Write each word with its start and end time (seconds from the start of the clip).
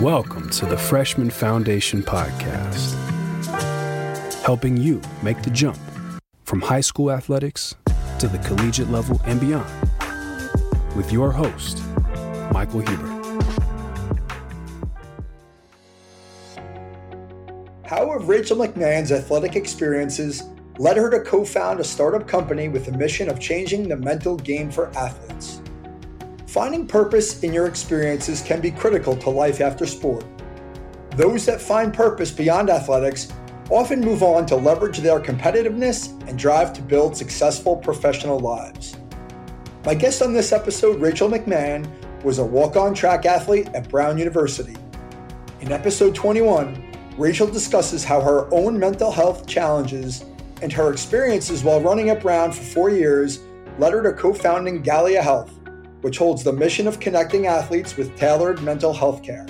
Welcome 0.00 0.50
to 0.50 0.66
the 0.66 0.76
Freshman 0.78 1.30
Foundation 1.30 2.00
Podcast, 2.00 2.94
helping 4.44 4.76
you 4.76 5.00
make 5.22 5.42
the 5.42 5.50
jump 5.50 5.76
from 6.44 6.60
high 6.60 6.80
school 6.80 7.10
athletics 7.10 7.74
to 8.20 8.28
the 8.28 8.38
collegiate 8.46 8.88
level 8.88 9.20
and 9.24 9.40
beyond. 9.40 9.68
With 10.94 11.10
your 11.10 11.32
host, 11.32 11.82
Michael 12.52 12.80
Huber. 12.80 13.08
How 17.84 18.12
have 18.12 18.28
Rachel 18.28 18.58
McMahon's 18.58 19.10
athletic 19.10 19.56
experiences 19.56 20.44
led 20.78 20.96
her 20.98 21.10
to 21.10 21.18
co 21.20 21.44
found 21.44 21.80
a 21.80 21.84
startup 21.84 22.28
company 22.28 22.68
with 22.68 22.86
the 22.86 22.92
mission 22.92 23.28
of 23.28 23.40
changing 23.40 23.88
the 23.88 23.96
mental 23.96 24.36
game 24.36 24.70
for 24.70 24.96
athletes? 24.96 25.53
Finding 26.54 26.86
purpose 26.86 27.42
in 27.42 27.52
your 27.52 27.66
experiences 27.66 28.40
can 28.40 28.60
be 28.60 28.70
critical 28.70 29.16
to 29.16 29.28
life 29.28 29.60
after 29.60 29.86
sport. 29.86 30.24
Those 31.16 31.44
that 31.46 31.60
find 31.60 31.92
purpose 31.92 32.30
beyond 32.30 32.70
athletics 32.70 33.32
often 33.72 34.00
move 34.00 34.22
on 34.22 34.46
to 34.46 34.54
leverage 34.54 34.98
their 34.98 35.18
competitiveness 35.18 36.12
and 36.28 36.38
drive 36.38 36.72
to 36.74 36.80
build 36.80 37.16
successful 37.16 37.76
professional 37.76 38.38
lives. 38.38 38.96
My 39.84 39.94
guest 39.94 40.22
on 40.22 40.32
this 40.32 40.52
episode, 40.52 41.00
Rachel 41.00 41.28
McMahon, 41.28 41.90
was 42.22 42.38
a 42.38 42.44
walk 42.44 42.76
on 42.76 42.94
track 42.94 43.26
athlete 43.26 43.68
at 43.74 43.88
Brown 43.88 44.16
University. 44.16 44.76
In 45.60 45.72
episode 45.72 46.14
21, 46.14 46.84
Rachel 47.18 47.48
discusses 47.48 48.04
how 48.04 48.20
her 48.20 48.46
own 48.54 48.78
mental 48.78 49.10
health 49.10 49.48
challenges 49.48 50.24
and 50.62 50.72
her 50.72 50.92
experiences 50.92 51.64
while 51.64 51.80
running 51.80 52.10
at 52.10 52.22
Brown 52.22 52.52
for 52.52 52.62
four 52.62 52.90
years 52.90 53.40
led 53.80 53.92
her 53.92 54.04
to 54.04 54.12
co 54.12 54.32
founding 54.32 54.84
Galea 54.84 55.20
Health 55.20 55.53
which 56.04 56.18
holds 56.18 56.44
the 56.44 56.52
mission 56.52 56.86
of 56.86 57.00
connecting 57.00 57.46
athletes 57.46 57.96
with 57.96 58.14
tailored 58.14 58.60
mental 58.62 58.92
health 58.92 59.22
care. 59.22 59.46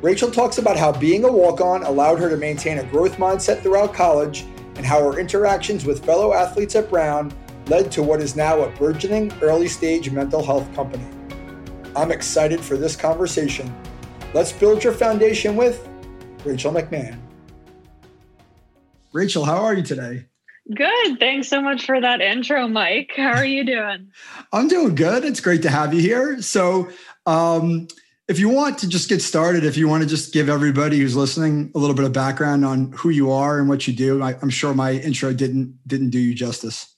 Rachel 0.00 0.30
talks 0.30 0.58
about 0.58 0.76
how 0.76 0.92
being 0.92 1.24
a 1.24 1.32
walk 1.32 1.60
on 1.60 1.82
allowed 1.82 2.20
her 2.20 2.30
to 2.30 2.36
maintain 2.36 2.78
a 2.78 2.84
growth 2.84 3.16
mindset 3.16 3.60
throughout 3.60 3.92
college 3.92 4.42
and 4.76 4.86
how 4.86 5.00
her 5.00 5.18
interactions 5.18 5.84
with 5.84 6.04
fellow 6.04 6.32
athletes 6.32 6.76
at 6.76 6.88
Brown 6.88 7.32
led 7.66 7.90
to 7.90 8.00
what 8.00 8.22
is 8.22 8.36
now 8.36 8.60
a 8.60 8.70
burgeoning 8.76 9.32
early 9.42 9.66
stage 9.66 10.08
mental 10.12 10.40
health 10.40 10.72
company. 10.72 11.04
I'm 11.96 12.12
excited 12.12 12.60
for 12.60 12.76
this 12.76 12.94
conversation. 12.94 13.74
Let's 14.32 14.52
build 14.52 14.84
your 14.84 14.92
foundation 14.92 15.56
with 15.56 15.84
Rachel 16.44 16.72
McMahon. 16.72 17.18
Rachel, 19.12 19.44
how 19.44 19.64
are 19.64 19.74
you 19.74 19.82
today? 19.82 20.26
Good. 20.74 21.18
Thanks 21.18 21.48
so 21.48 21.60
much 21.60 21.86
for 21.86 22.00
that 22.00 22.20
intro, 22.20 22.68
Mike. 22.68 23.12
How 23.16 23.32
are 23.32 23.44
you 23.44 23.64
doing? 23.64 24.12
I'm 24.52 24.68
doing 24.68 24.94
good. 24.94 25.24
It's 25.24 25.40
great 25.40 25.62
to 25.62 25.70
have 25.70 25.92
you 25.94 26.00
here. 26.00 26.40
So, 26.42 26.90
um, 27.26 27.88
if 28.28 28.38
you 28.38 28.48
want 28.48 28.78
to 28.78 28.88
just 28.88 29.08
get 29.08 29.20
started, 29.20 29.64
if 29.64 29.76
you 29.76 29.88
want 29.88 30.04
to 30.04 30.08
just 30.08 30.32
give 30.32 30.48
everybody 30.48 30.98
who's 30.98 31.16
listening 31.16 31.72
a 31.74 31.78
little 31.78 31.96
bit 31.96 32.04
of 32.04 32.12
background 32.12 32.64
on 32.64 32.92
who 32.92 33.08
you 33.08 33.32
are 33.32 33.58
and 33.58 33.68
what 33.68 33.88
you 33.88 33.94
do, 33.94 34.22
I, 34.22 34.36
am 34.40 34.50
sure 34.50 34.72
my 34.72 34.92
intro 34.92 35.32
didn't 35.32 35.76
didn't 35.86 36.10
do 36.10 36.20
you 36.20 36.34
justice. 36.34 36.94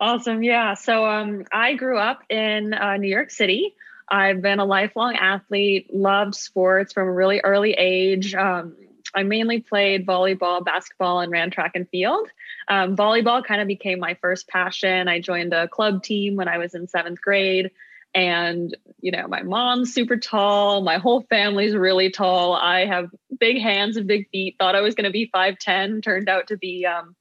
Awesome. 0.00 0.42
Yeah. 0.42 0.74
So, 0.74 1.06
um, 1.06 1.44
I 1.50 1.74
grew 1.74 1.98
up 1.98 2.22
in 2.28 2.74
uh, 2.74 2.98
New 2.98 3.08
York 3.08 3.30
City. 3.30 3.74
I've 4.10 4.42
been 4.42 4.58
a 4.58 4.64
lifelong 4.64 5.16
athlete, 5.16 5.94
loved 5.94 6.34
sports 6.34 6.92
from 6.92 7.08
a 7.08 7.12
really 7.12 7.40
early 7.40 7.72
age. 7.72 8.34
Um, 8.34 8.74
I 9.14 9.22
mainly 9.22 9.60
played 9.60 10.06
volleyball, 10.06 10.64
basketball, 10.64 11.20
and 11.20 11.32
ran 11.32 11.50
track 11.50 11.72
and 11.74 11.88
field. 11.88 12.28
Um, 12.68 12.96
volleyball 12.96 13.44
kind 13.44 13.60
of 13.60 13.66
became 13.66 13.98
my 13.98 14.14
first 14.20 14.48
passion. 14.48 15.08
I 15.08 15.20
joined 15.20 15.52
a 15.52 15.68
club 15.68 16.02
team 16.02 16.36
when 16.36 16.48
I 16.48 16.58
was 16.58 16.74
in 16.74 16.88
seventh 16.88 17.20
grade. 17.20 17.70
And, 18.14 18.76
you 19.00 19.12
know, 19.12 19.28
my 19.28 19.42
mom's 19.42 19.92
super 19.92 20.16
tall. 20.16 20.82
My 20.82 20.98
whole 20.98 21.22
family's 21.22 21.74
really 21.74 22.10
tall. 22.10 22.54
I 22.54 22.86
have 22.86 23.10
big 23.38 23.60
hands 23.60 23.96
and 23.96 24.06
big 24.06 24.28
feet. 24.30 24.56
Thought 24.58 24.74
I 24.74 24.80
was 24.80 24.94
going 24.94 25.04
to 25.04 25.10
be 25.10 25.30
5'10, 25.34 26.02
turned 26.02 26.28
out 26.28 26.48
to 26.48 26.56
be 26.56 26.86
um, 26.86 27.14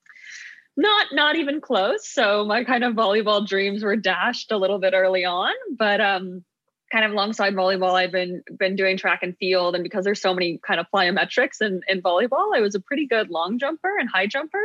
not 0.78 1.08
not 1.12 1.36
even 1.36 1.60
close. 1.60 2.08
So 2.08 2.46
my 2.46 2.64
kind 2.64 2.84
of 2.84 2.94
volleyball 2.94 3.46
dreams 3.46 3.84
were 3.84 3.96
dashed 3.96 4.52
a 4.52 4.58
little 4.58 4.80
bit 4.80 4.94
early 4.94 5.26
on. 5.26 5.54
But 5.78 6.00
um, 6.00 6.44
kind 6.92 7.06
of 7.06 7.12
alongside 7.12 7.54
volleyball, 7.54 7.94
I've 7.94 8.12
been 8.12 8.44
been 8.58 8.76
doing 8.76 8.98
track 8.98 9.20
and 9.24 9.38
field, 9.38 9.76
and 9.76 9.84
because 9.84 10.06
there's 10.06 10.22
so 10.22 10.34
many 10.34 10.60
kind 10.66 10.80
of 10.80 10.88
plyometrics 10.94 11.62
in, 11.62 11.82
in 11.88 12.02
volleyball, 12.02 12.56
I 12.56 12.62
was 12.62 12.76
a 12.76 12.80
pretty 12.80 13.08
good 13.08 13.30
long 13.30 13.60
jumper 13.60 13.98
and 13.98 14.10
high 14.10 14.28
jumper. 14.28 14.64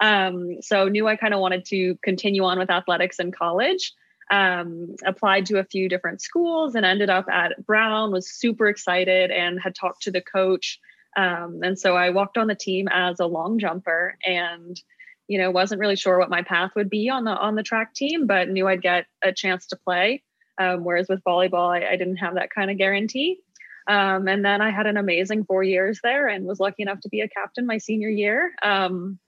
Um, 0.00 0.62
so 0.62 0.88
knew 0.88 1.08
I 1.08 1.16
kind 1.16 1.34
of 1.34 1.40
wanted 1.40 1.64
to 1.66 1.96
continue 2.02 2.44
on 2.44 2.58
with 2.58 2.70
athletics 2.70 3.18
in 3.18 3.32
college. 3.32 3.92
Um, 4.30 4.94
applied 5.06 5.46
to 5.46 5.58
a 5.58 5.64
few 5.64 5.88
different 5.88 6.20
schools 6.20 6.74
and 6.74 6.84
ended 6.84 7.08
up 7.08 7.28
at 7.30 7.64
Brown. 7.64 8.12
Was 8.12 8.30
super 8.30 8.68
excited 8.68 9.30
and 9.30 9.60
had 9.60 9.74
talked 9.74 10.02
to 10.02 10.10
the 10.10 10.20
coach. 10.20 10.78
Um, 11.16 11.60
and 11.62 11.78
so 11.78 11.96
I 11.96 12.10
walked 12.10 12.36
on 12.36 12.46
the 12.46 12.54
team 12.54 12.88
as 12.88 13.20
a 13.20 13.26
long 13.26 13.58
jumper 13.58 14.16
and 14.24 14.80
you 15.26 15.38
know 15.38 15.50
wasn't 15.50 15.80
really 15.80 15.96
sure 15.96 16.18
what 16.18 16.30
my 16.30 16.42
path 16.42 16.72
would 16.74 16.90
be 16.90 17.08
on 17.10 17.24
the 17.24 17.30
on 17.30 17.54
the 17.54 17.62
track 17.62 17.94
team 17.94 18.26
but 18.26 18.48
knew 18.48 18.66
i'd 18.66 18.82
get 18.82 19.06
a 19.22 19.32
chance 19.32 19.66
to 19.66 19.76
play 19.76 20.22
um, 20.58 20.84
whereas 20.84 21.08
with 21.08 21.22
volleyball, 21.24 21.68
I, 21.68 21.92
I, 21.92 21.96
didn't 21.96 22.16
have 22.16 22.34
that 22.34 22.50
kind 22.50 22.70
of 22.70 22.78
guarantee. 22.78 23.38
Um, 23.86 24.28
and 24.28 24.44
then 24.44 24.60
I 24.60 24.70
had 24.70 24.86
an 24.86 24.96
amazing 24.96 25.44
four 25.44 25.62
years 25.62 26.00
there 26.02 26.28
and 26.28 26.44
was 26.44 26.60
lucky 26.60 26.82
enough 26.82 27.00
to 27.00 27.08
be 27.08 27.20
a 27.20 27.28
captain 27.28 27.66
my 27.66 27.78
senior 27.78 28.08
year. 28.08 28.52
Um, 28.62 29.18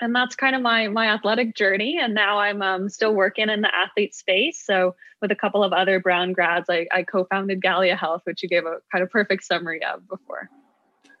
and 0.00 0.14
that's 0.14 0.36
kind 0.36 0.54
of 0.54 0.62
my 0.62 0.88
my 0.88 1.08
athletic 1.08 1.56
journey. 1.56 1.98
And 2.00 2.14
now 2.14 2.38
I'm 2.38 2.62
um, 2.62 2.88
still 2.88 3.14
working 3.14 3.50
in 3.50 3.62
the 3.62 3.74
athlete 3.74 4.14
space. 4.14 4.64
So 4.64 4.94
with 5.20 5.32
a 5.32 5.36
couple 5.36 5.64
of 5.64 5.72
other 5.72 6.00
Brown 6.00 6.32
grads, 6.32 6.70
I, 6.70 6.86
I 6.92 7.02
co-founded 7.02 7.60
Galea 7.60 7.98
Health, 7.98 8.22
which 8.24 8.42
you 8.42 8.48
gave 8.48 8.64
a 8.64 8.76
kind 8.92 9.02
of 9.02 9.10
perfect 9.10 9.44
summary 9.44 9.84
of 9.84 10.08
before. 10.08 10.48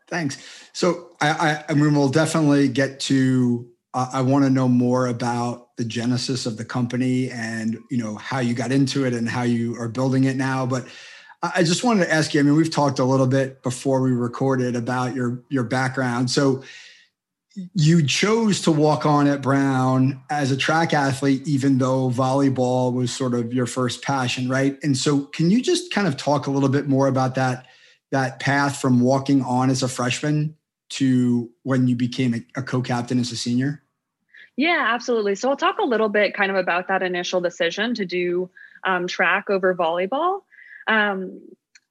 Thanks. 0.06 0.38
So 0.72 1.10
I, 1.20 1.30
I, 1.30 1.64
I 1.68 1.74
mean, 1.74 1.94
we'll 1.94 2.08
definitely 2.08 2.68
get 2.68 3.00
to 3.00 3.68
I 4.12 4.20
want 4.20 4.44
to 4.44 4.50
know 4.50 4.68
more 4.68 5.06
about 5.06 5.76
the 5.76 5.84
genesis 5.84 6.46
of 6.46 6.56
the 6.56 6.64
company 6.64 7.30
and 7.30 7.78
you 7.90 7.98
know 7.98 8.16
how 8.16 8.40
you 8.40 8.54
got 8.54 8.72
into 8.72 9.04
it 9.06 9.14
and 9.14 9.28
how 9.28 9.42
you 9.42 9.76
are 9.80 9.88
building 9.88 10.24
it 10.24 10.36
now. 10.36 10.66
But 10.66 10.86
I 11.42 11.62
just 11.62 11.84
wanted 11.84 12.04
to 12.04 12.12
ask 12.12 12.34
you. 12.34 12.40
I 12.40 12.42
mean, 12.42 12.56
we've 12.56 12.70
talked 12.70 12.98
a 12.98 13.04
little 13.04 13.26
bit 13.26 13.62
before 13.62 14.00
we 14.00 14.10
recorded 14.10 14.76
about 14.76 15.14
your 15.14 15.42
your 15.48 15.64
background. 15.64 16.30
So 16.30 16.62
you 17.74 18.06
chose 18.06 18.60
to 18.62 18.70
walk 18.70 19.04
on 19.04 19.26
at 19.26 19.42
Brown 19.42 20.20
as 20.30 20.52
a 20.52 20.56
track 20.56 20.94
athlete, 20.94 21.46
even 21.46 21.78
though 21.78 22.10
volleyball 22.10 22.92
was 22.92 23.12
sort 23.12 23.34
of 23.34 23.52
your 23.52 23.66
first 23.66 24.02
passion, 24.02 24.48
right? 24.48 24.78
And 24.82 24.96
so, 24.96 25.22
can 25.22 25.50
you 25.50 25.62
just 25.62 25.92
kind 25.92 26.06
of 26.06 26.16
talk 26.16 26.46
a 26.46 26.50
little 26.50 26.68
bit 26.68 26.88
more 26.88 27.08
about 27.08 27.34
that 27.34 27.66
that 28.10 28.40
path 28.40 28.80
from 28.80 29.00
walking 29.00 29.42
on 29.42 29.70
as 29.70 29.82
a 29.82 29.88
freshman 29.88 30.56
to 30.90 31.50
when 31.62 31.86
you 31.88 31.94
became 31.94 32.46
a 32.56 32.62
co-captain 32.62 33.18
as 33.18 33.32
a 33.32 33.36
senior? 33.36 33.82
Yeah, 34.58 34.86
absolutely. 34.92 35.36
So 35.36 35.50
I'll 35.50 35.56
talk 35.56 35.78
a 35.78 35.84
little 35.86 36.08
bit 36.08 36.34
kind 36.34 36.50
of 36.50 36.56
about 36.56 36.88
that 36.88 37.04
initial 37.04 37.40
decision 37.40 37.94
to 37.94 38.04
do 38.04 38.50
um, 38.84 39.06
track 39.06 39.50
over 39.50 39.72
volleyball. 39.74 40.40
Um, 40.88 41.40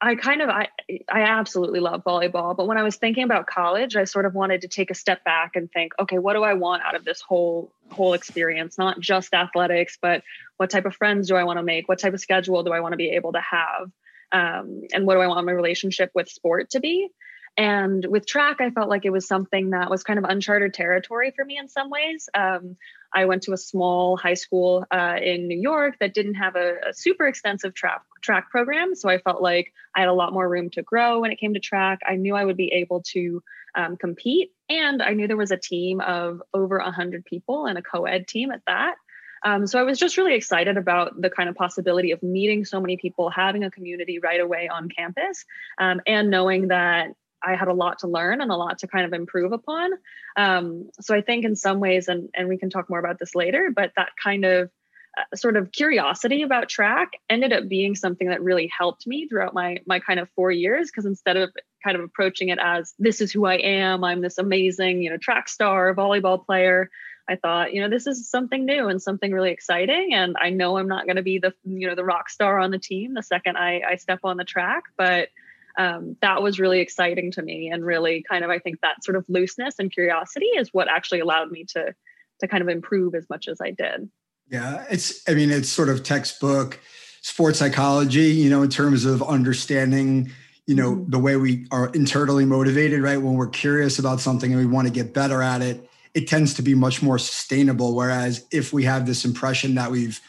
I 0.01 0.15
kind 0.15 0.41
of 0.41 0.49
I 0.49 0.67
I 1.09 1.21
absolutely 1.21 1.79
love 1.79 2.03
volleyball, 2.03 2.57
but 2.57 2.67
when 2.67 2.77
I 2.77 2.83
was 2.83 2.97
thinking 2.97 3.23
about 3.23 3.47
college, 3.47 3.95
I 3.95 4.03
sort 4.03 4.25
of 4.25 4.35
wanted 4.35 4.61
to 4.61 4.67
take 4.67 4.91
a 4.91 4.95
step 4.95 5.23
back 5.23 5.55
and 5.55 5.71
think, 5.71 5.93
okay, 5.99 6.19
what 6.19 6.33
do 6.33 6.43
I 6.43 6.55
want 6.55 6.83
out 6.83 6.95
of 6.95 7.05
this 7.05 7.21
whole 7.21 7.71
whole 7.89 8.13
experience? 8.13 8.77
Not 8.77 8.99
just 8.99 9.33
athletics, 9.33 9.97
but 10.01 10.23
what 10.57 10.69
type 10.69 10.85
of 10.85 10.95
friends 10.95 11.29
do 11.29 11.35
I 11.37 11.45
want 11.45 11.59
to 11.59 11.63
make? 11.63 11.87
What 11.87 11.99
type 11.99 12.13
of 12.13 12.19
schedule 12.19 12.63
do 12.63 12.73
I 12.73 12.81
want 12.81 12.93
to 12.93 12.97
be 12.97 13.11
able 13.11 13.33
to 13.33 13.41
have? 13.41 13.91
Um, 14.33 14.81
and 14.93 15.07
what 15.07 15.15
do 15.15 15.21
I 15.21 15.27
want 15.27 15.45
my 15.45 15.53
relationship 15.53 16.11
with 16.13 16.29
sport 16.29 16.71
to 16.71 16.81
be? 16.81 17.09
And 17.57 18.05
with 18.05 18.27
track, 18.27 18.57
I 18.61 18.69
felt 18.69 18.87
like 18.87 19.03
it 19.05 19.09
was 19.09 19.27
something 19.27 19.71
that 19.71 19.89
was 19.89 20.03
kind 20.03 20.19
of 20.19 20.25
uncharted 20.25 20.75
territory 20.75 21.33
for 21.35 21.43
me 21.43 21.57
in 21.57 21.67
some 21.67 21.89
ways. 21.89 22.29
Um, 22.35 22.77
I 23.11 23.25
went 23.25 23.43
to 23.43 23.53
a 23.53 23.57
small 23.57 24.15
high 24.15 24.35
school 24.35 24.85
uh, 24.91 25.15
in 25.19 25.47
New 25.47 25.59
York 25.59 25.95
that 25.99 26.13
didn't 26.13 26.35
have 26.35 26.55
a, 26.55 26.89
a, 26.89 26.93
super 26.93 27.25
extensive 27.25 27.73
track 27.73 28.03
track 28.21 28.51
program, 28.51 28.93
so 28.93 29.09
I 29.09 29.17
felt 29.17 29.41
like 29.41 29.73
I 29.95 30.01
had 30.01 30.09
a 30.09 30.13
lot 30.13 30.33
more 30.33 30.47
room 30.47 30.69
to 30.71 30.83
grow 30.83 31.21
when 31.21 31.31
it 31.31 31.39
came 31.39 31.55
to 31.55 31.59
track. 31.59 31.99
I 32.07 32.15
knew 32.15 32.35
I 32.35 32.45
would 32.45 32.57
be 32.57 32.73
able 32.73 33.01
to 33.13 33.41
um, 33.73 33.97
compete, 33.97 34.51
and 34.69 35.01
I 35.01 35.13
knew 35.13 35.27
there 35.27 35.37
was 35.37 35.51
a 35.51 35.57
team 35.57 35.99
of 35.99 36.43
over 36.53 36.79
hundred 36.79 37.25
people 37.25 37.65
and 37.65 37.77
a 37.77 37.81
co-ed 37.81 38.27
team 38.27 38.51
at 38.51 38.61
that. 38.67 38.95
Um, 39.43 39.65
so 39.65 39.79
I 39.79 39.83
was 39.83 39.97
just 39.97 40.17
really 40.17 40.35
excited 40.35 40.77
about 40.77 41.19
the 41.19 41.29
kind 41.29 41.47
of 41.49 41.55
possibility 41.55 42.11
of 42.11 42.21
meeting 42.21 42.65
so 42.65 42.81
many 42.81 42.97
people, 42.97 43.29
having 43.29 43.63
a 43.63 43.71
community 43.71 44.19
right 44.19 44.39
away 44.39 44.67
on 44.67 44.89
campus, 44.89 45.45
um, 45.79 46.01
and 46.05 46.29
knowing 46.29 46.67
that 46.67 47.09
I 47.43 47.55
had 47.55 47.67
a 47.67 47.73
lot 47.73 47.99
to 47.99 48.07
learn 48.07 48.41
and 48.41 48.51
a 48.51 48.55
lot 48.55 48.79
to 48.79 48.87
kind 48.87 49.05
of 49.05 49.13
improve 49.13 49.51
upon. 49.51 49.91
Um, 50.35 50.89
so 50.99 51.15
I 51.15 51.21
think 51.21 51.45
in 51.45 51.55
some 51.55 51.79
ways, 51.79 52.07
and 52.07 52.29
and 52.35 52.47
we 52.47 52.57
can 52.57 52.69
talk 52.69 52.89
more 52.89 52.99
about 52.99 53.19
this 53.19 53.35
later, 53.35 53.71
but 53.75 53.91
that 53.95 54.09
kind 54.21 54.45
of 54.45 54.69
uh, 55.17 55.35
sort 55.35 55.57
of 55.57 55.71
curiosity 55.71 56.43
about 56.43 56.69
track 56.69 57.11
ended 57.29 57.53
up 57.53 57.67
being 57.67 57.95
something 57.95 58.29
that 58.29 58.41
really 58.41 58.69
helped 58.77 59.07
me 59.07 59.27
throughout 59.27 59.53
my 59.53 59.77
my 59.85 59.99
kind 59.99 60.19
of 60.19 60.29
four 60.35 60.51
years. 60.51 60.89
Because 60.89 61.05
instead 61.05 61.37
of 61.37 61.51
kind 61.83 61.95
of 61.95 62.03
approaching 62.03 62.49
it 62.49 62.59
as 62.61 62.93
this 62.99 63.21
is 63.21 63.31
who 63.31 63.45
I 63.45 63.55
am, 63.55 64.03
I'm 64.03 64.21
this 64.21 64.37
amazing 64.37 65.01
you 65.01 65.09
know 65.09 65.17
track 65.17 65.49
star, 65.49 65.93
volleyball 65.93 66.43
player. 66.45 66.89
I 67.29 67.35
thought, 67.35 67.73
you 67.73 67.81
know, 67.81 67.89
this 67.89 68.07
is 68.07 68.29
something 68.29 68.65
new 68.65 68.87
and 68.87 69.01
something 69.01 69.33
really 69.33 69.51
exciting. 69.51 70.13
And 70.13 70.37
I 70.39 70.49
know 70.49 70.77
I'm 70.77 70.87
not 70.87 71.05
going 71.05 71.17
to 71.17 71.23
be 71.23 71.39
the, 71.39 71.53
you 71.65 71.89
know, 71.89 71.93
the 71.93 72.05
rock 72.05 72.29
star 72.29 72.57
on 72.57 72.71
the 72.71 72.79
team 72.79 73.13
the 73.13 73.21
second 73.21 73.57
I, 73.57 73.81
I 73.81 73.95
step 73.97 74.19
on 74.23 74.37
the 74.37 74.45
track, 74.45 74.83
but 74.97 75.27
um, 75.77 76.17
that 76.21 76.41
was 76.41 76.59
really 76.59 76.79
exciting 76.79 77.31
to 77.31 77.41
me 77.41 77.69
and 77.69 77.85
really 77.85 78.23
kind 78.29 78.43
of, 78.43 78.49
I 78.49 78.59
think 78.59 78.81
that 78.81 79.03
sort 79.03 79.15
of 79.15 79.25
looseness 79.27 79.75
and 79.79 79.91
curiosity 79.91 80.45
is 80.45 80.69
what 80.73 80.87
actually 80.87 81.19
allowed 81.19 81.51
me 81.51 81.65
to, 81.69 81.93
to 82.39 82.47
kind 82.47 82.61
of 82.61 82.69
improve 82.69 83.15
as 83.15 83.25
much 83.29 83.47
as 83.47 83.59
I 83.61 83.71
did. 83.71 84.09
Yeah. 84.49 84.85
It's, 84.89 85.21
I 85.29 85.33
mean, 85.33 85.51
it's 85.51 85.69
sort 85.69 85.89
of 85.89 86.03
textbook 86.03 86.79
sports 87.21 87.59
psychology, 87.59 88.31
you 88.31 88.49
know, 88.49 88.63
in 88.63 88.69
terms 88.69 89.05
of 89.05 89.21
understanding, 89.21 90.31
you 90.65 90.75
know, 90.75 90.95
mm-hmm. 90.95 91.11
the 91.11 91.19
way 91.19 91.35
we 91.35 91.67
are 91.71 91.89
internally 91.89 92.45
motivated, 92.45 93.01
right? 93.01 93.21
When 93.21 93.35
we're 93.35 93.47
curious 93.47 93.99
about 93.99 94.19
something 94.19 94.51
and 94.51 94.59
we 94.59 94.65
want 94.65 94.87
to 94.87 94.93
get 94.93 95.13
better 95.13 95.41
at 95.41 95.61
it, 95.61 95.89
it 96.13 96.27
tends 96.27 96.53
to 96.55 96.61
be 96.61 96.73
much 96.73 97.03
more 97.03 97.19
sustainable. 97.19 97.95
Whereas 97.95 98.45
if 98.51 98.73
we 98.73 98.83
have 98.85 99.05
this 99.05 99.25
impression 99.25 99.75
that 99.75 99.91
we've 99.91 100.19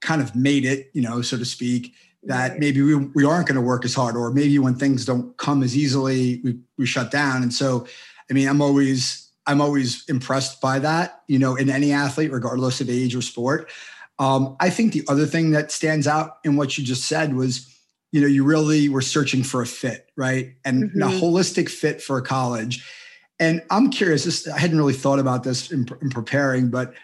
kind 0.00 0.22
of 0.22 0.34
made 0.34 0.64
it, 0.64 0.90
you 0.94 1.02
know, 1.02 1.20
so 1.22 1.36
to 1.36 1.44
speak, 1.44 1.94
that 2.26 2.58
maybe 2.58 2.82
we, 2.82 2.94
we 2.94 3.24
aren't 3.24 3.46
going 3.46 3.56
to 3.56 3.60
work 3.60 3.84
as 3.84 3.94
hard, 3.94 4.16
or 4.16 4.30
maybe 4.30 4.58
when 4.58 4.74
things 4.74 5.04
don't 5.04 5.36
come 5.36 5.62
as 5.62 5.76
easily, 5.76 6.40
we, 6.44 6.58
we 6.78 6.86
shut 6.86 7.10
down. 7.10 7.42
And 7.42 7.52
so, 7.52 7.86
I 8.30 8.34
mean, 8.34 8.48
I'm 8.48 8.62
always, 8.62 9.30
I'm 9.46 9.60
always 9.60 10.04
impressed 10.08 10.60
by 10.60 10.78
that, 10.78 11.22
you 11.28 11.38
know, 11.38 11.56
in 11.56 11.68
any 11.68 11.92
athlete, 11.92 12.32
regardless 12.32 12.80
of 12.80 12.88
age 12.88 13.14
or 13.14 13.22
sport. 13.22 13.70
Um, 14.18 14.56
I 14.60 14.70
think 14.70 14.92
the 14.92 15.04
other 15.08 15.26
thing 15.26 15.50
that 15.50 15.72
stands 15.72 16.06
out 16.06 16.38
in 16.44 16.56
what 16.56 16.78
you 16.78 16.84
just 16.84 17.04
said 17.04 17.34
was, 17.34 17.70
you 18.12 18.20
know, 18.20 18.28
you 18.28 18.44
really 18.44 18.88
were 18.88 19.02
searching 19.02 19.42
for 19.42 19.60
a 19.60 19.66
fit, 19.66 20.08
right? 20.16 20.54
And 20.64 20.90
mm-hmm. 20.90 21.02
a 21.02 21.06
holistic 21.06 21.68
fit 21.68 22.00
for 22.00 22.16
a 22.16 22.22
college. 22.22 22.88
And 23.40 23.62
I'm 23.70 23.90
curious, 23.90 24.24
this, 24.24 24.46
I 24.46 24.58
hadn't 24.58 24.78
really 24.78 24.92
thought 24.92 25.18
about 25.18 25.42
this 25.42 25.72
in, 25.72 25.86
in, 26.00 26.10
preparing, 26.10 26.70
but 26.70 26.94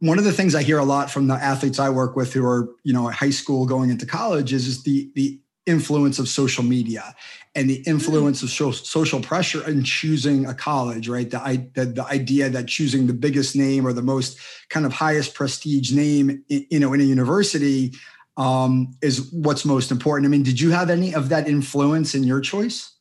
one 0.00 0.18
of 0.18 0.24
the 0.24 0.32
things 0.32 0.54
I 0.54 0.62
hear 0.62 0.78
a 0.78 0.84
lot 0.84 1.10
from 1.10 1.26
the 1.26 1.34
athletes 1.34 1.78
I 1.78 1.90
work 1.90 2.14
with 2.14 2.32
who 2.32 2.44
are, 2.46 2.68
you 2.84 2.92
know, 2.92 3.08
at 3.08 3.14
high 3.14 3.30
school 3.30 3.66
going 3.66 3.90
into 3.90 4.06
college 4.06 4.52
is, 4.52 4.66
is 4.66 4.82
the, 4.84 5.10
the 5.14 5.40
influence 5.66 6.18
of 6.18 6.28
social 6.28 6.64
media 6.64 7.14
and 7.54 7.68
the 7.68 7.82
influence 7.86 8.42
of 8.42 8.50
social 8.50 9.20
pressure 9.20 9.68
in 9.68 9.82
choosing 9.82 10.46
a 10.46 10.54
college, 10.54 11.08
right? 11.08 11.30
The, 11.30 11.68
the, 11.74 11.86
the 11.86 12.04
idea 12.04 12.48
that 12.48 12.68
choosing 12.68 13.06
the 13.06 13.12
biggest 13.12 13.56
name 13.56 13.86
or 13.86 13.92
the 13.92 14.02
most 14.02 14.38
kind 14.70 14.86
of 14.86 14.92
highest 14.92 15.34
prestige 15.34 15.92
name, 15.92 16.44
you 16.48 16.78
know, 16.78 16.92
in 16.92 17.00
a 17.00 17.04
university 17.04 17.94
um, 18.36 18.94
is 19.02 19.32
what's 19.32 19.64
most 19.64 19.90
important. 19.90 20.26
I 20.26 20.30
mean, 20.30 20.44
did 20.44 20.60
you 20.60 20.70
have 20.70 20.90
any 20.90 21.14
of 21.14 21.28
that 21.30 21.48
influence 21.48 22.14
in 22.14 22.22
your 22.22 22.40
choice? 22.40 22.94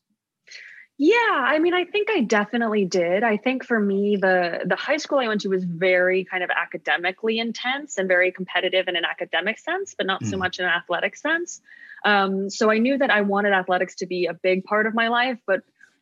Yeah, 0.99 1.15
I 1.29 1.59
mean, 1.59 1.75
I 1.75 1.85
think 1.85 2.09
I 2.09 2.21
definitely 2.21 2.83
did. 2.83 3.23
I 3.23 3.37
think 3.37 3.63
for 3.63 3.79
me, 3.79 4.15
the 4.15 4.61
the 4.65 4.75
high 4.75 4.97
school 4.97 5.19
I 5.19 5.27
went 5.27 5.41
to 5.41 5.49
was 5.49 5.63
very 5.63 6.23
kind 6.23 6.43
of 6.43 6.49
academically 6.49 7.37
intense 7.37 7.99
and 7.99 8.07
very 8.07 8.31
competitive 8.31 8.87
in 8.87 8.95
an 8.95 9.05
academic 9.05 9.59
sense, 9.59 9.93
but 9.95 10.07
not 10.07 10.23
mm. 10.23 10.29
so 10.31 10.37
much 10.37 10.57
in 10.57 10.65
an 10.65 10.71
athletic 10.71 11.15
sense. 11.15 11.61
Um, 12.03 12.49
so 12.49 12.71
I 12.71 12.79
knew 12.79 12.97
that 12.97 13.11
I 13.11 13.21
wanted 13.21 13.53
athletics 13.53 13.95
to 13.97 14.07
be 14.07 14.25
a 14.25 14.33
big 14.33 14.63
part 14.63 14.87
of 14.87 14.95
my 14.95 15.07
life, 15.07 15.37
but 15.45 15.61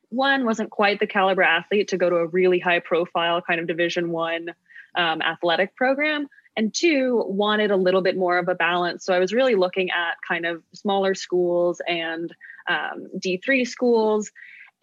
one 0.10 0.46
wasn't 0.46 0.70
quite 0.70 1.02
the 1.02 1.08
caliber 1.08 1.44
athlete 1.44 1.90
to 1.90 1.98
go 1.98 2.10
to 2.10 2.16
a 2.18 2.28
really 2.28 2.60
high 2.60 2.80
profile 2.80 3.42
kind 3.42 3.60
of 3.60 3.68
Division 3.68 4.12
One 4.12 4.54
um, 4.96 5.22
athletic 5.22 5.76
program 5.76 6.30
and 6.56 6.74
two 6.74 7.22
wanted 7.28 7.70
a 7.70 7.76
little 7.76 8.02
bit 8.02 8.16
more 8.16 8.38
of 8.38 8.48
a 8.48 8.56
balance 8.56 9.04
so 9.04 9.14
i 9.14 9.20
was 9.20 9.34
really 9.34 9.56
looking 9.56 9.90
at 9.90 10.16
kind 10.26 10.46
of 10.46 10.64
smaller 10.74 11.14
schools 11.14 11.82
and 11.86 12.34
um, 12.70 13.08
d3 13.20 13.68
schools 13.68 14.32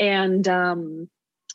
and 0.02 0.48
um, 0.48 1.08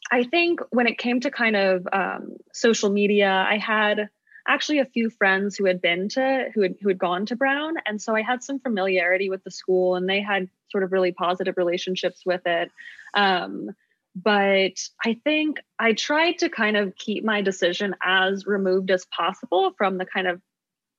I 0.09 0.23
think 0.23 0.61
when 0.69 0.88
it 0.88 0.97
came 0.97 1.19
to 1.19 1.29
kind 1.29 1.57
of 1.57 1.85
um, 1.91 2.38
social 2.53 2.89
media, 2.89 3.29
I 3.29 3.57
had 3.57 4.07
actually 4.47 4.79
a 4.79 4.85
few 4.85 5.09
friends 5.09 5.57
who 5.57 5.65
had 5.65 5.81
been 5.81 6.07
to 6.07 6.45
who 6.55 6.61
had 6.61 6.75
who 6.81 6.88
had 6.88 6.97
gone 6.97 7.25
to 7.25 7.35
Brown, 7.35 7.75
and 7.85 8.01
so 8.01 8.15
I 8.15 8.21
had 8.21 8.41
some 8.41 8.59
familiarity 8.59 9.29
with 9.29 9.44
the 9.44 9.51
school, 9.51 9.95
and 9.97 10.07
they 10.07 10.21
had 10.21 10.47
sort 10.69 10.85
of 10.85 10.94
really 10.94 11.11
positive 11.11 11.55
relationships 11.57 12.21
with 12.25 12.41
it. 12.45 12.71
Um, 13.13 13.71
but 14.15 14.79
I 15.05 15.19
think 15.25 15.59
I 15.77 15.91
tried 15.91 16.38
to 16.39 16.50
kind 16.50 16.77
of 16.77 16.95
keep 16.95 17.25
my 17.25 17.41
decision 17.41 17.93
as 18.01 18.47
removed 18.47 18.91
as 18.91 19.05
possible 19.05 19.73
from 19.77 19.97
the 19.97 20.05
kind 20.05 20.27
of 20.27 20.41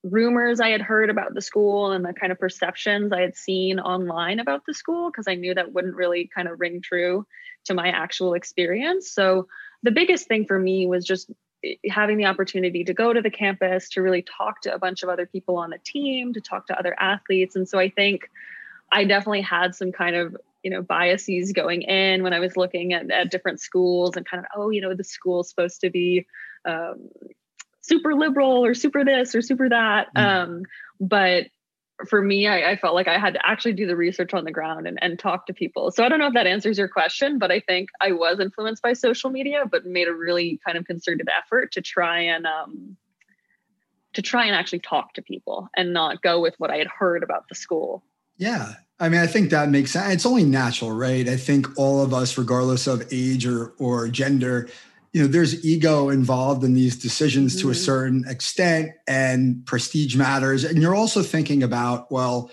rumors 0.05 0.61
I 0.61 0.71
had 0.71 0.81
heard 0.81 1.11
about 1.11 1.35
the 1.35 1.43
school 1.43 1.93
and 1.93 2.05
the 2.05 2.13
kind 2.13 2.33
of 2.33 2.39
perceptions 2.39 3.13
I 3.13 3.21
had 3.21 3.37
seen 3.37 3.81
online 3.81 4.39
about 4.39 4.65
the 4.67 4.75
school 4.75 5.11
because 5.11 5.27
I 5.27 5.35
knew 5.35 5.55
that 5.55 5.73
wouldn't 5.73 5.97
really 5.97 6.31
kind 6.33 6.49
of 6.49 6.61
ring 6.61 6.81
true 6.83 7.27
to 7.65 7.75
my 7.75 7.89
actual 7.89 8.35
experience. 8.35 9.11
So 9.11 9.49
the 9.83 9.91
biggest 9.91 10.29
thing 10.29 10.47
for 10.47 10.59
me 10.59 10.87
was 10.87 11.05
just 11.05 11.31
eh, 11.65 11.75
having 11.91 12.17
the 12.17 12.27
opportunity 12.27 12.85
to 12.85 12.95
go 12.95 13.13
to 13.13 13.21
the 13.21 13.31
campus 13.31 13.89
to 13.91 14.03
really 14.03 14.23
talk 14.23 14.61
to 14.63 14.75
a 14.75 14.79
bunch 14.79 15.03
of 15.03 15.09
other 15.09 15.27
people 15.27 15.57
on 15.57 15.71
the 15.71 15.79
team, 15.85 16.33
to 16.33 16.41
talk 16.41 16.69
to 16.69 16.79
other 16.79 16.95
athletes. 16.99 17.57
And 17.57 17.69
so 17.69 17.79
I 17.79 17.91
think 17.91 18.31
I 18.93 19.05
definitely 19.05 19.43
had 19.43 19.75
some 19.75 19.93
kind 19.93 20.17
of 20.17 20.37
you 20.63 20.71
know 20.71 20.83
biases 20.83 21.53
going 21.53 21.83
in 21.83 22.23
when 22.23 22.33
I 22.33 22.41
was 22.41 22.57
looking 22.57 22.93
at, 22.93 23.11
at 23.11 23.31
different 23.31 23.61
schools 23.61 24.17
and 24.17 24.27
kind 24.27 24.41
of 24.41 24.47
oh 24.57 24.71
you 24.71 24.81
know 24.81 24.95
the 24.95 25.05
school's 25.05 25.49
supposed 25.49 25.81
to 25.83 25.91
be 25.91 26.27
um, 26.65 27.09
super 27.89 28.15
liberal 28.15 28.65
or 28.65 28.75
super 28.75 29.05
this 29.05 29.35
or 29.35 29.43
super 29.43 29.69
that. 29.69 30.15
Mm. 30.15 30.23
Um, 30.23 30.63
but 31.01 31.47
for 32.07 32.23
me, 32.23 32.47
I, 32.47 32.73
I, 32.73 32.77
felt 32.77 32.95
like 32.95 33.09
I 33.09 33.19
had 33.19 33.35
to 33.35 33.41
actually 33.45 33.73
do 33.73 33.87
the 33.87 33.97
research 33.97 34.33
on 34.33 34.45
the 34.45 34.53
ground 34.53 34.87
and, 34.87 34.99
and 35.03 35.19
talk 35.19 35.47
to 35.47 35.53
people. 35.53 35.91
So 35.91 36.05
I 36.05 36.09
don't 36.09 36.21
know 36.21 36.29
if 36.29 36.35
that 36.35 36.47
answers 36.47 36.79
your 36.79 36.87
question, 36.87 37.39
but 37.39 37.51
I 37.51 37.59
think 37.59 37.89
I 38.01 38.13
was 38.13 38.39
influenced 38.39 38.83
by 38.83 38.93
social 38.93 39.31
media, 39.31 39.65
but 39.69 39.85
made 39.85 40.07
a 40.07 40.15
really 40.15 40.61
kind 40.65 40.79
of 40.79 40.85
concerted 40.87 41.29
effort 41.37 41.73
to 41.73 41.83
try 41.83 42.21
and 42.21 42.47
um, 42.47 42.97
to 44.15 44.23
try 44.23 44.47
and 44.47 44.55
actually 44.55 44.79
talk 44.79 45.15
to 45.15 45.23
people 45.23 45.69
and 45.77 45.93
not 45.93 46.23
go 46.23 46.41
with 46.41 46.55
what 46.59 46.71
I 46.71 46.77
had 46.77 46.87
heard 46.87 47.23
about 47.23 47.49
the 47.49 47.55
school. 47.55 48.05
Yeah. 48.37 48.75
I 49.01 49.09
mean, 49.09 49.21
I 49.21 49.27
think 49.27 49.51
that 49.51 49.69
makes 49.69 49.93
sense. 49.93 50.13
It's 50.13 50.27
only 50.27 50.45
natural, 50.45 50.93
right? 50.93 51.29
I 51.29 51.37
think 51.37 51.67
all 51.77 52.03
of 52.03 52.15
us, 52.15 52.39
regardless 52.39 52.87
of 52.87 53.07
age 53.13 53.47
or 53.47 53.73
or 53.79 54.09
gender, 54.09 54.69
you 55.19 55.25
know 55.25 55.29
there's 55.29 55.65
ego 55.65 56.11
involved 56.11 56.63
in 56.63 56.75
these 56.75 56.97
decisions 56.97 57.57
mm-hmm. 57.57 57.63
to 57.63 57.71
a 57.71 57.73
mm-hmm. 57.73 57.83
certain 57.83 58.25
extent 58.29 58.93
and 59.09 59.67
prestige 59.67 60.15
matters 60.15 60.63
and 60.63 60.81
you're 60.81 60.95
also 60.95 61.23
thinking 61.23 61.65
about 61.65 62.11
well 62.13 62.53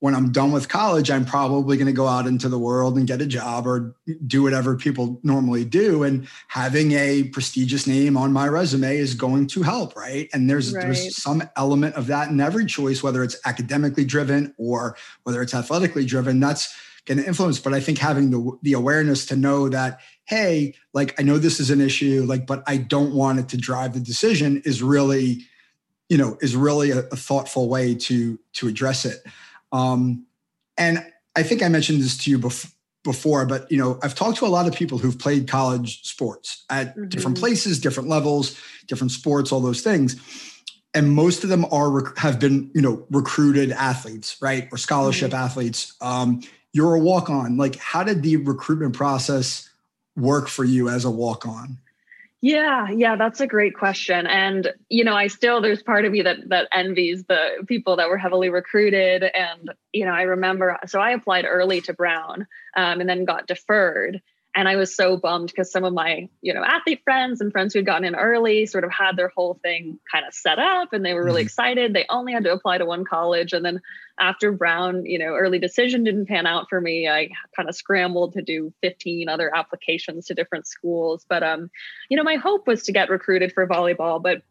when 0.00 0.14
i'm 0.14 0.30
done 0.30 0.52
with 0.52 0.68
college 0.68 1.10
i'm 1.10 1.24
probably 1.24 1.78
going 1.78 1.86
to 1.86 1.92
go 1.92 2.06
out 2.06 2.26
into 2.26 2.50
the 2.50 2.58
world 2.58 2.98
and 2.98 3.06
get 3.06 3.22
a 3.22 3.26
job 3.26 3.66
or 3.66 3.96
do 4.26 4.42
whatever 4.42 4.76
people 4.76 5.18
normally 5.22 5.64
do 5.64 6.02
and 6.02 6.28
having 6.48 6.92
a 6.92 7.24
prestigious 7.24 7.86
name 7.86 8.14
on 8.14 8.30
my 8.30 8.46
resume 8.46 8.94
is 8.94 9.14
going 9.14 9.46
to 9.46 9.62
help 9.62 9.96
right 9.96 10.28
and 10.34 10.50
there's 10.50 10.74
right. 10.74 10.82
there's 10.82 11.16
some 11.16 11.42
element 11.56 11.94
of 11.94 12.08
that 12.08 12.28
in 12.28 12.40
every 12.40 12.66
choice 12.66 13.02
whether 13.02 13.24
it's 13.24 13.40
academically 13.46 14.04
driven 14.04 14.54
or 14.58 14.98
whether 15.22 15.40
it's 15.40 15.54
athletically 15.54 16.04
driven 16.04 16.40
that's 16.40 16.76
going 17.06 17.16
to 17.16 17.26
influence 17.26 17.58
but 17.58 17.72
i 17.72 17.80
think 17.80 17.96
having 17.96 18.30
the 18.30 18.58
the 18.60 18.74
awareness 18.74 19.24
to 19.24 19.34
know 19.34 19.70
that 19.70 19.98
hey, 20.24 20.74
like 20.92 21.18
I 21.18 21.22
know 21.22 21.38
this 21.38 21.60
is 21.60 21.70
an 21.70 21.80
issue, 21.80 22.24
like, 22.26 22.46
but 22.46 22.62
I 22.66 22.76
don't 22.76 23.14
want 23.14 23.38
it 23.38 23.48
to 23.50 23.56
drive 23.56 23.94
the 23.94 24.00
decision 24.00 24.62
is 24.64 24.82
really, 24.82 25.44
you 26.08 26.16
know, 26.18 26.38
is 26.40 26.56
really 26.56 26.90
a, 26.90 27.00
a 27.00 27.16
thoughtful 27.16 27.68
way 27.68 27.94
to 27.94 28.38
to 28.54 28.68
address 28.68 29.04
it. 29.04 29.22
Um, 29.72 30.26
and 30.76 31.04
I 31.34 31.42
think 31.42 31.62
I 31.62 31.68
mentioned 31.68 32.00
this 32.00 32.16
to 32.24 32.30
you 32.30 32.38
before 32.38 32.70
before, 33.04 33.44
but 33.46 33.70
you 33.70 33.76
know, 33.76 33.98
I've 34.02 34.14
talked 34.14 34.38
to 34.38 34.46
a 34.46 34.48
lot 34.48 34.66
of 34.66 34.74
people 34.74 34.98
who've 34.98 35.18
played 35.18 35.48
college 35.48 36.06
sports 36.06 36.64
at 36.70 36.94
mm-hmm. 36.96 37.08
different 37.08 37.38
places, 37.38 37.80
different 37.80 38.08
levels, 38.08 38.56
different 38.86 39.10
sports, 39.10 39.50
all 39.50 39.60
those 39.60 39.82
things. 39.82 40.20
And 40.94 41.10
most 41.10 41.42
of 41.42 41.48
them 41.50 41.64
are 41.72 42.14
have 42.16 42.38
been, 42.38 42.70
you 42.74 42.82
know, 42.82 43.06
recruited 43.10 43.72
athletes, 43.72 44.36
right, 44.40 44.68
or 44.70 44.78
scholarship 44.78 45.32
mm-hmm. 45.32 45.44
athletes. 45.44 45.94
Um, 46.00 46.42
you're 46.72 46.94
a 46.94 47.00
walk 47.00 47.28
on. 47.28 47.56
Like, 47.56 47.76
how 47.76 48.02
did 48.02 48.22
the 48.22 48.36
recruitment 48.36 48.94
process 48.94 49.68
work 50.16 50.48
for 50.48 50.64
you 50.64 50.88
as 50.88 51.04
a 51.04 51.10
walk 51.10 51.46
on? 51.46 51.78
Yeah, 52.44 52.90
yeah, 52.90 53.14
that's 53.14 53.40
a 53.40 53.46
great 53.46 53.74
question. 53.74 54.26
And 54.26 54.72
you 54.88 55.04
know, 55.04 55.14
I 55.14 55.28
still 55.28 55.60
there's 55.60 55.82
part 55.82 56.04
of 56.04 56.10
me 56.10 56.22
that 56.22 56.48
that 56.48 56.68
envies 56.72 57.22
the 57.24 57.64
people 57.68 57.96
that 57.96 58.08
were 58.08 58.18
heavily 58.18 58.50
recruited. 58.50 59.22
And 59.22 59.70
you 59.92 60.04
know, 60.04 60.10
I 60.10 60.22
remember 60.22 60.76
so 60.86 61.00
I 61.00 61.12
applied 61.12 61.44
early 61.48 61.80
to 61.82 61.92
Brown 61.92 62.48
um, 62.76 63.00
and 63.00 63.08
then 63.08 63.24
got 63.24 63.46
deferred 63.46 64.20
and 64.54 64.68
i 64.68 64.76
was 64.76 64.94
so 64.94 65.16
bummed 65.16 65.48
because 65.48 65.70
some 65.70 65.84
of 65.84 65.92
my 65.92 66.28
you 66.40 66.52
know 66.52 66.62
athlete 66.64 67.00
friends 67.04 67.40
and 67.40 67.52
friends 67.52 67.72
who 67.72 67.78
had 67.78 67.86
gotten 67.86 68.04
in 68.04 68.14
early 68.14 68.66
sort 68.66 68.84
of 68.84 68.90
had 68.90 69.16
their 69.16 69.28
whole 69.28 69.58
thing 69.62 69.98
kind 70.10 70.26
of 70.26 70.34
set 70.34 70.58
up 70.58 70.92
and 70.92 71.04
they 71.04 71.14
were 71.14 71.24
really 71.24 71.42
mm-hmm. 71.42 71.46
excited. 71.46 71.92
They 71.92 72.06
only 72.08 72.32
had 72.32 72.44
to 72.44 72.52
apply 72.52 72.78
to 72.78 72.86
one 72.86 73.04
college. 73.04 73.52
And 73.52 73.64
then 73.64 73.80
after 74.18 74.52
brown 74.52 75.06
you 75.06 75.18
know 75.18 75.34
early 75.34 75.58
decision 75.58 76.04
didn't 76.04 76.26
pan 76.26 76.46
out 76.46 76.66
for 76.68 76.80
me 76.80 77.08
i 77.08 77.30
kind 77.56 77.68
of 77.68 77.74
scrambled 77.74 78.34
to 78.34 78.42
do 78.42 78.72
15 78.82 79.28
other 79.28 79.54
applications 79.54 80.26
to 80.26 80.34
different 80.34 80.66
schools. 80.66 81.24
But 81.28 81.42
um 81.42 81.70
you 82.08 82.16
know 82.16 82.22
my 82.22 82.36
hope 82.36 82.66
was 82.66 82.84
to 82.84 82.92
get 82.92 83.10
recruited 83.10 83.52
for 83.52 83.66
volleyball. 83.66 84.22
But 84.22 84.42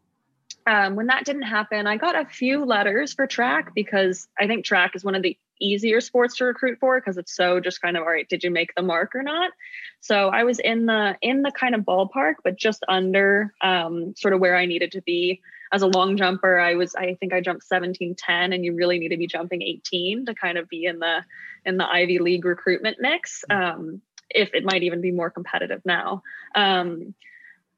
um, 0.67 0.95
when 0.95 1.07
that 1.07 1.25
didn't 1.25 1.43
happen, 1.43 1.87
I 1.87 1.97
got 1.97 2.15
a 2.15 2.25
few 2.25 2.65
letters 2.65 3.13
for 3.13 3.25
track 3.25 3.73
because 3.73 4.27
I 4.39 4.47
think 4.47 4.63
track 4.63 4.95
is 4.95 5.03
one 5.03 5.15
of 5.15 5.23
the 5.23 5.37
easier 5.61 6.01
sports 6.01 6.37
to 6.37 6.45
recruit 6.45 6.77
for 6.79 6.99
because 6.99 7.17
it's 7.17 7.35
so 7.35 7.59
just 7.59 7.81
kind 7.81 7.95
of 7.95 8.03
all 8.03 8.09
right 8.09 8.27
did 8.27 8.43
you 8.43 8.51
make 8.51 8.73
the 8.75 8.81
mark 8.81 9.15
or 9.15 9.23
not? 9.23 9.51
So 9.99 10.29
i 10.29 10.43
was 10.43 10.59
in 10.59 10.85
the 10.85 11.15
in 11.21 11.41
the 11.41 11.51
kind 11.51 11.75
of 11.75 11.81
ballpark 11.81 12.35
but 12.43 12.57
just 12.57 12.83
under 12.87 13.53
um, 13.61 14.13
sort 14.17 14.33
of 14.33 14.39
where 14.39 14.55
i 14.55 14.65
needed 14.65 14.91
to 14.93 15.01
be. 15.01 15.41
As 15.73 15.83
a 15.83 15.87
long 15.87 16.17
jumper 16.17 16.59
i 16.59 16.75
was 16.75 16.95
i 16.95 17.15
think 17.15 17.33
i 17.33 17.39
jumped 17.39 17.63
17 17.63 18.15
10 18.15 18.53
and 18.53 18.65
you 18.65 18.75
really 18.75 18.99
need 18.99 19.09
to 19.09 19.17
be 19.17 19.27
jumping 19.27 19.61
18 19.61 20.25
to 20.25 20.35
kind 20.35 20.57
of 20.57 20.67
be 20.67 20.85
in 20.85 20.99
the 20.99 21.23
in 21.65 21.77
the 21.77 21.87
ivy 21.87 22.19
league 22.19 22.45
recruitment 22.45 22.97
mix. 22.99 23.45
Um, 23.49 24.01
if 24.33 24.53
it 24.53 24.63
might 24.63 24.83
even 24.83 25.01
be 25.01 25.11
more 25.11 25.29
competitive 25.29 25.81
now. 25.85 26.23
Um, 26.55 27.13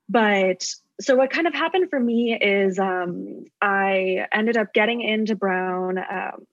but 0.09 0.65
so 1.01 1.15
what 1.15 1.31
kind 1.31 1.47
of 1.47 1.53
happened 1.53 1.89
for 1.89 1.99
me 1.99 2.37
is 2.39 2.77
um, 2.79 3.45
I 3.61 4.27
ended 4.31 4.57
up 4.57 4.73
getting 4.73 5.01
into 5.01 5.35
Brown 5.35 5.97
um, 5.97 6.45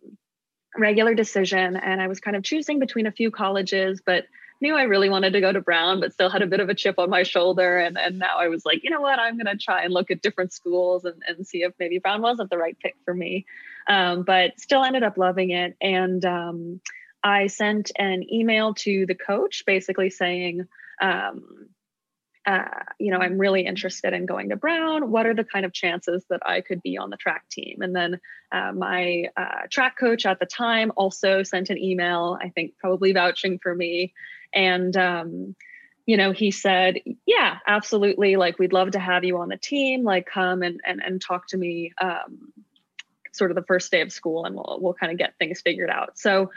regular 0.77 1.15
decision, 1.15 1.77
and 1.77 2.01
I 2.01 2.07
was 2.07 2.21
kind 2.21 2.37
of 2.37 2.43
choosing 2.43 2.79
between 2.79 3.07
a 3.07 3.13
few 3.13 3.31
colleges, 3.31 4.01
but 4.05 4.25
knew 4.61 4.77
I 4.77 4.83
really 4.83 5.09
wanted 5.09 5.33
to 5.33 5.41
go 5.41 5.53
to 5.53 5.61
Brown, 5.61 6.01
but 6.01 6.13
still 6.13 6.29
had 6.29 6.43
a 6.43 6.47
bit 6.47 6.61
of 6.61 6.69
a 6.69 6.75
chip 6.75 6.99
on 6.99 7.09
my 7.09 7.23
shoulder. 7.23 7.79
And, 7.79 7.99
and 7.99 8.19
now 8.19 8.37
I 8.39 8.49
was 8.49 8.67
like, 8.67 8.85
you 8.85 8.91
know 8.91 9.01
what, 9.01 9.19
I'm 9.19 9.39
going 9.39 9.47
to 9.47 9.57
try 9.57 9.83
and 9.83 9.93
look 9.93 10.11
at 10.11 10.23
different 10.23 10.53
schools 10.53 11.05
and, 11.05 11.23
and 11.27 11.47
see 11.47 11.63
if 11.63 11.73
maybe 11.79 11.99
Brown 11.99 12.21
wasn't 12.21 12.51
the 12.51 12.59
right 12.59 12.77
pick 12.79 12.97
for 13.05 13.15
me. 13.15 13.47
Um, 13.89 14.23
but 14.23 14.61
still 14.61 14.85
ended 14.85 15.03
up 15.03 15.17
loving 15.17 15.51
it. 15.51 15.77
And 15.81 16.25
um, 16.25 16.81
I 17.25 17.47
sent 17.47 17.91
an 17.97 18.31
email 18.31 18.75
to 18.75 19.07
the 19.07 19.15
coach 19.15 19.65
basically 19.67 20.11
saying, 20.11 20.67
um, 21.01 21.69
uh, 22.47 22.65
you 22.99 23.11
know, 23.11 23.19
I'm 23.19 23.39
really 23.39 23.67
interested 23.67 24.15
in 24.15 24.25
going 24.25 24.49
to 24.49 24.57
Brown. 24.57 25.11
What 25.11 25.27
are 25.27 25.35
the 25.35 25.45
kind 25.45 25.67
of 25.67 25.73
chances 25.73 26.25
that 26.31 26.41
I 26.45 26.63
could 26.63 26.81
be 26.83 26.97
on 26.97 27.11
the 27.11 27.17
track 27.17 27.45
team? 27.51 27.79
And 27.83 27.95
then 27.95 28.19
uh, 28.51 28.73
my 28.73 29.27
uh, 29.37 29.67
track 29.71 29.99
coach 29.99 30.25
at 30.25 30.41
the 30.41 30.47
time 30.47 30.91
also 30.97 31.43
sent 31.43 31.69
an 31.69 31.79
email, 31.79 32.39
I 32.41 32.49
think 32.49 32.79
probably 32.79 33.13
vouching 33.13 33.59
for 33.63 33.75
me. 33.75 34.15
And, 34.55 34.97
um, 34.97 35.55
you 36.07 36.17
know, 36.17 36.33
he 36.33 36.51
said, 36.51 37.01
yeah, 37.27 37.59
absolutely. 37.67 38.37
Like, 38.37 38.59
we'd 38.59 38.73
love 38.73 38.93
to 38.93 38.99
have 38.99 39.23
you 39.23 39.39
on 39.39 39.49
the 39.49 39.59
team. 39.59 40.03
Like, 40.03 40.27
come 40.27 40.63
and, 40.63 40.81
and, 40.85 41.03
and 41.05 41.21
talk 41.21 41.47
to 41.49 41.59
me 41.59 41.93
um, 42.01 42.53
sort 43.33 43.51
of 43.51 43.55
the 43.55 43.63
first 43.63 43.91
day 43.91 44.01
of 44.01 44.13
school 44.13 44.45
and 44.45 44.55
we'll, 44.55 44.79
we'll 44.81 44.95
kind 44.95 45.13
of 45.13 45.19
get 45.19 45.35
things 45.39 45.61
figured 45.61 45.91
out. 45.91 46.19
So 46.19 46.51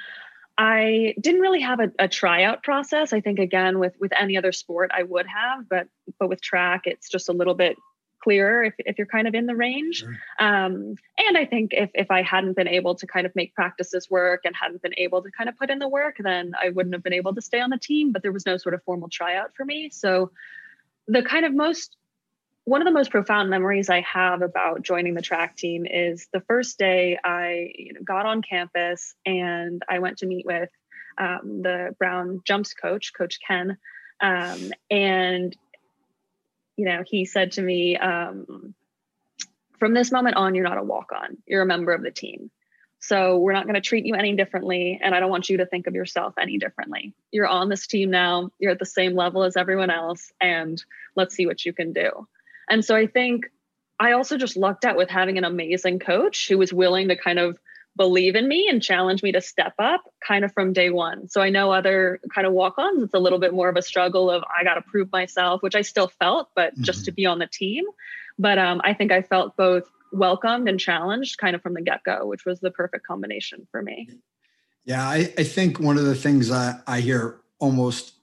I 0.58 1.16
didn't 1.20 1.42
really 1.42 1.62
have 1.62 1.80
a, 1.80 1.92
a, 1.98 2.08
tryout 2.08 2.62
process. 2.62 3.12
I 3.12 3.22
think 3.22 3.40
again 3.40 3.80
with 3.80 3.96
with 4.00 4.12
any 4.20 4.38
other 4.38 4.52
sport 4.52 4.92
I 4.94 5.04
would 5.04 5.26
have, 5.28 5.68
but 5.68 5.88
but 6.20 6.30
with 6.30 6.42
track 6.42 6.84
it's 6.86 7.10
just 7.10 7.30
a 7.30 7.34
little 7.34 7.56
bit 7.56 7.76
clearer 8.24 8.64
if, 8.64 8.74
if 8.80 8.98
you're 8.98 9.08
kind 9.08 9.28
of 9.28 9.36
in 9.36 9.48
the 9.48 9.56
range. 9.56 9.98
Sure. 9.98 10.16
Um, 10.40 10.96
and 11.18 11.38
I 11.38 11.46
think 11.46 11.74
if 11.74 11.90
if 11.94 12.12
I 12.12 12.22
hadn't 12.22 12.56
been 12.56 12.68
able 12.68 12.96
to 12.96 13.08
kind 13.08 13.26
of 13.26 13.36
make 13.36 13.54
practices 13.56 14.10
work 14.10 14.42
and 14.46 14.56
hadn't 14.56 14.82
been 14.82 14.94
able 14.98 15.24
to 15.24 15.32
kind 15.32 15.50
of 15.50 15.58
put 15.58 15.70
in 15.70 15.80
the 15.80 15.90
work, 15.90 16.18
then 16.20 16.54
I 16.62 16.70
wouldn't 16.70 16.94
have 16.94 17.04
been 17.04 17.14
able 17.14 17.34
to 17.36 17.42
stay 17.42 17.60
on 17.60 17.70
the 17.70 17.78
team. 17.78 18.12
But 18.12 18.22
there 18.22 18.32
was 18.32 18.46
no 18.46 18.58
sort 18.58 18.76
of 18.76 18.84
formal 18.84 19.10
tryout 19.10 19.54
for 19.56 19.66
me. 19.66 19.90
So 19.92 20.32
the 21.08 21.24
kind 21.24 21.46
of 21.46 21.54
most 21.54 21.98
one 22.66 22.82
of 22.82 22.86
the 22.86 22.94
most 22.94 23.12
profound 23.12 23.50
memories 23.50 23.90
I 23.90 24.02
have 24.02 24.42
about 24.42 24.84
joining 24.84 25.16
the 25.16 25.22
track 25.22 25.58
team 25.58 25.86
is 25.86 26.28
the 26.32 26.40
first 26.42 26.78
day 26.78 27.20
I 27.24 27.74
got 28.06 28.26
on 28.26 28.42
campus 28.42 29.16
and 29.26 29.82
I 29.90 30.00
went 30.00 30.20
to 30.20 30.26
meet 30.26 30.46
with 30.46 30.70
um, 31.18 31.62
the 31.62 31.94
Brown 32.00 32.42
jumps 32.46 32.74
coach, 32.74 33.12
Coach 33.14 33.40
Ken. 33.46 33.78
Um, 34.22 34.72
and, 34.90 35.56
you 36.78 36.86
know, 36.86 37.04
he 37.06 37.26
said 37.26 37.54
to 37.54 37.62
me, 37.62 37.98
um, 37.98 38.74
from 39.78 39.94
this 39.94 40.12
moment 40.12 40.38
on, 40.38 40.56
you're 40.56 40.64
not 40.64 40.78
a 40.78 40.84
walk 40.84 41.12
on, 41.14 41.38
you're 41.46 41.64
a 41.64 41.66
member 41.66 41.92
of 41.92 42.02
the 42.02 42.12
team. 42.12 42.50
So 43.00 43.38
we're 43.40 43.52
not 43.52 43.66
going 43.66 43.76
to 43.76 43.82
treat 43.82 44.06
you 44.06 44.16
any 44.16 44.34
differently. 44.38 44.98
And 45.04 45.14
I 45.14 45.20
don't 45.20 45.30
want 45.30 45.50
you 45.50 45.58
to 45.58 45.66
think 45.66 45.88
of 45.88 45.96
yourself 45.96 46.36
any 46.40 46.58
differently. 46.58 47.14
You're 47.32 47.48
on 47.48 47.68
this 47.68 47.86
team 47.88 48.10
now, 48.10 48.52
you're 48.60 48.72
at 48.72 48.80
the 48.80 48.86
same 48.86 49.14
level 49.14 49.44
as 49.44 49.58
everyone 49.58 49.90
else, 49.90 50.32
and 50.40 50.82
let's 51.18 51.36
see 51.36 51.46
what 51.46 51.66
you 51.66 51.74
can 51.74 51.92
do. 51.92 52.26
And 52.70 52.84
so 52.84 52.96
I 52.96 53.08
think 53.08 53.46
I 54.00 54.14
also 54.14 54.38
just 54.38 54.58
lucked 54.58 54.86
out 54.86 54.98
with 54.98 55.10
having 55.10 55.38
an 55.38 55.44
amazing 55.44 56.00
coach 56.00 56.48
who 56.48 56.58
was 56.58 56.74
willing 56.74 57.10
to 57.10 57.16
kind 57.16 57.40
of 57.40 57.58
believe 57.96 58.36
in 58.36 58.48
me 58.48 58.68
and 58.70 58.82
challenge 58.82 59.22
me 59.22 59.32
to 59.32 59.42
step 59.42 59.74
up 59.78 60.02
kind 60.26 60.44
of 60.44 60.52
from 60.52 60.74
day 60.74 60.90
one. 60.90 61.28
So 61.30 61.42
I 61.42 61.50
know 61.50 61.72
other 61.72 62.20
kind 62.34 62.48
of 62.48 62.54
walk 62.54 62.78
ons, 62.78 63.04
it's 63.04 63.14
a 63.14 63.20
little 63.20 63.40
bit 63.40 63.54
more 63.54 63.70
of 63.70 63.76
a 63.76 63.82
struggle 63.82 64.32
of 64.32 64.44
I 64.44 64.64
got 64.64 64.76
to 64.76 64.82
prove 64.82 65.12
myself, 65.12 65.62
which 65.62 65.76
I 65.76 65.82
still 65.82 66.08
felt, 66.08 66.50
but 66.56 66.74
mm-hmm. 66.74 66.84
just 66.84 67.06
to 67.06 67.12
be 67.12 67.26
on 67.26 67.40
the 67.40 67.48
team. 67.48 67.86
But 68.40 68.58
um, 68.58 68.82
I 68.84 68.94
think 68.94 69.12
I 69.12 69.22
felt 69.22 69.56
both 69.56 69.84
welcomed 70.12 70.68
and 70.68 70.80
challenged 70.80 71.38
kind 71.38 71.56
of 71.56 71.62
from 71.62 71.76
the 71.76 71.82
get 71.82 72.04
go, 72.04 72.26
which 72.26 72.46
was 72.46 72.60
the 72.60 72.72
perfect 72.72 73.06
combination 73.06 73.68
for 73.72 73.82
me. 73.82 74.10
Yeah, 74.86 75.08
I, 75.08 75.34
I 75.38 75.44
think 75.44 75.80
one 75.80 75.98
of 75.98 76.06
the 76.06 76.16
things 76.16 76.52
I, 76.52 76.80
I 76.88 77.00
hear 77.00 77.40
almost 77.60 78.14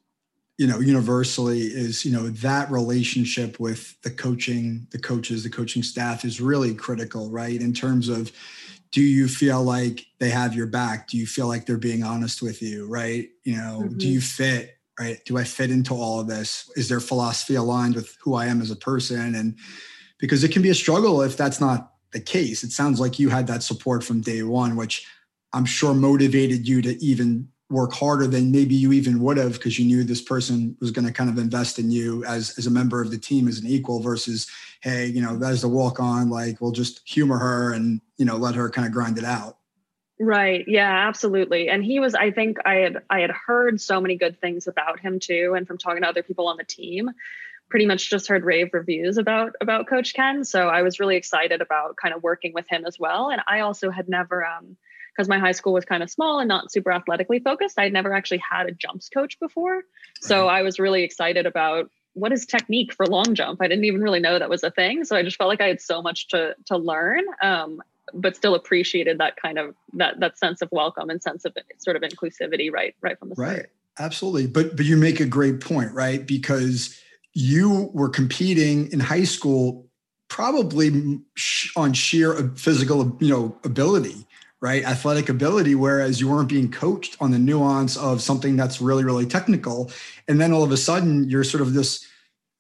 you 0.61 0.67
know 0.67 0.79
universally 0.79 1.61
is 1.61 2.05
you 2.05 2.13
know 2.13 2.29
that 2.29 2.71
relationship 2.71 3.59
with 3.59 3.99
the 4.03 4.11
coaching 4.11 4.87
the 4.91 4.99
coaches 4.99 5.43
the 5.43 5.49
coaching 5.49 5.83
staff 5.83 6.23
is 6.23 6.39
really 6.39 6.75
critical 6.75 7.31
right? 7.31 7.63
In 7.63 7.73
terms 7.73 8.11
of 8.11 8.31
do 8.93 9.01
you 9.01 9.27
feel 9.27 9.63
like 9.63 10.05
they 10.19 10.29
have 10.29 10.55
your 10.55 10.67
back? 10.67 11.09
Do 11.09 11.17
you 11.17 11.27
feel 11.27 11.49
like 11.49 11.65
they're 11.65 11.79
being 11.79 12.03
honest 12.03 12.43
with 12.43 12.61
you 12.61 12.87
right? 12.87 13.31
You 13.43 13.57
know 13.57 13.85
mm-hmm. 13.85 13.97
do 13.97 14.07
you 14.07 14.21
fit 14.21 14.77
right? 14.99 15.19
Do 15.25 15.39
i 15.39 15.45
fit 15.45 15.71
into 15.71 15.95
all 15.95 16.21
of 16.21 16.27
this? 16.27 16.71
Is 16.77 16.91
their 16.91 17.01
philosophy 17.01 17.55
aligned 17.55 17.95
with 17.95 18.15
who 18.21 18.35
i 18.35 18.45
am 18.45 18.61
as 18.61 18.71
a 18.71 18.77
person? 18.77 19.35
And 19.35 19.57
because 20.19 20.45
it 20.45 20.53
can 20.53 20.61
be 20.61 20.69
a 20.69 20.75
struggle 20.75 21.23
if 21.23 21.39
that's 21.39 21.63
not 21.63 21.95
the 22.13 22.21
case. 22.21 22.65
It 22.65 22.73
sounds 22.73 23.01
like 23.01 23.19
you 23.19 23.31
had 23.31 23.47
that 23.47 23.63
support 23.63 24.05
from 24.05 24.21
day 24.21 24.43
one 24.43 24.77
which 24.77 25.07
i'm 25.55 25.65
sure 25.65 25.95
motivated 25.95 26.69
you 26.69 26.83
to 26.83 27.03
even 27.03 27.49
work 27.71 27.93
harder 27.93 28.27
than 28.27 28.51
maybe 28.51 28.75
you 28.75 28.93
even 28.93 29.21
would 29.21 29.37
have 29.37 29.55
because 29.55 29.79
you 29.79 29.87
knew 29.87 30.03
this 30.03 30.21
person 30.21 30.77
was 30.81 30.91
going 30.91 31.07
to 31.07 31.13
kind 31.13 31.31
of 31.31 31.39
invest 31.39 31.79
in 31.79 31.91
you 31.91 32.25
as 32.25 32.59
as 32.59 32.67
a 32.67 32.71
member 32.71 33.01
of 33.01 33.11
the 33.11 33.19
team 33.19 33.47
as 33.47 33.59
an 33.59 33.67
equal 33.67 34.01
versus 34.01 34.49
hey 34.81 35.07
you 35.07 35.23
know 35.23 35.37
that's 35.37 35.63
the 35.63 35.69
walk 35.69 36.01
on 36.01 36.29
like 36.29 36.61
we'll 36.61 36.73
just 36.73 37.01
humor 37.09 37.39
her 37.39 37.73
and 37.73 38.01
you 38.17 38.25
know 38.25 38.37
let 38.37 38.55
her 38.55 38.69
kind 38.69 38.87
of 38.87 38.93
grind 38.93 39.17
it 39.17 39.25
out. 39.25 39.57
Right. 40.19 40.65
Yeah 40.67 41.09
absolutely. 41.09 41.69
And 41.69 41.83
he 41.85 42.01
was 42.01 42.15
i 42.15 42.31
think 42.31 42.59
i 42.67 42.75
had 42.75 43.03
i 43.09 43.21
had 43.21 43.31
heard 43.31 43.81
so 43.81 44.01
many 44.01 44.17
good 44.17 44.41
things 44.41 44.67
about 44.67 45.01
him 45.01 45.21
too 45.21 45.55
and 45.57 45.67
from 45.67 45.79
talking 45.79 46.03
to 46.03 46.09
other 46.09 46.23
people 46.23 46.49
on 46.49 46.57
the 46.57 46.65
team 46.65 47.11
pretty 47.69 47.87
much 47.87 48.11
just 48.11 48.27
heard 48.27 48.45
rave 48.45 48.71
reviews 48.73 49.17
about 49.17 49.55
about 49.61 49.87
coach 49.87 50.13
ken. 50.13 50.45
So 50.45 50.69
i 50.69 50.83
was 50.83 50.99
really 50.99 51.17
excited 51.17 51.61
about 51.61 51.97
kind 51.97 52.13
of 52.15 52.23
working 52.23 52.53
with 52.53 52.69
him 52.69 52.85
as 52.85 52.99
well. 52.99 53.31
And 53.31 53.41
i 53.47 53.61
also 53.61 53.91
had 53.91 54.09
never 54.09 54.45
um 54.45 54.77
because 55.15 55.29
my 55.29 55.39
high 55.39 55.53
school 55.53 55.73
was 55.73 55.85
kind 55.85 56.03
of 56.03 56.11
small 56.11 56.39
and 56.39 56.49
not 56.49 56.73
super 56.73 56.93
athletically 56.93 57.39
focused, 57.41 57.79
I'd 57.79 57.93
never 57.93 58.13
actually 58.15 58.43
had 58.49 58.67
a 58.67 58.73
jumps 58.73 59.09
coach 59.09 59.39
before. 59.39 59.75
Right. 59.75 59.85
So 60.21 60.49
I 60.49 60.63
was 60.63 60.79
really 60.79 61.03
excited 61.03 61.47
about 61.47 61.91
what 62.15 62.33
is 62.33 62.47
technique 62.47 62.93
for 62.93 63.07
long 63.07 63.35
jump. 63.35 63.63
I 63.63 63.69
didn't 63.69 63.85
even 63.85 64.01
really 64.01 64.21
know 64.21 64.39
that 64.39 64.51
was 64.51 64.65
a 64.65 64.71
thing. 64.71 65.05
So 65.05 65.17
I 65.17 65.23
just 65.23 65.37
felt 65.37 65.49
like 65.49 65.61
I 65.61 65.69
had 65.69 65.81
so 65.81 66.03
much 66.03 66.29
to 66.29 66.55
to 66.67 66.77
learn. 66.77 67.25
Um, 67.43 67.83
but 68.13 68.35
still 68.35 68.57
appreciated 68.57 69.19
that 69.19 69.37
kind 69.37 69.59
of 69.59 69.75
that 69.95 70.19
that 70.21 70.39
sense 70.39 70.63
of 70.63 70.69
welcome 70.73 71.11
and 71.11 71.23
sense 71.23 71.45
of 71.45 71.57
sort 71.79 71.97
of 71.97 72.03
inclusivity 72.03 72.73
right 72.73 72.95
right 73.01 73.19
from 73.19 73.29
the 73.29 73.37
start. 73.37 73.49
Right. 73.49 73.67
Absolutely. 73.99 74.47
But 74.47 74.77
but 74.77 74.87
you 74.87 74.97
make 74.97 75.21
a 75.21 75.27
great 75.27 75.61
point, 75.61 75.93
right? 75.93 76.27
Because 76.27 76.99
you 77.33 77.91
were 77.93 78.09
competing 78.09 78.91
in 78.93 79.01
high 79.01 79.25
school 79.25 79.87
probably 80.29 81.21
on 81.77 81.93
sheer 81.93 82.35
physical 82.57 83.17
you 83.21 83.29
know 83.29 83.57
ability 83.65 84.27
right? 84.61 84.85
Athletic 84.85 85.29
ability, 85.29 85.75
whereas 85.75 86.21
you 86.21 86.29
weren't 86.29 86.49
being 86.49 86.71
coached 86.71 87.17
on 87.21 87.31
the 87.31 87.39
nuance 87.39 87.97
of 87.97 88.21
something 88.21 88.57
that's 88.57 88.81
really, 88.81 89.05
really 89.05 89.27
technical. 89.27 89.91
And 90.29 90.41
then 90.41 90.53
all 90.53 90.63
of 90.63 90.71
a 90.71 90.77
sudden 90.77 91.29
you're 91.29 91.45
sort 91.45 91.63
of 91.63 91.73
this, 91.73 92.07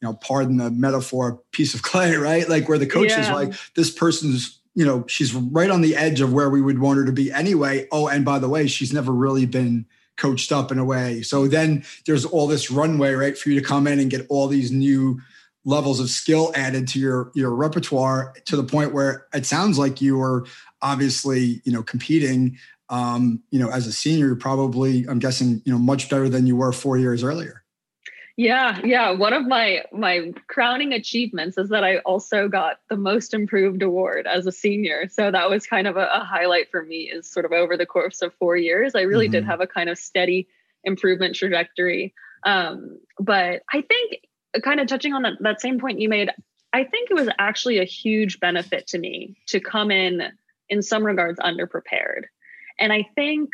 you 0.00 0.08
know, 0.08 0.14
pardon 0.14 0.56
the 0.56 0.70
metaphor, 0.70 1.42
piece 1.52 1.74
of 1.74 1.82
clay, 1.82 2.16
right? 2.16 2.48
Like 2.48 2.68
where 2.68 2.78
the 2.78 2.86
coach 2.86 3.10
yeah. 3.10 3.20
is 3.20 3.28
like, 3.28 3.52
this 3.74 3.90
person's, 3.90 4.60
you 4.74 4.86
know, 4.86 5.04
she's 5.08 5.34
right 5.34 5.70
on 5.70 5.82
the 5.82 5.96
edge 5.96 6.20
of 6.20 6.32
where 6.32 6.48
we 6.48 6.62
would 6.62 6.78
want 6.78 6.98
her 6.98 7.04
to 7.04 7.12
be 7.12 7.30
anyway. 7.30 7.86
Oh, 7.92 8.08
and 8.08 8.24
by 8.24 8.38
the 8.38 8.48
way, 8.48 8.66
she's 8.66 8.92
never 8.92 9.12
really 9.12 9.44
been 9.44 9.84
coached 10.16 10.52
up 10.52 10.70
in 10.70 10.78
a 10.78 10.84
way. 10.84 11.22
So 11.22 11.48
then 11.48 11.84
there's 12.06 12.24
all 12.24 12.46
this 12.46 12.70
runway, 12.70 13.12
right, 13.12 13.36
for 13.36 13.50
you 13.50 13.60
to 13.60 13.66
come 13.66 13.86
in 13.86 13.98
and 13.98 14.10
get 14.10 14.26
all 14.28 14.48
these 14.48 14.70
new 14.70 15.20
levels 15.64 16.00
of 16.00 16.08
skill 16.08 16.52
added 16.54 16.88
to 16.88 16.98
your 16.98 17.30
your 17.34 17.54
repertoire 17.54 18.32
to 18.46 18.56
the 18.56 18.64
point 18.64 18.94
where 18.94 19.26
it 19.34 19.44
sounds 19.44 19.78
like 19.78 20.00
you 20.00 20.16
were 20.16 20.46
obviously 20.82 21.60
you 21.64 21.72
know 21.72 21.82
competing 21.82 22.58
um, 22.88 23.42
you 23.50 23.58
know 23.58 23.70
as 23.70 23.86
a 23.86 23.92
senior 23.92 24.26
you're 24.26 24.36
probably 24.36 25.06
i'm 25.08 25.18
guessing 25.18 25.62
you 25.64 25.72
know 25.72 25.78
much 25.78 26.08
better 26.08 26.28
than 26.28 26.46
you 26.46 26.56
were 26.56 26.72
four 26.72 26.96
years 26.96 27.22
earlier. 27.22 27.62
Yeah 28.36 28.80
yeah. 28.84 29.10
One 29.10 29.32
of 29.32 29.46
my 29.46 29.84
my 29.92 30.32
crowning 30.48 30.92
achievements 30.92 31.58
is 31.58 31.68
that 31.68 31.84
i 31.84 31.98
also 31.98 32.48
got 32.48 32.78
the 32.88 32.96
most 32.96 33.34
improved 33.34 33.82
award 33.82 34.26
as 34.26 34.46
a 34.46 34.52
senior. 34.52 35.08
So 35.08 35.30
that 35.30 35.50
was 35.50 35.66
kind 35.66 35.86
of 35.86 35.96
a, 35.96 36.08
a 36.12 36.24
highlight 36.24 36.70
for 36.70 36.82
me 36.82 37.10
is 37.10 37.30
sort 37.30 37.44
of 37.44 37.52
over 37.52 37.76
the 37.76 37.86
course 37.86 38.22
of 38.22 38.32
four 38.34 38.56
years 38.56 38.94
i 38.94 39.02
really 39.02 39.26
mm-hmm. 39.26 39.32
did 39.32 39.44
have 39.44 39.60
a 39.60 39.66
kind 39.66 39.90
of 39.90 39.98
steady 39.98 40.48
improvement 40.84 41.36
trajectory. 41.36 42.14
Um, 42.44 42.98
but 43.18 43.62
i 43.72 43.82
think 43.82 44.22
kind 44.62 44.80
of 44.80 44.88
touching 44.88 45.12
on 45.12 45.22
that, 45.22 45.34
that 45.40 45.60
same 45.60 45.78
point 45.78 46.00
you 46.00 46.08
made, 46.08 46.30
I 46.72 46.84
think 46.84 47.10
it 47.10 47.14
was 47.14 47.28
actually 47.38 47.78
a 47.78 47.84
huge 47.84 48.40
benefit 48.40 48.86
to 48.88 48.98
me 48.98 49.36
to 49.48 49.60
come 49.60 49.90
in, 49.90 50.22
in 50.70 50.82
some 50.82 51.04
regards, 51.04 51.38
underprepared. 51.38 52.24
And 52.78 52.92
I 52.92 53.06
think 53.14 53.50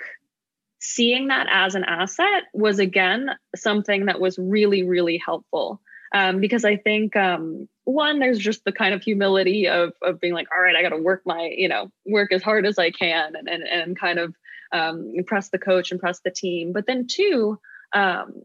seeing 0.78 1.28
that 1.28 1.48
as 1.50 1.74
an 1.74 1.84
asset 1.84 2.44
was 2.54 2.78
again 2.78 3.30
something 3.56 4.06
that 4.06 4.20
was 4.20 4.38
really 4.38 4.84
really 4.84 5.18
helpful. 5.18 5.80
Um, 6.14 6.40
because 6.40 6.64
i 6.64 6.76
think 6.76 7.16
um, 7.16 7.68
one 7.82 8.20
there's 8.20 8.38
just 8.38 8.64
the 8.64 8.70
kind 8.70 8.94
of 8.94 9.02
humility 9.02 9.66
of 9.66 9.92
of 10.02 10.20
being 10.20 10.34
like 10.34 10.46
all 10.54 10.62
right 10.62 10.76
i 10.76 10.82
got 10.82 10.90
to 10.90 11.02
work 11.02 11.22
my 11.26 11.52
you 11.54 11.68
know 11.68 11.90
work 12.06 12.32
as 12.32 12.44
hard 12.44 12.64
as 12.64 12.78
i 12.78 12.90
can 12.90 13.34
and 13.34 13.48
and, 13.48 13.64
and 13.64 13.98
kind 13.98 14.20
of 14.20 14.32
um, 14.72 15.12
impress 15.14 15.48
the 15.48 15.58
coach 15.58 15.92
impress 15.92 16.20
the 16.20 16.30
team. 16.30 16.72
But 16.72 16.86
then 16.86 17.06
two 17.06 17.58
um, 17.92 18.42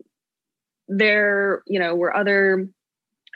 there 0.87 1.63
you 1.67 1.79
know 1.79 1.95
were 1.95 2.15
other 2.15 2.67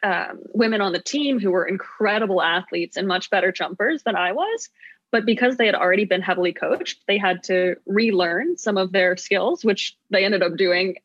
um, 0.03 0.39
women 0.53 0.81
on 0.81 0.93
the 0.93 1.01
team 1.01 1.39
who 1.39 1.51
were 1.51 1.65
incredible 1.65 2.41
athletes 2.41 2.97
and 2.97 3.07
much 3.07 3.29
better 3.29 3.51
jumpers 3.51 4.03
than 4.03 4.15
i 4.15 4.33
was 4.33 4.69
but 5.15 5.25
because 5.25 5.55
they 5.55 5.65
had 5.65 5.75
already 5.75 6.03
been 6.03 6.21
heavily 6.21 6.51
coached 6.51 7.01
they 7.07 7.17
had 7.17 7.41
to 7.41 7.77
relearn 7.85 8.57
some 8.57 8.77
of 8.77 8.91
their 8.91 9.15
skills 9.15 9.63
which 9.63 9.95
they 10.09 10.25
ended 10.25 10.43
up 10.43 10.57
doing 10.57 10.95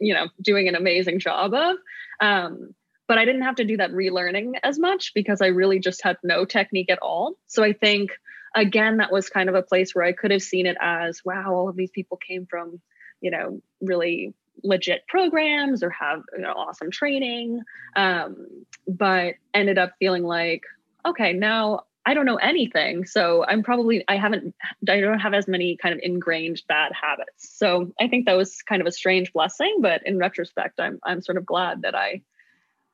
you 0.00 0.14
know 0.14 0.28
doing 0.40 0.68
an 0.68 0.76
amazing 0.76 1.18
job 1.18 1.52
of. 1.52 1.76
Um, 2.20 2.76
but 3.08 3.18
i 3.18 3.24
didn't 3.24 3.42
have 3.42 3.56
to 3.56 3.64
do 3.64 3.76
that 3.78 3.90
relearning 3.90 4.52
as 4.62 4.78
much 4.78 5.14
because 5.14 5.42
i 5.42 5.48
really 5.48 5.80
just 5.80 6.00
had 6.04 6.16
no 6.22 6.44
technique 6.44 6.90
at 6.92 7.00
all. 7.00 7.34
So 7.48 7.64
i 7.64 7.72
think 7.72 8.12
again 8.54 8.98
that 8.98 9.10
was 9.10 9.28
kind 9.28 9.48
of 9.48 9.56
a 9.56 9.62
place 9.62 9.96
where 9.96 10.04
i 10.04 10.12
could 10.12 10.30
have 10.30 10.42
seen 10.42 10.66
it 10.66 10.76
as 10.80 11.24
wow 11.24 11.52
all 11.52 11.68
of 11.68 11.74
these 11.74 11.90
people 11.90 12.16
came 12.16 12.46
from 12.46 12.80
you 13.20 13.32
know 13.32 13.60
really 13.80 14.32
legit 14.62 15.06
programs 15.06 15.82
or 15.82 15.90
have 15.90 16.22
you 16.34 16.42
know, 16.42 16.52
awesome 16.52 16.90
training. 16.90 17.60
Um, 17.94 18.64
but 18.88 19.34
ended 19.52 19.76
up 19.76 19.92
feeling 19.98 20.22
like 20.22 20.62
okay 21.04 21.32
now 21.32 21.82
I 22.06 22.14
don't 22.14 22.24
know 22.24 22.36
anything. 22.36 23.04
So 23.04 23.44
I'm 23.48 23.64
probably, 23.64 24.04
I 24.06 24.16
haven't, 24.16 24.54
I 24.88 25.00
don't 25.00 25.18
have 25.18 25.34
as 25.34 25.48
many 25.48 25.76
kind 25.76 25.92
of 25.92 26.00
ingrained 26.04 26.62
bad 26.68 26.92
habits. 26.92 27.58
So 27.58 27.92
I 28.00 28.06
think 28.06 28.26
that 28.26 28.36
was 28.36 28.62
kind 28.62 28.80
of 28.80 28.86
a 28.86 28.92
strange 28.92 29.32
blessing, 29.32 29.78
but 29.80 30.06
in 30.06 30.16
retrospect, 30.16 30.78
I'm, 30.78 31.00
I'm 31.02 31.20
sort 31.20 31.36
of 31.36 31.44
glad 31.44 31.82
that 31.82 31.96
I 31.96 32.22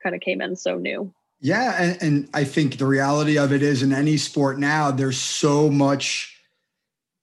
kind 0.03 0.15
of 0.15 0.23
came 0.23 0.41
in 0.41 0.57
so 0.57 0.79
new. 0.79 1.13
Yeah. 1.41 1.77
And, 1.79 2.03
and 2.03 2.29
I 2.33 2.45
think 2.45 2.79
the 2.79 2.87
reality 2.87 3.37
of 3.37 3.53
it 3.53 3.63
is 3.63 3.83
in 3.83 3.93
any 3.93 4.17
sport 4.17 4.59
now, 4.59 4.91
there's 4.91 5.19
so 5.19 5.69
much 5.69 6.35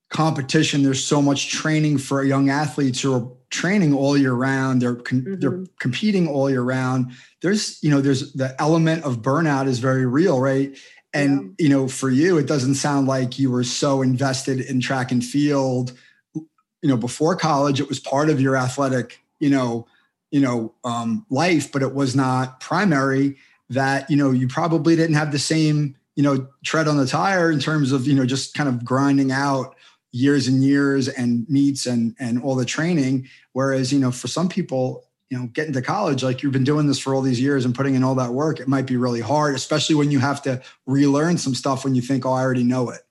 competition. 0.10 0.84
There's 0.84 1.04
so 1.04 1.22
much 1.22 1.50
training 1.50 1.98
for 1.98 2.24
young 2.24 2.50
athletes 2.50 3.02
who 3.02 3.16
are 3.16 3.32
training 3.50 3.96
all 3.96 4.16
year 4.16 4.34
round. 4.34 4.82
They're, 4.82 4.96
mm-hmm. 4.96 5.40
they're 5.40 5.66
competing 5.80 6.28
all 6.28 6.50
year 6.50 6.62
round. 6.62 7.14
There's, 7.42 7.82
you 7.82 7.90
know, 7.90 8.02
there's 8.02 8.34
the 8.34 8.56
element 8.62 9.06
of 9.06 9.22
burnout 9.22 9.68
is 9.68 9.80
very 9.80 10.06
real, 10.06 10.40
right? 10.40 10.78
And 11.14 11.56
yeah. 11.58 11.66
you 11.66 11.70
know, 11.70 11.88
for 11.88 12.10
you, 12.10 12.38
it 12.38 12.48
doesn't 12.48 12.76
sound 12.76 13.08
like 13.08 13.40
you 13.40 13.52
were 13.52 13.64
so 13.64 14.02
invested 14.02 14.62
in 14.62 14.80
track 14.80 15.12
and 15.12 15.24
field. 15.24 15.94
You 16.36 16.90
know, 16.90 16.98
before 16.98 17.36
college, 17.36 17.80
it 17.80 17.90
was 17.90 18.00
part 18.00 18.30
of 18.30 18.40
your 18.40 18.56
athletic, 18.56 19.22
you 19.40 19.50
know, 19.50 19.88
you 20.32 20.40
know, 20.40 20.74
um, 20.84 21.26
life, 21.30 21.72
but 21.72 21.82
it 21.82 21.94
was 21.94 22.16
not 22.16 22.60
primary. 22.60 23.38
That 23.70 24.10
you 24.10 24.18
know, 24.18 24.32
you 24.32 24.48
probably 24.48 24.96
didn't 24.96 25.16
have 25.16 25.32
the 25.32 25.40
same, 25.40 25.96
you 26.16 26.24
know, 26.24 26.48
tread 26.64 26.88
on 26.88 26.98
the 26.98 27.06
tire 27.06 27.52
in 27.52 27.60
terms 27.60 27.92
of 27.92 28.08
you 28.08 28.16
know 28.16 28.26
just 28.26 28.54
kind 28.54 28.70
of 28.70 28.84
grinding 28.86 29.32
out 29.32 29.76
years 30.12 30.48
and 30.48 30.64
years 30.64 31.08
and 31.08 31.48
meets 31.50 31.86
and 31.86 32.16
and 32.20 32.42
all 32.42 32.56
the 32.56 32.66
training. 32.66 33.28
Whereas 33.54 33.92
you 33.94 34.00
know, 34.00 34.12
for 34.12 34.28
some 34.28 34.50
people, 34.50 35.09
you 35.30 35.38
know, 35.38 35.46
getting 35.48 35.74
to 35.74 35.82
college, 35.82 36.24
like 36.24 36.42
you've 36.42 36.54
been 36.54 36.64
doing 36.64 36.88
this 36.88 36.98
for 36.98 37.14
all 37.14 37.22
these 37.22 37.40
years 37.40 37.64
and 37.64 37.76
putting 37.76 37.96
in 37.96 38.04
all 38.04 38.16
that 38.16 38.32
work, 38.32 38.60
it 38.60 38.68
might 38.68 38.88
be 38.88 38.98
really 38.98 39.22
hard, 39.22 39.54
especially 39.56 39.96
when 39.96 40.10
you 40.10 40.20
have 40.20 40.42
to 40.42 40.62
relearn 40.88 41.38
some 41.38 41.54
stuff 41.54 41.84
when 41.84 41.94
you 41.94 42.02
think, 42.02 42.26
oh, 42.26 42.32
I 42.32 42.42
already 42.42 42.64
know 42.64 42.90
it. 42.90 43.02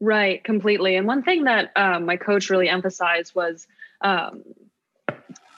Right, 0.00 0.44
completely. 0.44 0.96
And 0.96 1.06
one 1.06 1.22
thing 1.22 1.44
that 1.44 1.72
um, 1.74 2.04
my 2.04 2.16
coach 2.16 2.50
really 2.50 2.68
emphasized 2.68 3.34
was, 3.34 3.66
um, 4.02 4.44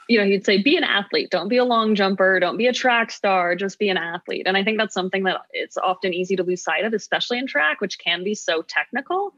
you 0.09 0.19
know, 0.19 0.25
he'd 0.25 0.47
say, 0.47 0.63
be 0.63 0.77
an 0.77 0.85
athlete. 0.85 1.31
Don't 1.31 1.49
be 1.49 1.59
a 1.59 1.65
long 1.65 1.95
jumper. 1.95 2.41
Don't 2.41 2.57
be 2.57 2.67
a 2.67 2.73
track 2.73 3.11
star. 3.11 3.55
Just 3.55 3.79
be 3.79 3.89
an 3.89 3.97
athlete. 3.97 4.45
And 4.47 4.57
I 4.57 4.65
think 4.65 4.79
that's 4.79 4.95
something 4.95 5.25
that 5.25 5.43
it's 5.53 5.77
often 5.77 6.15
easy 6.15 6.37
to 6.37 6.43
lose 6.43 6.63
sight 6.63 6.85
of, 6.85 6.95
especially 6.95 7.39
in 7.39 7.47
track, 7.47 7.81
which 7.81 7.99
can 7.99 8.25
be 8.25 8.35
so 8.35 8.63
technical, 8.63 9.35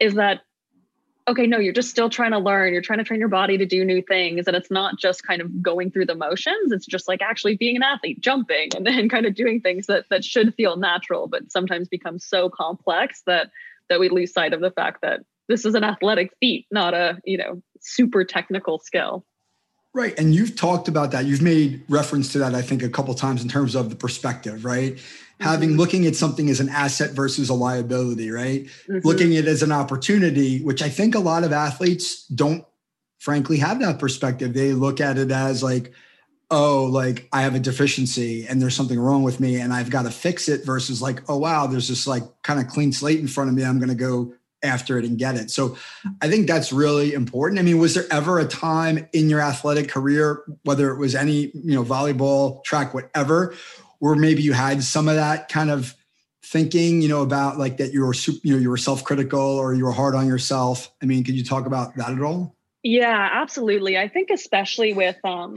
is 0.00 0.14
that 0.14 0.40
okay, 1.26 1.46
no, 1.46 1.58
you're 1.58 1.72
just 1.72 1.90
still 1.90 2.10
trying 2.10 2.32
to 2.32 2.38
learn. 2.38 2.72
You're 2.72 2.82
trying 2.82 2.98
to 2.98 3.04
train 3.04 3.18
your 3.18 3.28
body 3.28 3.56
to 3.56 3.64
do 3.64 3.84
new 3.84 4.02
things. 4.02 4.46
And 4.46 4.56
it's 4.56 4.70
not 4.70 4.98
just 4.98 5.26
kind 5.26 5.40
of 5.40 5.62
going 5.62 5.90
through 5.90 6.06
the 6.06 6.14
motions. 6.14 6.70
It's 6.70 6.86
just 6.86 7.08
like 7.08 7.22
actually 7.22 7.56
being 7.56 7.76
an 7.76 7.82
athlete, 7.82 8.20
jumping 8.20 8.70
and 8.76 8.86
then 8.86 9.08
kind 9.10 9.26
of 9.26 9.34
doing 9.34 9.60
things 9.60 9.86
that 9.86 10.04
that 10.10 10.24
should 10.24 10.54
feel 10.54 10.76
natural, 10.76 11.26
but 11.26 11.50
sometimes 11.50 11.88
become 11.88 12.18
so 12.18 12.50
complex 12.50 13.22
that 13.26 13.50
that 13.88 14.00
we 14.00 14.08
lose 14.08 14.32
sight 14.32 14.52
of 14.52 14.60
the 14.60 14.70
fact 14.70 15.02
that 15.02 15.20
this 15.48 15.64
is 15.64 15.74
an 15.74 15.84
athletic 15.84 16.32
feat, 16.40 16.66
not 16.70 16.94
a, 16.94 17.20
you 17.24 17.36
know, 17.36 17.62
super 17.80 18.24
technical 18.24 18.78
skill. 18.78 19.24
Right. 19.92 20.18
And 20.18 20.34
you've 20.34 20.56
talked 20.56 20.88
about 20.88 21.12
that. 21.12 21.26
You've 21.26 21.42
made 21.42 21.84
reference 21.88 22.32
to 22.32 22.38
that, 22.38 22.54
I 22.54 22.62
think, 22.62 22.82
a 22.82 22.88
couple 22.88 23.14
times 23.14 23.42
in 23.42 23.48
terms 23.48 23.74
of 23.74 23.90
the 23.90 23.96
perspective, 23.96 24.64
right? 24.64 24.98
Having 25.40 25.70
mm-hmm. 25.70 25.78
looking 25.78 26.06
at 26.06 26.16
something 26.16 26.48
as 26.48 26.60
an 26.60 26.68
asset 26.68 27.10
versus 27.10 27.48
a 27.48 27.54
liability, 27.54 28.30
right? 28.30 28.64
Mm-hmm. 28.88 29.06
Looking 29.06 29.36
at 29.36 29.44
it 29.44 29.48
as 29.48 29.62
an 29.62 29.72
opportunity, 29.72 30.62
which 30.62 30.82
I 30.82 30.88
think 30.88 31.14
a 31.14 31.20
lot 31.20 31.44
of 31.44 31.52
athletes 31.52 32.26
don't 32.28 32.64
frankly 33.18 33.58
have 33.58 33.80
that 33.80 33.98
perspective. 33.98 34.54
They 34.54 34.72
look 34.72 35.00
at 35.00 35.18
it 35.18 35.30
as 35.30 35.62
like, 35.62 35.92
oh, 36.50 36.84
like 36.84 37.28
I 37.32 37.42
have 37.42 37.54
a 37.54 37.60
deficiency 37.60 38.46
and 38.46 38.60
there's 38.60 38.76
something 38.76 38.98
wrong 38.98 39.22
with 39.22 39.40
me 39.40 39.56
and 39.56 39.72
I've 39.72 39.90
got 39.90 40.02
to 40.02 40.10
fix 40.10 40.48
it 40.48 40.64
versus 40.64 41.00
like, 41.00 41.28
oh 41.28 41.38
wow, 41.38 41.66
there's 41.66 41.88
this 41.88 42.06
like 42.06 42.22
kind 42.42 42.60
of 42.60 42.68
clean 42.68 42.92
slate 42.92 43.18
in 43.18 43.26
front 43.26 43.50
of 43.50 43.56
me. 43.56 43.64
I'm 43.64 43.78
going 43.78 43.88
to 43.88 43.94
go 43.94 44.34
after 44.62 44.98
it 44.98 45.04
and 45.04 45.18
get 45.18 45.36
it. 45.36 45.50
So 45.50 45.76
I 46.22 46.28
think 46.28 46.46
that's 46.46 46.72
really 46.72 47.12
important. 47.12 47.58
I 47.58 47.62
mean, 47.62 47.78
was 47.78 47.94
there 47.94 48.06
ever 48.10 48.38
a 48.38 48.46
time 48.46 49.06
in 49.12 49.28
your 49.28 49.40
athletic 49.40 49.88
career, 49.88 50.42
whether 50.62 50.90
it 50.90 50.98
was 50.98 51.14
any, 51.14 51.50
you 51.54 51.74
know, 51.74 51.84
volleyball, 51.84 52.64
track, 52.64 52.94
whatever, 52.94 53.54
where 54.04 54.14
maybe 54.14 54.42
you 54.42 54.52
had 54.52 54.84
some 54.84 55.08
of 55.08 55.14
that 55.14 55.48
kind 55.48 55.70
of 55.70 55.94
thinking, 56.44 57.00
you 57.00 57.08
know, 57.08 57.22
about 57.22 57.58
like 57.58 57.78
that 57.78 57.94
you 57.94 58.04
were, 58.04 58.12
you 58.42 58.52
know, 58.52 58.60
you 58.60 58.68
were 58.68 58.76
self-critical 58.76 59.40
or 59.40 59.72
you 59.72 59.82
were 59.82 59.92
hard 59.92 60.14
on 60.14 60.26
yourself. 60.26 60.92
I 61.02 61.06
mean, 61.06 61.24
could 61.24 61.34
you 61.34 61.42
talk 61.42 61.64
about 61.64 61.96
that 61.96 62.10
at 62.10 62.20
all? 62.20 62.54
Yeah, 62.86 63.30
absolutely. 63.32 63.96
I 63.96 64.08
think 64.08 64.28
especially 64.28 64.92
with 64.92 65.16
um 65.24 65.56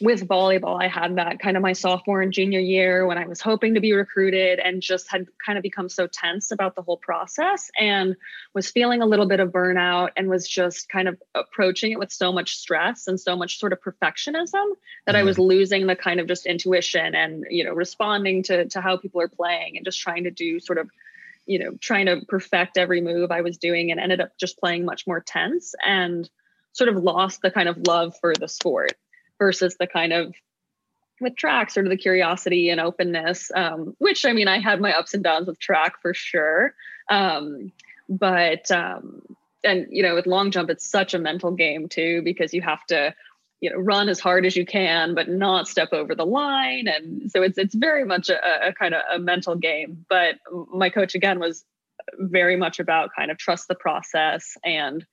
with 0.00 0.28
volleyball, 0.28 0.80
I 0.80 0.86
had 0.86 1.16
that 1.16 1.40
kind 1.40 1.56
of 1.56 1.62
my 1.62 1.72
sophomore 1.72 2.22
and 2.22 2.32
junior 2.32 2.60
year 2.60 3.04
when 3.04 3.18
I 3.18 3.26
was 3.26 3.40
hoping 3.40 3.74
to 3.74 3.80
be 3.80 3.92
recruited 3.92 4.60
and 4.60 4.80
just 4.80 5.10
had 5.10 5.26
kind 5.44 5.58
of 5.58 5.64
become 5.64 5.88
so 5.88 6.06
tense 6.06 6.52
about 6.52 6.76
the 6.76 6.82
whole 6.82 6.96
process 6.96 7.68
and 7.76 8.14
was 8.54 8.70
feeling 8.70 9.02
a 9.02 9.06
little 9.06 9.26
bit 9.26 9.40
of 9.40 9.50
burnout 9.50 10.10
and 10.16 10.28
was 10.28 10.46
just 10.46 10.88
kind 10.88 11.08
of 11.08 11.20
approaching 11.34 11.90
it 11.90 11.98
with 11.98 12.12
so 12.12 12.32
much 12.32 12.54
stress 12.54 13.08
and 13.08 13.18
so 13.18 13.34
much 13.34 13.58
sort 13.58 13.72
of 13.72 13.80
perfectionism 13.80 14.52
that 15.04 15.16
mm-hmm. 15.16 15.16
I 15.16 15.22
was 15.24 15.36
losing 15.36 15.88
the 15.88 15.96
kind 15.96 16.20
of 16.20 16.28
just 16.28 16.46
intuition 16.46 17.16
and 17.16 17.44
you 17.50 17.64
know 17.64 17.72
responding 17.72 18.44
to 18.44 18.66
to 18.66 18.80
how 18.80 18.98
people 18.98 19.20
are 19.20 19.28
playing 19.28 19.78
and 19.78 19.84
just 19.84 19.98
trying 19.98 20.24
to 20.24 20.30
do 20.30 20.60
sort 20.60 20.78
of 20.78 20.88
you 21.44 21.58
know 21.58 21.72
trying 21.80 22.06
to 22.06 22.24
perfect 22.28 22.78
every 22.78 23.00
move 23.00 23.32
I 23.32 23.40
was 23.40 23.58
doing 23.58 23.90
and 23.90 23.98
ended 23.98 24.20
up 24.20 24.38
just 24.38 24.60
playing 24.60 24.84
much 24.84 25.08
more 25.08 25.20
tense 25.20 25.74
and 25.84 26.30
sort 26.78 26.88
of 26.88 26.96
lost 26.96 27.42
the 27.42 27.50
kind 27.50 27.68
of 27.68 27.76
love 27.86 28.14
for 28.20 28.32
the 28.34 28.48
sport 28.48 28.92
versus 29.38 29.76
the 29.78 29.86
kind 29.86 30.12
of 30.12 30.34
with 31.20 31.34
track 31.36 31.70
sort 31.70 31.84
of 31.84 31.90
the 31.90 31.96
curiosity 31.96 32.70
and 32.70 32.80
openness 32.80 33.50
um, 33.54 33.94
which 33.98 34.24
i 34.24 34.32
mean 34.32 34.48
i 34.48 34.58
had 34.58 34.80
my 34.80 34.92
ups 34.92 35.14
and 35.14 35.24
downs 35.24 35.46
with 35.46 35.58
track 35.58 36.00
for 36.00 36.14
sure. 36.14 36.74
Um, 37.10 37.72
but 38.08 38.70
um, 38.70 39.22
and 39.64 39.86
you 39.90 40.02
know 40.02 40.14
with 40.14 40.26
long 40.26 40.50
jump 40.50 40.70
it's 40.70 40.86
such 40.86 41.14
a 41.14 41.18
mental 41.18 41.50
game 41.50 41.88
too 41.88 42.22
because 42.22 42.54
you 42.54 42.62
have 42.62 42.84
to 42.86 43.14
you 43.60 43.70
know 43.70 43.76
run 43.76 44.08
as 44.08 44.20
hard 44.20 44.46
as 44.46 44.56
you 44.56 44.64
can 44.64 45.14
but 45.14 45.28
not 45.28 45.68
step 45.68 45.92
over 45.92 46.14
the 46.14 46.26
line. 46.26 46.88
And 46.88 47.30
so 47.30 47.42
it's 47.42 47.58
it's 47.58 47.74
very 47.74 48.04
much 48.04 48.28
a, 48.28 48.68
a 48.68 48.72
kind 48.72 48.94
of 48.94 49.02
a 49.12 49.18
mental 49.18 49.56
game. 49.56 50.04
But 50.08 50.36
my 50.72 50.90
coach 50.90 51.14
again 51.14 51.38
was 51.38 51.64
very 52.18 52.56
much 52.56 52.78
about 52.78 53.10
kind 53.16 53.30
of 53.30 53.38
trust 53.38 53.68
the 53.68 53.74
process 53.74 54.56
and 54.64 55.04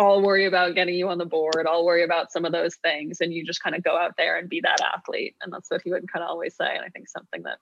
I'll 0.00 0.22
worry 0.22 0.46
about 0.46 0.74
getting 0.74 0.94
you 0.94 1.08
on 1.08 1.18
the 1.18 1.26
board. 1.26 1.66
I'll 1.68 1.84
worry 1.84 2.02
about 2.02 2.32
some 2.32 2.44
of 2.44 2.52
those 2.52 2.76
things. 2.76 3.20
And 3.20 3.32
you 3.32 3.44
just 3.44 3.62
kind 3.62 3.76
of 3.76 3.82
go 3.82 3.98
out 3.98 4.16
there 4.16 4.36
and 4.36 4.48
be 4.48 4.60
that 4.62 4.80
athlete. 4.80 5.36
And 5.42 5.52
that's 5.52 5.70
what 5.70 5.82
he 5.82 5.90
would 5.90 6.10
kind 6.10 6.22
of 6.22 6.30
always 6.30 6.56
say. 6.56 6.74
And 6.74 6.84
I 6.84 6.88
think 6.88 7.08
something 7.08 7.42
that 7.42 7.58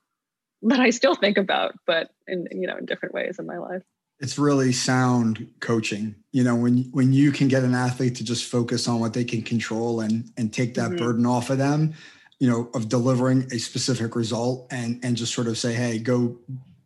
that 0.63 0.81
I 0.81 0.91
still 0.91 1.15
think 1.15 1.39
about, 1.39 1.75
but 1.87 2.11
in 2.27 2.49
you 2.51 2.67
know, 2.67 2.77
in 2.77 2.87
different 2.87 3.15
ways 3.15 3.39
in 3.39 3.47
my 3.47 3.59
life. 3.59 3.83
It's 4.21 4.39
really 4.39 4.73
sound 4.73 5.49
coaching. 5.61 6.17
You 6.33 6.43
know, 6.43 6.57
when 6.57 6.89
when 6.93 7.13
you 7.13 7.31
can 7.31 7.49
get 7.49 7.63
an 7.63 7.75
athlete 7.75 8.17
to 8.17 8.25
just 8.25 8.45
focus 8.45 8.89
on 8.89 8.99
what 8.99 9.15
they 9.15 9.25
can 9.25 9.43
control 9.43 10.01
and 10.01 10.31
and 10.37 10.53
take 10.53 10.75
that 10.75 10.91
mm-hmm. 10.91 11.05
burden 11.05 11.27
off 11.27 11.51
of 11.51 11.59
them, 11.59 11.95
you 12.41 12.49
know, 12.51 12.71
of 12.75 12.89
delivering 12.89 13.49
a 13.53 13.59
specific 13.59 14.17
result 14.17 14.67
and 14.71 14.99
and 15.05 15.17
just 15.17 15.33
sort 15.33 15.47
of 15.47 15.57
say, 15.57 15.73
hey, 15.75 15.99
go 15.99 16.37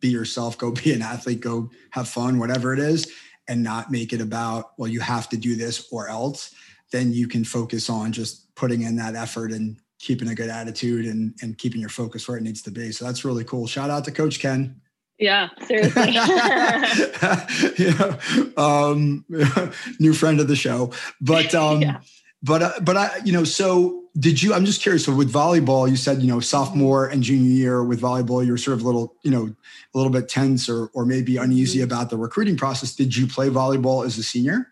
be 0.01 0.09
yourself, 0.09 0.59
go 0.59 0.71
be 0.71 0.93
an 0.93 1.01
athlete, 1.01 1.41
go 1.41 1.71
have 1.91 2.09
fun, 2.09 2.39
whatever 2.39 2.75
it 2.75 2.79
is 2.79 3.11
and 3.49 3.63
not 3.63 3.91
make 3.91 4.13
it 4.13 4.21
about, 4.21 4.73
well, 4.79 4.89
you 4.89 5.01
have 5.01 5.29
to 5.31 5.37
do 5.37 5.57
this 5.57 5.89
or 5.91 6.09
else, 6.09 6.55
then 6.93 7.13
you 7.13 7.27
can 7.27 7.45
focus 7.45 7.91
on 7.91 8.13
just 8.13 8.55
putting 8.55 8.83
in 8.83 8.97
that 8.97 9.15
effort 9.15 9.53
and 9.53 9.79
keeping 9.99 10.29
a 10.29 10.35
good 10.35 10.51
attitude 10.51 11.07
and, 11.07 11.35
and 11.43 11.59
keeping 11.59 11.81
your 11.81 11.91
focus 11.91 12.29
where 12.29 12.37
it 12.37 12.43
needs 12.43 12.63
to 12.63 12.71
be. 12.71 12.93
So 12.93 13.05
that's 13.05 13.25
really 13.25 13.45
cool. 13.45 13.67
Shout 13.67 13.91
out 13.91 14.05
to 14.05 14.13
Coach 14.13 14.41
Ken. 14.41 14.81
Yeah, 15.19 15.51
seriously. 15.67 16.13
yeah, 17.79 18.17
um, 18.57 19.25
new 20.01 20.13
friend 20.15 20.41
of 20.41 20.49
the 20.49 20.57
show, 20.57 20.93
but 21.21 21.55
um, 21.63 21.81
yeah. 21.81 22.01
but 22.43 22.63
uh, 22.63 22.73
but 22.83 22.97
I, 22.97 23.21
you 23.25 23.33
know, 23.33 23.45
so 23.45 24.02
did 24.19 24.43
you? 24.43 24.55
I'm 24.55 24.65
just 24.65 24.83
curious. 24.83 25.05
So 25.05 25.15
with 25.15 25.33
volleyball, 25.33 25.89
you 25.89 25.97
said 25.97 26.23
you 26.23 26.29
know 26.29 26.41
sophomore 26.41 27.07
and 27.07 27.23
junior 27.23 27.51
year 27.51 27.85
with 27.85 28.01
volleyball, 28.01 28.45
you're 28.45 28.57
sort 28.59 28.77
of 28.77 28.83
a 28.83 28.87
little 28.87 29.17
you 29.23 29.31
know 29.31 29.55
a 29.95 29.99
little 29.99 30.13
bit 30.13 30.29
tense 30.29 30.69
or 30.69 30.89
or 30.89 31.05
maybe 31.05 31.37
uneasy 31.37 31.79
mm-hmm. 31.79 31.85
about 31.85 32.11
the 32.11 32.17
recruiting 32.17 32.57
process. 32.57 32.95
Did 32.95 33.17
you 33.17 33.27
play 33.27 33.49
volleyball 33.49 34.05
as 34.05 34.19
a 34.19 34.23
senior? 34.23 34.69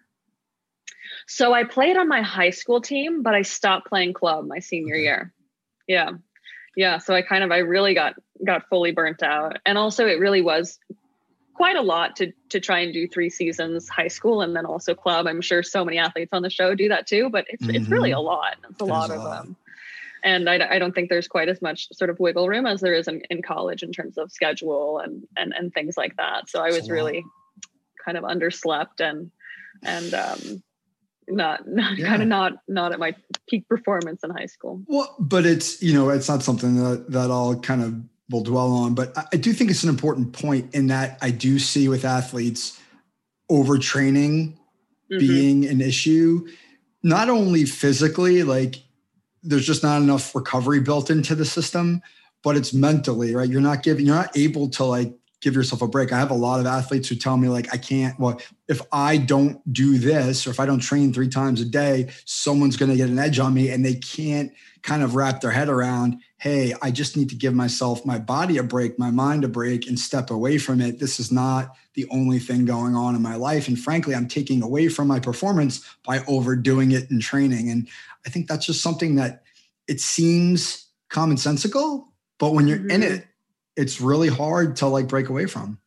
So 1.26 1.52
I 1.52 1.64
played 1.64 1.96
on 1.96 2.08
my 2.08 2.22
high 2.22 2.50
school 2.50 2.80
team, 2.80 3.22
but 3.22 3.34
I 3.34 3.42
stopped 3.42 3.86
playing 3.88 4.14
club 4.14 4.46
my 4.46 4.58
senior 4.58 4.96
okay. 4.96 5.02
year. 5.02 5.34
Yeah 5.86 6.10
yeah 6.76 6.98
so 6.98 7.14
i 7.14 7.22
kind 7.22 7.44
of 7.44 7.50
i 7.50 7.58
really 7.58 7.94
got 7.94 8.14
got 8.46 8.66
fully 8.68 8.92
burnt 8.92 9.22
out 9.22 9.58
and 9.66 9.76
also 9.76 10.06
it 10.06 10.18
really 10.18 10.42
was 10.42 10.78
quite 11.60 11.76
a 11.76 11.82
lot 11.82 12.16
to 12.16 12.32
to 12.48 12.58
try 12.58 12.78
and 12.78 12.94
do 12.94 13.06
three 13.06 13.28
seasons 13.28 13.86
high 13.86 14.08
school 14.08 14.40
and 14.40 14.56
then 14.56 14.64
also 14.64 14.94
club 14.94 15.26
i'm 15.26 15.42
sure 15.42 15.62
so 15.62 15.84
many 15.84 15.98
athletes 15.98 16.30
on 16.32 16.40
the 16.40 16.48
show 16.48 16.74
do 16.74 16.88
that 16.88 17.06
too 17.06 17.28
but 17.28 17.44
it's, 17.50 17.62
mm-hmm. 17.62 17.74
it's 17.74 17.88
really 17.90 18.12
mm-hmm. 18.12 18.18
a 18.18 18.22
lot 18.22 18.56
it's 18.70 18.80
a 18.80 18.84
lot 18.86 19.10
of 19.10 19.22
them 19.22 19.54
and 20.24 20.48
I, 20.48 20.76
I 20.76 20.78
don't 20.78 20.94
think 20.94 21.10
there's 21.10 21.28
quite 21.28 21.50
as 21.50 21.60
much 21.60 21.88
sort 21.92 22.08
of 22.08 22.18
wiggle 22.18 22.48
room 22.48 22.64
as 22.64 22.80
there 22.80 22.94
is 22.94 23.08
in, 23.08 23.20
in 23.28 23.42
college 23.42 23.82
in 23.82 23.92
terms 23.92 24.16
of 24.16 24.32
schedule 24.32 25.00
and 25.00 25.26
and 25.36 25.52
and 25.52 25.70
things 25.74 25.98
like 25.98 26.16
that 26.16 26.48
so 26.48 26.62
i 26.62 26.68
was 26.68 26.88
really 26.88 27.22
kind 28.02 28.16
of 28.16 28.24
underslept 28.24 29.00
and 29.00 29.30
and 29.82 30.14
um 30.14 30.62
not, 31.28 31.68
not 31.68 31.98
yeah. 31.98 32.06
kind 32.06 32.22
of 32.22 32.28
not 32.28 32.54
not 32.68 32.92
at 32.92 32.98
my 32.98 33.14
peak 33.48 33.68
performance 33.68 34.24
in 34.24 34.30
high 34.30 34.46
school. 34.46 34.82
Well, 34.88 35.14
but 35.20 35.46
it's 35.46 35.80
you 35.80 35.94
know 35.94 36.08
it's 36.08 36.28
not 36.28 36.42
something 36.42 36.74
that 36.82 37.12
that 37.12 37.30
I'll 37.30 37.60
kind 37.60 37.84
of 37.84 37.94
will 38.30 38.42
dwell 38.42 38.72
on, 38.72 38.94
but 38.94 39.16
I, 39.16 39.24
I 39.34 39.36
do 39.36 39.52
think 39.52 39.70
it's 39.70 39.82
an 39.82 39.88
important 39.88 40.32
point 40.32 40.74
in 40.74 40.86
that 40.86 41.18
I 41.20 41.30
do 41.30 41.58
see 41.58 41.88
with 41.88 42.04
athletes 42.04 42.80
overtraining 43.50 44.54
mm-hmm. 45.10 45.18
being 45.18 45.66
an 45.66 45.80
issue, 45.80 46.46
not 47.02 47.28
only 47.28 47.64
physically, 47.64 48.42
like 48.42 48.76
there's 49.42 49.66
just 49.66 49.82
not 49.82 50.00
enough 50.00 50.34
recovery 50.34 50.80
built 50.80 51.10
into 51.10 51.34
the 51.34 51.44
system, 51.44 52.02
but 52.42 52.56
it's 52.56 52.72
mentally, 52.72 53.34
right? 53.34 53.48
You're 53.48 53.60
not 53.60 53.82
giving, 53.82 54.06
you're 54.06 54.14
not 54.14 54.36
able 54.36 54.68
to 54.70 54.84
like 54.84 55.14
give 55.40 55.54
yourself 55.54 55.82
a 55.82 55.88
break. 55.88 56.12
I 56.12 56.18
have 56.18 56.30
a 56.30 56.34
lot 56.34 56.60
of 56.60 56.66
athletes 56.66 57.08
who 57.08 57.16
tell 57.16 57.36
me 57.36 57.48
like 57.48 57.72
I 57.72 57.78
can't 57.78 58.18
well 58.18 58.40
if 58.68 58.80
I 58.92 59.16
don't 59.16 59.60
do 59.72 59.98
this 59.98 60.46
or 60.46 60.50
if 60.50 60.60
I 60.60 60.66
don't 60.66 60.80
train 60.80 61.12
3 61.12 61.28
times 61.28 61.60
a 61.60 61.64
day, 61.64 62.10
someone's 62.24 62.76
going 62.76 62.90
to 62.90 62.96
get 62.96 63.08
an 63.08 63.18
edge 63.18 63.38
on 63.38 63.54
me 63.54 63.70
and 63.70 63.84
they 63.84 63.94
can't 63.94 64.52
kind 64.82 65.02
of 65.02 65.14
wrap 65.14 65.40
their 65.40 65.50
head 65.50 65.68
around, 65.68 66.20
hey, 66.38 66.74
I 66.80 66.90
just 66.90 67.16
need 67.16 67.28
to 67.30 67.34
give 67.34 67.52
myself 67.52 68.06
my 68.06 68.18
body 68.18 68.58
a 68.58 68.62
break, 68.62 68.98
my 68.98 69.10
mind 69.10 69.44
a 69.44 69.48
break 69.48 69.88
and 69.88 69.98
step 69.98 70.30
away 70.30 70.56
from 70.56 70.80
it. 70.80 70.98
This 70.98 71.20
is 71.20 71.30
not 71.30 71.76
the 71.94 72.06
only 72.10 72.38
thing 72.38 72.64
going 72.64 72.94
on 72.94 73.14
in 73.14 73.22
my 73.22 73.34
life 73.34 73.66
and 73.68 73.78
frankly, 73.78 74.14
I'm 74.14 74.28
taking 74.28 74.62
away 74.62 74.88
from 74.88 75.08
my 75.08 75.20
performance 75.20 75.84
by 76.06 76.22
overdoing 76.28 76.92
it 76.92 77.10
in 77.10 77.20
training 77.20 77.70
and 77.70 77.88
I 78.26 78.30
think 78.30 78.48
that's 78.48 78.66
just 78.66 78.82
something 78.82 79.16
that 79.16 79.42
it 79.88 80.00
seems 80.00 80.86
commonsensical, 81.10 82.04
but 82.38 82.52
when 82.52 82.68
you're 82.68 82.78
mm-hmm. 82.78 82.90
in 82.90 83.02
it 83.02 83.26
it's 83.80 84.00
really 84.00 84.28
hard 84.28 84.76
to 84.76 84.86
like 84.86 85.08
break 85.08 85.28
away 85.28 85.46
from. 85.46 85.78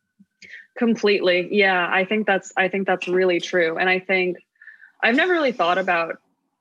Completely. 0.76 1.48
Yeah 1.52 1.88
i 1.90 2.04
think 2.04 2.26
that's 2.26 2.52
i 2.56 2.68
think 2.68 2.86
that's 2.86 3.08
really 3.08 3.40
true. 3.40 3.76
And 3.78 3.88
i 3.88 3.98
think 4.00 4.38
i've 5.02 5.16
never 5.16 5.32
really 5.32 5.52
thought 5.52 5.78
about 5.78 6.16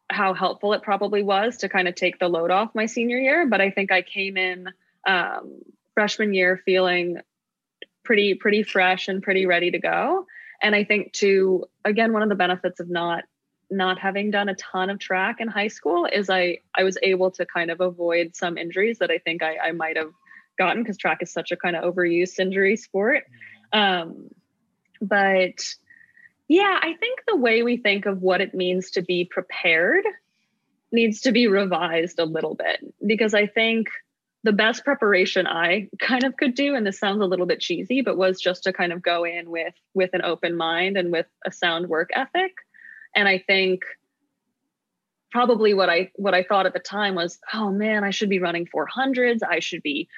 how 0.10 0.34
helpful 0.34 0.74
it 0.74 0.84
probably 0.84 1.24
was 1.24 1.58
to 1.58 1.70
kind 1.70 1.88
of 1.88 1.96
take 1.96 2.20
the 2.20 2.28
load 2.28 2.52
off 2.52 2.76
my 2.76 2.86
senior 2.86 3.18
year 3.18 3.48
but 3.48 3.62
i 3.62 3.72
think 3.72 3.92
i 3.92 4.02
came 4.02 4.38
in 4.38 4.68
um, 5.08 5.62
freshman 5.96 6.34
year 6.34 6.62
feeling 6.66 7.20
pretty 8.04 8.36
pretty 8.36 8.64
fresh 8.64 9.08
and 9.08 9.24
pretty 9.24 9.46
ready 9.46 9.72
to 9.72 9.80
go. 9.80 10.26
And 10.62 10.76
i 10.76 10.84
think 10.84 11.14
to 11.14 11.66
again 11.84 12.14
one 12.14 12.22
of 12.22 12.30
the 12.30 12.36
benefits 12.36 12.80
of 12.80 12.90
not 12.90 13.24
not 13.72 13.98
having 13.98 14.30
done 14.30 14.50
a 14.50 14.56
ton 14.56 14.90
of 14.90 15.00
track 15.00 15.38
in 15.40 15.48
high 15.48 15.68
school 15.68 16.06
is 16.06 16.30
i 16.30 16.60
i 16.76 16.84
was 16.84 16.98
able 17.02 17.32
to 17.32 17.46
kind 17.46 17.72
of 17.72 17.82
avoid 17.82 18.36
some 18.36 18.58
injuries 18.58 19.00
that 19.00 19.10
i 19.10 19.18
think 19.18 19.42
i, 19.42 19.58
I 19.58 19.72
might 19.72 19.98
have 19.98 20.12
gotten 20.58 20.84
because 20.84 20.98
track 20.98 21.20
is 21.22 21.32
such 21.32 21.52
a 21.52 21.58
kind 21.58 21.76
of 21.76 21.94
overused 21.94 22.40
injury 22.40 22.76
sport. 22.76 23.24
Mm-hmm. 23.74 23.80
Um, 23.80 24.30
but 25.02 25.66
yeah, 26.48 26.80
I 26.82 26.94
think 27.00 27.22
the 27.28 27.36
way 27.36 27.64
we 27.64 27.78
think 27.78 28.06
of 28.06 28.22
what 28.22 28.42
it 28.42 28.54
means 28.54 28.92
to 28.92 29.02
be 29.02 29.26
prepared 29.26 30.06
needs 30.92 31.22
to 31.22 31.32
be 31.32 31.48
revised 31.48 32.20
a 32.20 32.26
little 32.26 32.56
bit 32.56 32.80
because 33.06 33.34
I 33.34 33.48
think 33.48 33.88
the 34.44 34.52
best 34.52 34.84
preparation 34.84 35.48
I 35.48 35.90
kind 36.00 36.24
of 36.24 36.36
could 36.38 36.54
do, 36.54 36.76
and 36.76 36.86
this 36.86 37.00
sounds 37.00 37.22
a 37.22 37.26
little 37.26 37.46
bit 37.46 37.62
cheesy, 37.62 38.02
but 38.02 38.18
was 38.18 38.40
just 38.40 38.64
to 38.64 38.74
kind 38.74 38.92
of 38.92 39.02
go 39.02 39.24
in 39.24 39.50
with 39.50 39.74
with 39.94 40.12
an 40.14 40.22
open 40.22 40.56
mind 40.56 40.98
and 40.98 41.12
with 41.12 41.28
a 41.46 41.52
sound 41.52 41.88
work 41.88 42.10
ethic. 42.14 42.52
And 43.16 43.28
I 43.28 43.40
think 43.40 43.84
probably 45.32 45.74
what 45.74 45.90
I 45.90 46.12
what 46.16 46.34
I 46.34 46.44
thought 46.44 46.66
at 46.66 46.74
the 46.74 46.80
time 46.80 47.16
was, 47.16 47.40
oh 47.54 47.72
man, 47.72 48.04
I 48.04 48.12
should 48.12 48.30
be 48.30 48.40
running 48.40 48.68
400s. 48.68 49.40
I 49.48 49.60
should 49.60 49.82
be 49.82 50.10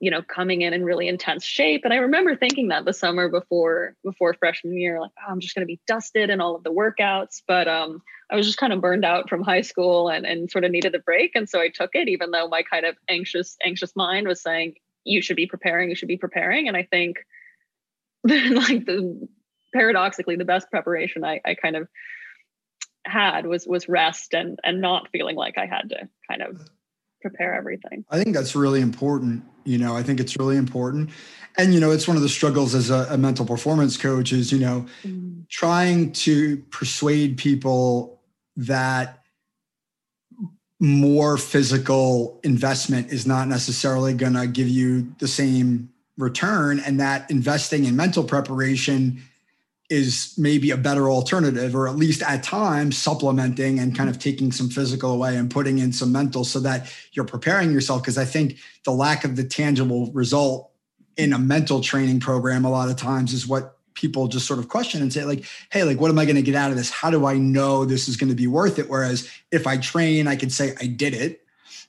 you 0.00 0.10
know 0.10 0.22
coming 0.22 0.62
in 0.62 0.72
in 0.72 0.84
really 0.84 1.08
intense 1.08 1.44
shape. 1.44 1.82
And 1.84 1.92
i 1.92 1.96
remember 1.96 2.36
thinking 2.36 2.68
that 2.68 2.84
the 2.84 2.92
summer 2.92 3.28
before 3.28 3.94
before 4.04 4.34
freshman 4.34 4.78
year 4.78 5.00
like 5.00 5.10
oh, 5.20 5.32
i'm 5.32 5.40
just 5.40 5.54
going 5.54 5.62
to 5.62 5.66
be 5.66 5.80
dusted 5.86 6.30
in 6.30 6.40
all 6.40 6.56
of 6.56 6.64
the 6.64 6.72
workouts. 6.72 7.42
But 7.46 7.68
um 7.68 8.02
i 8.30 8.36
was 8.36 8.46
just 8.46 8.58
kind 8.58 8.72
of 8.72 8.80
burned 8.80 9.04
out 9.04 9.28
from 9.28 9.42
high 9.42 9.62
school 9.62 10.08
and 10.08 10.26
and 10.26 10.50
sort 10.50 10.64
of 10.64 10.70
needed 10.70 10.94
a 10.94 11.00
break. 11.00 11.32
And 11.34 11.48
so 11.48 11.60
i 11.60 11.68
took 11.68 11.90
it 11.94 12.08
even 12.08 12.30
though 12.30 12.48
my 12.48 12.62
kind 12.62 12.86
of 12.86 12.96
anxious 13.08 13.56
anxious 13.64 13.94
mind 13.96 14.26
was 14.26 14.42
saying 14.42 14.74
you 15.04 15.20
should 15.20 15.36
be 15.36 15.46
preparing 15.46 15.88
you 15.88 15.96
should 15.96 16.08
be 16.08 16.16
preparing. 16.16 16.68
And 16.68 16.76
i 16.76 16.82
think 16.82 17.18
like 18.24 18.86
the 18.86 19.28
paradoxically 19.74 20.36
the 20.36 20.44
best 20.44 20.70
preparation 20.70 21.24
i 21.24 21.40
i 21.44 21.54
kind 21.54 21.76
of 21.76 21.88
had 23.06 23.44
was 23.44 23.66
was 23.66 23.88
rest 23.88 24.32
and 24.34 24.58
and 24.64 24.80
not 24.80 25.08
feeling 25.10 25.36
like 25.36 25.58
i 25.58 25.66
had 25.66 25.90
to 25.90 26.08
kind 26.28 26.40
of 26.40 26.58
prepare 27.24 27.54
everything. 27.54 28.04
I 28.10 28.22
think 28.22 28.36
that's 28.36 28.54
really 28.54 28.82
important. 28.82 29.44
You 29.64 29.78
know, 29.78 29.96
I 29.96 30.02
think 30.02 30.20
it's 30.20 30.36
really 30.36 30.58
important. 30.58 31.08
And, 31.56 31.72
you 31.72 31.80
know, 31.80 31.90
it's 31.90 32.06
one 32.06 32.18
of 32.18 32.22
the 32.22 32.28
struggles 32.28 32.74
as 32.74 32.90
a, 32.90 33.06
a 33.10 33.16
mental 33.16 33.46
performance 33.46 33.96
coach 33.96 34.30
is, 34.30 34.52
you 34.52 34.58
know, 34.58 34.84
mm-hmm. 35.02 35.40
trying 35.48 36.12
to 36.12 36.58
persuade 36.70 37.38
people 37.38 38.20
that 38.56 39.24
more 40.80 41.38
physical 41.38 42.40
investment 42.44 43.10
is 43.10 43.26
not 43.26 43.48
necessarily 43.48 44.12
going 44.12 44.34
to 44.34 44.46
give 44.46 44.68
you 44.68 45.14
the 45.18 45.28
same 45.28 45.88
return 46.18 46.78
and 46.80 47.00
that 47.00 47.30
investing 47.30 47.86
in 47.86 47.96
mental 47.96 48.24
preparation 48.24 49.22
is 49.90 50.34
maybe 50.38 50.70
a 50.70 50.76
better 50.76 51.10
alternative, 51.10 51.74
or 51.74 51.88
at 51.88 51.96
least 51.96 52.22
at 52.22 52.42
times 52.42 52.96
supplementing 52.96 53.78
and 53.78 53.96
kind 53.96 54.08
of 54.08 54.18
taking 54.18 54.50
some 54.50 54.70
physical 54.70 55.12
away 55.12 55.36
and 55.36 55.50
putting 55.50 55.78
in 55.78 55.92
some 55.92 56.10
mental 56.10 56.44
so 56.44 56.58
that 56.60 56.90
you're 57.12 57.26
preparing 57.26 57.70
yourself. 57.70 58.02
Because 58.02 58.16
I 58.16 58.24
think 58.24 58.56
the 58.84 58.92
lack 58.92 59.24
of 59.24 59.36
the 59.36 59.44
tangible 59.44 60.10
result 60.12 60.70
in 61.16 61.32
a 61.32 61.38
mental 61.38 61.80
training 61.80 62.20
program 62.20 62.64
a 62.64 62.70
lot 62.70 62.88
of 62.88 62.96
times 62.96 63.32
is 63.32 63.46
what 63.46 63.76
people 63.94 64.26
just 64.26 64.46
sort 64.46 64.58
of 64.58 64.68
question 64.68 65.00
and 65.00 65.12
say 65.12 65.24
like 65.24 65.44
hey 65.70 65.84
like 65.84 66.00
what 66.00 66.10
am 66.10 66.18
i 66.18 66.24
going 66.24 66.34
to 66.34 66.42
get 66.42 66.54
out 66.54 66.70
of 66.70 66.76
this? 66.76 66.90
How 66.90 67.10
do 67.10 67.26
i 67.26 67.36
know 67.36 67.84
this 67.84 68.08
is 68.08 68.16
going 68.16 68.30
to 68.30 68.34
be 68.34 68.46
worth 68.46 68.78
it? 68.78 68.88
Whereas 68.88 69.30
if 69.52 69.66
i 69.66 69.76
train 69.76 70.26
i 70.26 70.36
can 70.36 70.50
say 70.50 70.74
i 70.80 70.86
did 70.86 71.14
it 71.14 71.42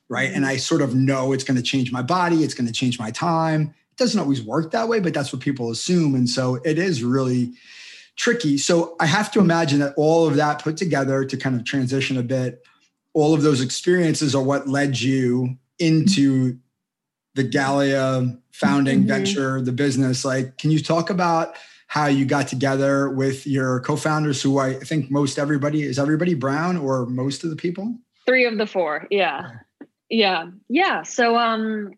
right? 0.08 0.28
And 0.28 0.44
mm-hmm. 0.44 0.52
i 0.52 0.58
sort 0.58 0.82
of 0.82 0.94
know 0.94 1.34
it's 1.34 1.44
going 1.44 1.58
to 1.58 1.64
change 1.64 1.92
my 1.92 2.02
body 2.02 2.44
it's 2.44 2.54
going 2.54 2.68
to 2.68 2.74
change 2.74 3.00
my 3.00 3.10
time. 3.12 3.74
It 3.92 3.98
doesn't 3.98 4.20
always 4.20 4.44
work 4.44 4.72
that 4.72 4.88
way 4.88 5.00
but 5.00 5.14
that's 5.14 5.34
what 5.34 5.42
people 5.42 5.72
assume. 5.72 6.14
And 6.14 6.30
so 6.30 6.56
it 6.64 6.78
is 6.78 7.04
really 7.04 7.54
tricky. 8.16 8.58
So 8.58 8.96
I 9.00 9.06
have 9.06 9.32
to 9.32 9.40
imagine 9.40 9.80
that 9.80 9.94
all 9.98 10.28
of 10.28 10.36
that 10.36 10.64
put 10.64 10.78
together 10.78 11.26
to 11.26 11.38
kind 11.38 11.56
of 11.56 11.66
transition 11.66 12.18
a 12.18 12.24
bit, 12.24 12.64
all 13.14 13.34
of 13.34 13.42
those 13.42 13.62
experiences 13.62 14.36
are 14.36 14.44
what 14.44 14.68
led 14.68 15.00
you 15.00 15.58
into 15.80 16.58
the 17.36 17.44
Galea 17.44 18.40
founding 18.52 19.00
mm-hmm. 19.00 19.08
venture, 19.08 19.62
the 19.62 19.72
business. 19.72 20.24
Like, 20.24 20.58
can 20.58 20.72
you 20.72 20.82
talk 20.82 21.10
about 21.10 21.56
how 21.88 22.08
you 22.08 22.26
got 22.26 22.48
together 22.48 23.10
with 23.10 23.46
your 23.46 23.80
co-founders 23.82 24.42
who 24.42 24.60
I 24.60 24.74
think 24.74 25.12
most 25.12 25.38
everybody 25.38 25.84
is 25.84 26.00
everybody 26.00 26.34
Brown 26.34 26.78
or 26.78 27.06
most 27.06 27.44
of 27.44 27.50
the 27.50 27.56
people? 27.56 27.96
Three 28.26 28.46
of 28.46 28.58
the 28.58 28.66
four. 28.66 29.08
Yeah. 29.12 29.50
Yeah. 30.10 30.48
Yeah. 30.68 31.04
So 31.04 31.38
um 31.38 31.92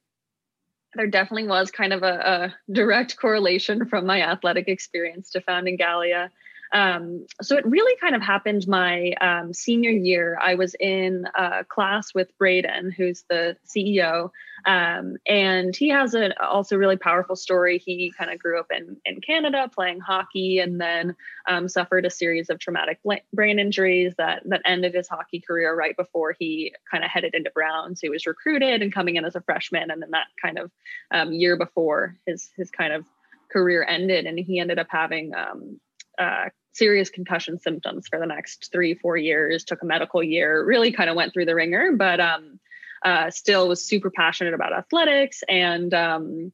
there 0.93 1.07
definitely 1.07 1.47
was 1.47 1.71
kind 1.71 1.93
of 1.93 2.03
a, 2.03 2.53
a, 2.67 2.73
direct 2.73 3.17
correlation 3.17 3.85
from 3.85 4.05
my 4.05 4.21
athletic 4.21 4.67
experience 4.67 5.29
to 5.31 5.41
founding 5.41 5.77
Galea. 5.77 6.29
Um, 6.73 7.25
so 7.41 7.57
it 7.57 7.65
really 7.65 7.95
kind 7.99 8.15
of 8.15 8.21
happened 8.21 8.67
my 8.67 9.13
um, 9.21 9.53
senior 9.53 9.91
year. 9.91 10.37
I 10.41 10.55
was 10.55 10.75
in 10.79 11.25
a 11.35 11.63
class 11.63 12.13
with 12.13 12.37
Braden, 12.37 12.91
who's 12.91 13.23
the 13.29 13.57
CEO, 13.65 14.31
um, 14.65 15.17
and 15.27 15.75
he 15.75 15.89
has 15.89 16.13
an 16.13 16.33
also 16.41 16.75
really 16.75 16.97
powerful 16.97 17.35
story. 17.35 17.77
He 17.77 18.13
kind 18.17 18.31
of 18.31 18.39
grew 18.39 18.59
up 18.59 18.67
in 18.71 18.97
in 19.05 19.21
Canada 19.21 19.69
playing 19.73 19.99
hockey, 19.99 20.59
and 20.59 20.79
then 20.79 21.15
um, 21.47 21.67
suffered 21.67 22.05
a 22.05 22.09
series 22.09 22.49
of 22.49 22.59
traumatic 22.59 22.99
brain 23.33 23.59
injuries 23.59 24.13
that 24.17 24.43
that 24.45 24.61
ended 24.65 24.93
his 24.93 25.07
hockey 25.07 25.39
career 25.39 25.75
right 25.75 25.95
before 25.95 26.35
he 26.37 26.73
kind 26.89 27.03
of 27.03 27.09
headed 27.09 27.35
into 27.35 27.51
Browns. 27.51 27.99
He 28.01 28.09
was 28.09 28.25
recruited 28.25 28.81
and 28.81 28.93
coming 28.93 29.15
in 29.15 29.25
as 29.25 29.35
a 29.35 29.41
freshman, 29.41 29.91
and 29.91 30.01
then 30.01 30.11
that 30.11 30.27
kind 30.41 30.57
of 30.57 30.71
um, 31.11 31.31
year 31.31 31.57
before 31.57 32.15
his 32.25 32.49
his 32.57 32.71
kind 32.71 32.93
of 32.93 33.05
career 33.51 33.85
ended 33.87 34.25
and 34.25 34.37
he 34.37 34.59
ended 34.59 34.77
up 34.77 34.87
having 34.89 35.33
um, 35.33 35.79
uh, 36.19 36.49
serious 36.73 37.09
concussion 37.09 37.59
symptoms 37.59 38.07
for 38.07 38.19
the 38.19 38.25
next 38.25 38.69
three, 38.71 38.93
four 38.93 39.17
years, 39.17 39.63
took 39.63 39.81
a 39.81 39.85
medical 39.85 40.21
year, 40.21 40.63
really 40.63 40.91
kind 40.91 41.09
of 41.09 41.15
went 41.15 41.33
through 41.33 41.45
the 41.45 41.55
ringer, 41.55 41.93
but 41.93 42.19
um, 42.19 42.59
uh, 43.03 43.29
still 43.29 43.67
was 43.67 43.83
super 43.83 44.09
passionate 44.09 44.53
about 44.53 44.73
athletics 44.73 45.43
and 45.47 45.93
um, 45.93 46.51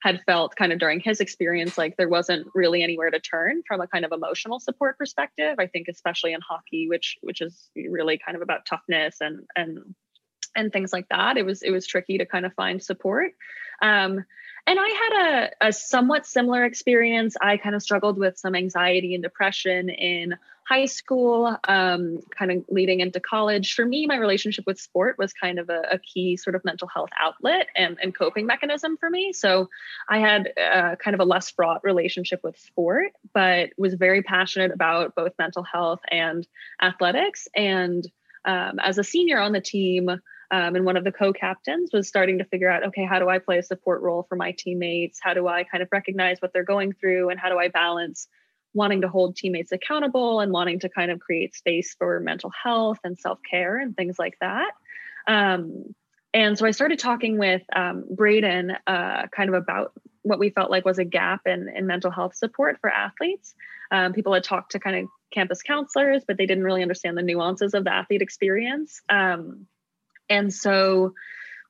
had 0.00 0.20
felt 0.26 0.54
kind 0.54 0.72
of 0.72 0.78
during 0.78 1.00
his 1.00 1.20
experience 1.20 1.78
like 1.78 1.96
there 1.96 2.08
wasn't 2.08 2.46
really 2.54 2.82
anywhere 2.82 3.10
to 3.10 3.18
turn 3.18 3.62
from 3.66 3.80
a 3.80 3.86
kind 3.86 4.04
of 4.04 4.12
emotional 4.12 4.60
support 4.60 4.98
perspective. 4.98 5.56
I 5.58 5.66
think 5.66 5.88
especially 5.88 6.32
in 6.34 6.40
hockey, 6.40 6.88
which 6.88 7.16
which 7.22 7.40
is 7.40 7.70
really 7.74 8.18
kind 8.18 8.36
of 8.36 8.42
about 8.42 8.66
toughness 8.66 9.16
and 9.20 9.46
and 9.56 9.78
and 10.54 10.72
things 10.72 10.92
like 10.92 11.08
that. 11.08 11.36
It 11.36 11.46
was 11.46 11.62
it 11.62 11.70
was 11.70 11.86
tricky 11.86 12.18
to 12.18 12.26
kind 12.26 12.46
of 12.46 12.52
find 12.54 12.82
support. 12.82 13.32
Um, 13.82 14.24
and 14.66 14.78
I 14.80 14.88
had 14.88 15.26
a, 15.60 15.68
a 15.68 15.72
somewhat 15.72 16.26
similar 16.26 16.64
experience. 16.64 17.36
I 17.40 17.56
kind 17.56 17.74
of 17.74 17.82
struggled 17.82 18.18
with 18.18 18.38
some 18.38 18.54
anxiety 18.54 19.14
and 19.14 19.22
depression 19.22 19.90
in 19.90 20.36
high 20.66 20.86
school, 20.86 21.56
um, 21.68 22.20
kind 22.30 22.50
of 22.50 22.64
leading 22.70 23.00
into 23.00 23.20
college. 23.20 23.74
For 23.74 23.84
me, 23.84 24.06
my 24.06 24.16
relationship 24.16 24.66
with 24.66 24.80
sport 24.80 25.16
was 25.18 25.34
kind 25.34 25.58
of 25.58 25.68
a, 25.68 25.82
a 25.92 25.98
key 25.98 26.38
sort 26.38 26.56
of 26.56 26.64
mental 26.64 26.88
health 26.88 27.10
outlet 27.20 27.68
and, 27.76 27.98
and, 28.02 28.14
coping 28.14 28.46
mechanism 28.46 28.96
for 28.96 29.10
me. 29.10 29.34
So 29.34 29.68
I 30.08 30.18
had 30.18 30.52
uh, 30.58 30.96
kind 30.96 31.14
of 31.14 31.20
a 31.20 31.24
less 31.24 31.50
fraught 31.50 31.84
relationship 31.84 32.42
with 32.42 32.58
sport, 32.58 33.12
but 33.34 33.70
was 33.76 33.94
very 33.94 34.22
passionate 34.22 34.72
about 34.72 35.14
both 35.14 35.32
mental 35.38 35.62
health 35.62 36.00
and 36.10 36.46
athletics. 36.80 37.46
And 37.54 38.10
um, 38.46 38.78
as 38.78 38.96
a 38.96 39.04
senior 39.04 39.38
on 39.40 39.52
the 39.52 39.60
team, 39.60 40.10
um, 40.50 40.76
and 40.76 40.84
one 40.84 40.96
of 40.96 41.04
the 41.04 41.12
co-captains 41.12 41.90
was 41.92 42.08
starting 42.08 42.38
to 42.38 42.44
figure 42.44 42.70
out 42.70 42.84
okay 42.84 43.04
how 43.04 43.18
do 43.18 43.28
i 43.28 43.38
play 43.38 43.58
a 43.58 43.62
support 43.62 44.02
role 44.02 44.24
for 44.28 44.36
my 44.36 44.52
teammates? 44.52 45.18
How 45.22 45.34
do 45.34 45.48
i 45.48 45.64
kind 45.64 45.82
of 45.82 45.88
recognize 45.92 46.38
what 46.40 46.52
they're 46.52 46.64
going 46.64 46.92
through? 46.92 47.30
And 47.30 47.40
how 47.40 47.48
do 47.48 47.58
i 47.58 47.68
balance 47.68 48.28
wanting 48.72 49.02
to 49.02 49.08
hold 49.08 49.36
teammates 49.36 49.72
accountable 49.72 50.40
and 50.40 50.52
wanting 50.52 50.80
to 50.80 50.88
kind 50.88 51.10
of 51.10 51.20
create 51.20 51.54
space 51.54 51.94
for 51.98 52.18
mental 52.20 52.50
health 52.50 52.98
and 53.04 53.18
self-care 53.18 53.78
and 53.78 53.96
things 53.96 54.18
like 54.18 54.36
that? 54.40 54.72
Um, 55.26 55.94
and 56.34 56.58
so 56.58 56.66
i 56.66 56.72
started 56.72 56.98
talking 56.98 57.38
with 57.38 57.62
um, 57.74 58.04
braden 58.10 58.72
uh, 58.86 59.26
kind 59.28 59.48
of 59.48 59.54
about 59.54 59.92
what 60.22 60.38
we 60.38 60.50
felt 60.50 60.70
like 60.70 60.84
was 60.84 60.98
a 60.98 61.04
gap 61.04 61.42
in, 61.46 61.68
in 61.68 61.86
mental 61.86 62.10
health 62.10 62.34
support 62.34 62.78
for 62.80 62.90
athletes. 62.90 63.54
Um, 63.90 64.14
people 64.14 64.32
had 64.32 64.42
talked 64.42 64.72
to 64.72 64.80
kind 64.80 64.96
of 64.96 65.08
campus 65.32 65.62
counselors 65.62 66.24
but 66.26 66.36
they 66.36 66.46
didn't 66.46 66.64
really 66.64 66.82
understand 66.82 67.16
the 67.16 67.22
nuances 67.22 67.74
of 67.74 67.84
the 67.84 67.92
athlete 67.92 68.22
experience. 68.22 69.00
Um, 69.08 69.66
and 70.28 70.52
so 70.52 71.14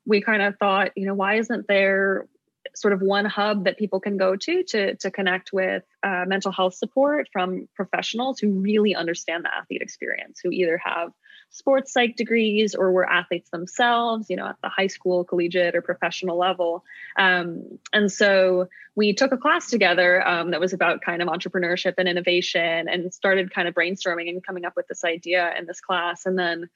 we 0.06 0.20
kind 0.20 0.42
of 0.42 0.56
thought, 0.58 0.90
you 0.96 1.06
know, 1.06 1.14
why 1.14 1.36
isn't 1.36 1.66
there 1.66 2.26
sort 2.74 2.92
of 2.92 3.00
one 3.00 3.24
hub 3.24 3.64
that 3.64 3.78
people 3.78 4.00
can 4.00 4.16
go 4.16 4.36
to 4.36 4.62
to, 4.64 4.96
to 4.96 5.10
connect 5.10 5.52
with 5.52 5.84
uh, 6.02 6.24
mental 6.26 6.50
health 6.50 6.74
support 6.74 7.28
from 7.32 7.68
professionals 7.74 8.38
who 8.38 8.50
really 8.50 8.94
understand 8.94 9.44
the 9.44 9.54
athlete 9.54 9.82
experience, 9.82 10.40
who 10.42 10.50
either 10.50 10.78
have 10.78 11.12
sports 11.50 11.92
psych 11.92 12.16
degrees 12.16 12.74
or 12.74 12.90
were 12.90 13.08
athletes 13.08 13.48
themselves, 13.50 14.28
you 14.28 14.36
know, 14.36 14.48
at 14.48 14.56
the 14.60 14.68
high 14.68 14.88
school, 14.88 15.22
collegiate, 15.24 15.76
or 15.76 15.82
professional 15.82 16.36
level. 16.36 16.84
Um, 17.16 17.78
and 17.92 18.10
so 18.10 18.68
we 18.96 19.12
took 19.12 19.30
a 19.30 19.36
class 19.36 19.70
together 19.70 20.26
um, 20.26 20.50
that 20.50 20.58
was 20.58 20.72
about 20.72 21.00
kind 21.00 21.22
of 21.22 21.28
entrepreneurship 21.28 21.94
and 21.98 22.08
innovation 22.08 22.88
and 22.88 23.14
started 23.14 23.54
kind 23.54 23.68
of 23.68 23.74
brainstorming 23.74 24.28
and 24.28 24.44
coming 24.44 24.64
up 24.64 24.74
with 24.74 24.88
this 24.88 25.04
idea 25.04 25.54
in 25.56 25.66
this 25.66 25.80
class. 25.80 26.26
And 26.26 26.36
then 26.36 26.68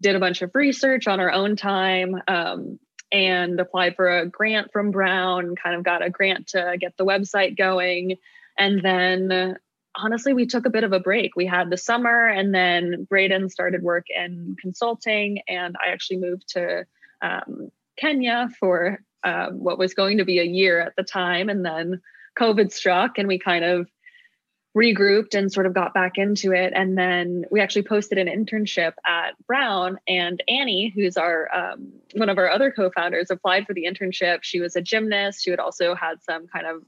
did 0.00 0.16
a 0.16 0.20
bunch 0.20 0.42
of 0.42 0.50
research 0.54 1.06
on 1.06 1.20
our 1.20 1.30
own 1.30 1.56
time 1.56 2.16
um, 2.28 2.78
and 3.12 3.58
applied 3.58 3.96
for 3.96 4.18
a 4.18 4.26
grant 4.26 4.72
from 4.72 4.90
Brown, 4.90 5.54
kind 5.56 5.76
of 5.76 5.84
got 5.84 6.04
a 6.04 6.10
grant 6.10 6.48
to 6.48 6.76
get 6.78 6.96
the 6.96 7.04
website 7.04 7.56
going. 7.56 8.16
And 8.58 8.82
then 8.82 9.56
honestly, 9.96 10.34
we 10.34 10.46
took 10.46 10.66
a 10.66 10.70
bit 10.70 10.84
of 10.84 10.92
a 10.92 11.00
break. 11.00 11.36
We 11.36 11.46
had 11.46 11.70
the 11.70 11.76
summer, 11.76 12.26
and 12.26 12.54
then 12.54 13.06
Braden 13.08 13.48
started 13.48 13.82
work 13.82 14.06
in 14.08 14.56
consulting, 14.60 15.40
and 15.48 15.76
I 15.84 15.90
actually 15.90 16.18
moved 16.18 16.48
to 16.50 16.84
um, 17.22 17.70
Kenya 17.98 18.48
for 18.60 19.00
uh, 19.24 19.48
what 19.50 19.78
was 19.78 19.94
going 19.94 20.18
to 20.18 20.24
be 20.24 20.38
a 20.38 20.44
year 20.44 20.80
at 20.80 20.94
the 20.96 21.02
time. 21.02 21.48
And 21.48 21.64
then 21.64 22.00
COVID 22.38 22.72
struck, 22.72 23.18
and 23.18 23.28
we 23.28 23.38
kind 23.38 23.64
of 23.64 23.88
regrouped 24.76 25.34
and 25.34 25.50
sort 25.50 25.64
of 25.64 25.72
got 25.72 25.94
back 25.94 26.18
into 26.18 26.52
it. 26.52 26.72
And 26.76 26.98
then 26.98 27.46
we 27.50 27.62
actually 27.62 27.84
posted 27.84 28.18
an 28.18 28.26
internship 28.26 28.92
at 29.06 29.30
Brown, 29.46 29.98
and 30.06 30.42
Annie, 30.46 30.92
who's 30.94 31.16
our 31.16 31.48
um, 31.52 31.92
one 32.14 32.28
of 32.28 32.36
our 32.36 32.50
other 32.50 32.70
co-founders, 32.70 33.30
applied 33.30 33.66
for 33.66 33.72
the 33.72 33.86
internship. 33.86 34.40
She 34.42 34.60
was 34.60 34.76
a 34.76 34.82
gymnast. 34.82 35.42
She 35.42 35.50
had 35.50 35.60
also 35.60 35.94
had 35.94 36.22
some 36.22 36.46
kind 36.46 36.66
of 36.66 36.82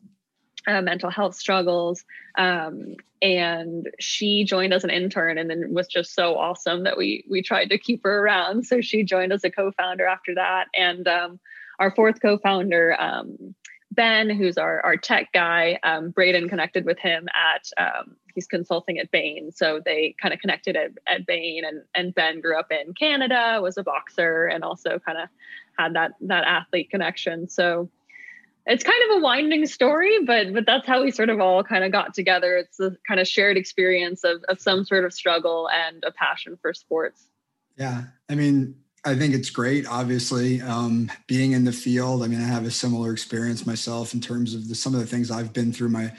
uh, 0.66 0.82
mental 0.82 1.10
health 1.10 1.34
struggles, 1.34 2.04
um, 2.36 2.96
and 3.22 3.88
she 3.98 4.44
joined 4.44 4.74
as 4.74 4.84
an 4.84 4.90
intern, 4.90 5.38
and 5.38 5.48
then 5.48 5.72
was 5.72 5.88
just 5.88 6.14
so 6.14 6.36
awesome 6.36 6.84
that 6.84 6.98
we 6.98 7.24
we 7.30 7.42
tried 7.42 7.70
to 7.70 7.78
keep 7.78 8.04
her 8.04 8.18
around. 8.20 8.66
So 8.66 8.82
she 8.82 9.02
joined 9.02 9.32
as 9.32 9.44
a 9.44 9.50
co-founder 9.50 10.04
after 10.04 10.34
that, 10.34 10.66
and 10.76 11.08
um, 11.08 11.40
our 11.78 11.90
fourth 11.94 12.20
co-founder. 12.20 13.00
Um, 13.00 13.54
Ben, 13.90 14.30
who's 14.30 14.58
our, 14.58 14.80
our 14.84 14.96
tech 14.96 15.32
guy, 15.32 15.78
um, 15.82 16.10
Braden 16.10 16.48
connected 16.48 16.84
with 16.84 16.98
him 16.98 17.26
at, 17.34 17.70
um, 17.82 18.16
he's 18.34 18.46
consulting 18.46 18.98
at 18.98 19.10
Bain. 19.10 19.50
So 19.50 19.80
they 19.84 20.14
kind 20.20 20.34
of 20.34 20.40
connected 20.40 20.76
at, 20.76 20.90
at 21.06 21.26
Bain 21.26 21.64
and, 21.64 21.82
and 21.94 22.14
Ben 22.14 22.40
grew 22.40 22.58
up 22.58 22.70
in 22.70 22.92
Canada, 22.94 23.60
was 23.62 23.78
a 23.78 23.82
boxer 23.82 24.46
and 24.46 24.62
also 24.62 24.98
kind 24.98 25.18
of 25.18 25.28
had 25.78 25.94
that, 25.94 26.12
that 26.20 26.44
athlete 26.44 26.90
connection. 26.90 27.48
So 27.48 27.88
it's 28.66 28.84
kind 28.84 29.02
of 29.10 29.16
a 29.16 29.20
winding 29.22 29.64
story, 29.66 30.24
but, 30.26 30.52
but 30.52 30.66
that's 30.66 30.86
how 30.86 31.02
we 31.02 31.10
sort 31.10 31.30
of 31.30 31.40
all 31.40 31.64
kind 31.64 31.82
of 31.82 31.90
got 31.90 32.12
together. 32.12 32.56
It's 32.58 32.78
a 32.78 32.94
kind 33.06 33.18
of 33.18 33.26
shared 33.26 33.56
experience 33.56 34.22
of, 34.24 34.44
of 34.50 34.60
some 34.60 34.84
sort 34.84 35.06
of 35.06 35.14
struggle 35.14 35.70
and 35.70 36.04
a 36.06 36.12
passion 36.12 36.58
for 36.60 36.74
sports. 36.74 37.26
Yeah. 37.78 38.02
I 38.28 38.34
mean, 38.34 38.74
I 39.04 39.14
think 39.14 39.34
it's 39.34 39.50
great. 39.50 39.86
Obviously, 39.86 40.60
um, 40.60 41.10
being 41.26 41.52
in 41.52 41.64
the 41.64 41.72
field. 41.72 42.22
I 42.22 42.26
mean, 42.26 42.40
I 42.40 42.46
have 42.46 42.66
a 42.66 42.70
similar 42.70 43.12
experience 43.12 43.66
myself 43.66 44.14
in 44.14 44.20
terms 44.20 44.54
of 44.54 44.68
the, 44.68 44.74
some 44.74 44.94
of 44.94 45.00
the 45.00 45.06
things 45.06 45.30
I've 45.30 45.52
been 45.52 45.72
through 45.72 45.90
my 45.90 46.12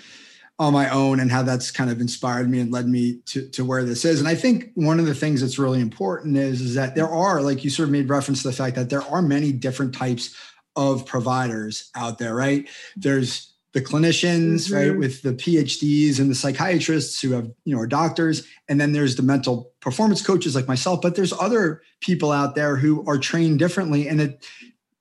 on 0.60 0.74
my 0.74 0.90
own 0.90 1.22
and 1.22 1.32
how 1.32 1.42
that's 1.42 1.72
kind 1.72 1.90
of 1.90 2.02
inspired 2.02 2.50
me 2.50 2.60
and 2.60 2.70
led 2.70 2.86
me 2.86 3.20
to, 3.26 3.48
to 3.50 3.64
where 3.64 3.86
this 3.86 4.04
is. 4.04 4.20
And 4.20 4.28
I 4.28 4.36
think 4.36 4.72
one 4.76 5.00
of 5.00 5.06
the 5.06 5.16
things 5.16 5.40
that's 5.40 5.58
really 5.58 5.80
important 5.80 6.36
is, 6.36 6.60
is 6.60 6.76
that 6.76 6.96
there 6.96 7.08
are, 7.08 7.42
like 7.42 7.64
you 7.64 7.70
sort 7.70 7.88
of 7.88 7.94
made 7.94 8.10
reference 8.10 8.42
to 8.42 8.50
the 8.50 8.54
fact 8.54 8.76
that 8.76 8.90
there 8.90 9.02
are 9.04 9.22
many 9.22 9.54
different 9.54 9.96
types 9.96 10.36
of 10.76 11.06
providers 11.06 11.90
out 11.96 12.18
there, 12.18 12.36
right? 12.36 12.68
There's 12.98 13.49
the 13.74 13.82
clinicians, 13.82 14.68
mm-hmm. 14.68 14.74
right, 14.74 14.98
with 14.98 15.22
the 15.22 15.34
PhDs 15.34 16.20
and 16.20 16.30
the 16.30 16.36
psychiatrists 16.36 17.22
who 17.22 17.32
have, 17.32 17.52
you 17.66 17.76
know, 17.76 17.82
are 17.82 17.88
doctors. 17.88 18.48
And 18.68 18.82
then 18.82 18.94
there's 18.94 19.16
the 19.16 19.24
mental 19.24 19.72
performance 19.80 20.26
coaches 20.26 20.56
like 20.56 20.68
myself, 20.68 21.02
but 21.02 21.16
there's 21.16 21.34
other 21.34 21.82
people 22.02 22.32
out 22.32 22.56
there 22.56 22.78
who 22.78 23.06
are 23.08 23.18
trained 23.20 23.60
differently. 23.60 24.08
And 24.08 24.20
it 24.20 24.46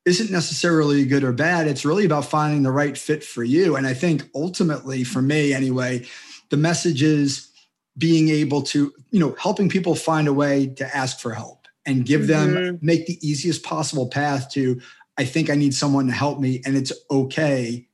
isn't 0.05 0.31
necessarily 0.31 1.03
good 1.05 1.23
or 1.23 1.33
bad. 1.33 1.67
It's 1.67 1.85
really 1.85 2.05
about 2.05 2.25
finding 2.25 2.63
the 2.63 2.71
right 2.71 2.97
fit 2.97 3.23
for 3.23 3.43
you. 3.43 3.75
And 3.75 3.87
I 3.87 3.93
think 3.93 4.29
ultimately, 4.35 5.03
for 5.03 5.21
me 5.21 5.51
anyway, 5.51 6.05
the 6.49 6.57
message 6.57 7.01
is 7.01 7.49
being 7.97 8.29
able 8.29 8.61
to, 8.61 8.93
you 9.09 9.19
know, 9.19 9.35
helping 9.39 9.67
people 9.67 9.95
find 9.95 10.27
a 10.27 10.33
way 10.33 10.67
to 10.67 10.95
ask 10.95 11.19
for 11.19 11.33
help 11.33 11.67
and 11.85 12.05
give 12.05 12.27
them, 12.27 12.49
mm-hmm. 12.49 12.85
make 12.85 13.07
the 13.07 13.17
easiest 13.27 13.63
possible 13.63 14.07
path 14.07 14.51
to, 14.51 14.79
I 15.17 15.25
think 15.25 15.49
I 15.49 15.55
need 15.55 15.73
someone 15.73 16.07
to 16.07 16.13
help 16.13 16.39
me. 16.39 16.61
And 16.65 16.77
it's 16.77 16.93
okay 17.11 17.88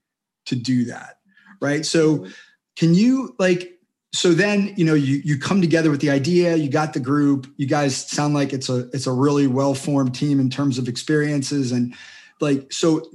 to 0.46 0.56
do 0.56 0.86
that 0.86 1.18
right? 1.62 1.86
So 1.86 2.28
can 2.76 2.94
you 2.94 3.36
like 3.40 3.80
so 4.14 4.34
then 4.34 4.74
you 4.78 4.86
know 4.86 4.94
you 4.94 5.22
you 5.26 5.38
come 5.38 5.62
together 5.62 5.92
with 5.92 6.00
the 6.00 6.10
idea 6.10 6.56
you 6.56 6.70
got 6.70 6.94
the 6.94 7.00
group 7.00 7.48
you 7.58 7.68
guys 7.68 8.10
sound 8.10 8.34
like 8.34 8.54
it's 8.54 8.70
a 8.70 8.88
it's 8.94 9.08
a 9.08 9.12
really 9.12 9.48
well 9.48 9.74
formed 9.74 10.16
team 10.16 10.40
in 10.40 10.50
terms 10.50 10.78
of 10.78 10.88
experiences 10.88 11.74
and 11.74 11.94
like 12.40 12.72
so 12.72 13.10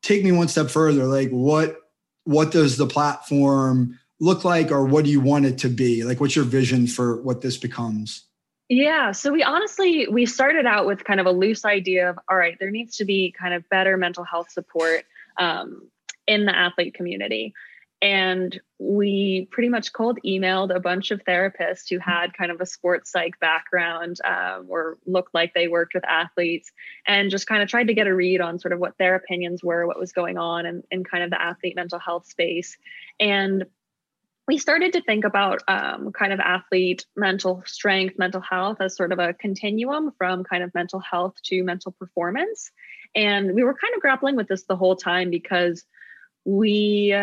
take 0.00 0.24
me 0.24 0.32
one 0.32 0.48
step 0.48 0.70
further 0.70 1.04
like 1.04 1.28
what 1.30 1.76
what 2.24 2.50
does 2.52 2.76
the 2.76 2.86
platform 2.86 3.98
look 4.20 4.44
like 4.44 4.70
or 4.70 4.84
what 4.84 5.04
do 5.04 5.10
you 5.10 5.20
want 5.20 5.46
it 5.46 5.58
to 5.58 5.68
be? 5.68 6.04
Like 6.04 6.20
what's 6.20 6.34
your 6.34 6.44
vision 6.44 6.86
for 6.86 7.22
what 7.22 7.42
this 7.42 7.56
becomes? 7.56 8.24
Yeah 8.70 9.12
so 9.12 9.32
we 9.32 9.42
honestly 9.42 10.08
we 10.08 10.24
started 10.26 10.64
out 10.64 10.86
with 10.86 11.04
kind 11.04 11.20
of 11.20 11.26
a 11.26 11.32
loose 11.32 11.64
idea 11.64 12.10
of 12.10 12.18
all 12.30 12.36
right 12.36 12.56
there 12.58 12.70
needs 12.70 12.96
to 12.96 13.04
be 13.04 13.34
kind 13.38 13.52
of 13.52 13.68
better 13.68 13.96
mental 13.96 14.24
health 14.24 14.50
support 14.50 15.04
um, 15.38 15.88
in 16.28 16.44
the 16.44 16.56
athlete 16.56 16.94
community. 16.94 17.54
And 18.00 18.60
we 18.78 19.48
pretty 19.50 19.68
much 19.68 19.92
cold 19.92 20.20
emailed 20.24 20.72
a 20.72 20.78
bunch 20.78 21.10
of 21.10 21.20
therapists 21.24 21.88
who 21.90 21.98
had 21.98 22.32
kind 22.32 22.52
of 22.52 22.60
a 22.60 22.66
sports 22.66 23.10
psych 23.10 23.40
background 23.40 24.18
um, 24.24 24.66
or 24.68 24.98
looked 25.04 25.34
like 25.34 25.52
they 25.52 25.66
worked 25.66 25.94
with 25.94 26.06
athletes 26.06 26.70
and 27.08 27.28
just 27.28 27.48
kind 27.48 27.60
of 27.60 27.68
tried 27.68 27.88
to 27.88 27.94
get 27.94 28.06
a 28.06 28.14
read 28.14 28.40
on 28.40 28.60
sort 28.60 28.72
of 28.72 28.78
what 28.78 28.96
their 28.98 29.16
opinions 29.16 29.64
were, 29.64 29.84
what 29.84 29.98
was 29.98 30.12
going 30.12 30.38
on 30.38 30.64
in, 30.64 30.84
in 30.92 31.02
kind 31.02 31.24
of 31.24 31.30
the 31.30 31.42
athlete 31.42 31.74
mental 31.74 31.98
health 31.98 32.26
space. 32.26 32.76
And 33.18 33.66
we 34.46 34.58
started 34.58 34.92
to 34.92 35.02
think 35.02 35.24
about 35.24 35.62
um, 35.66 36.12
kind 36.12 36.32
of 36.32 36.38
athlete 36.38 37.04
mental 37.16 37.64
strength, 37.66 38.16
mental 38.16 38.40
health 38.40 38.80
as 38.80 38.96
sort 38.96 39.10
of 39.10 39.18
a 39.18 39.34
continuum 39.34 40.12
from 40.16 40.44
kind 40.44 40.62
of 40.62 40.72
mental 40.72 41.00
health 41.00 41.34
to 41.46 41.64
mental 41.64 41.92
performance. 41.92 42.70
And 43.14 43.54
we 43.54 43.64
were 43.64 43.74
kind 43.74 43.94
of 43.94 44.00
grappling 44.00 44.36
with 44.36 44.46
this 44.46 44.62
the 44.62 44.76
whole 44.76 44.96
time 44.96 45.30
because 45.30 45.84
we 46.48 47.14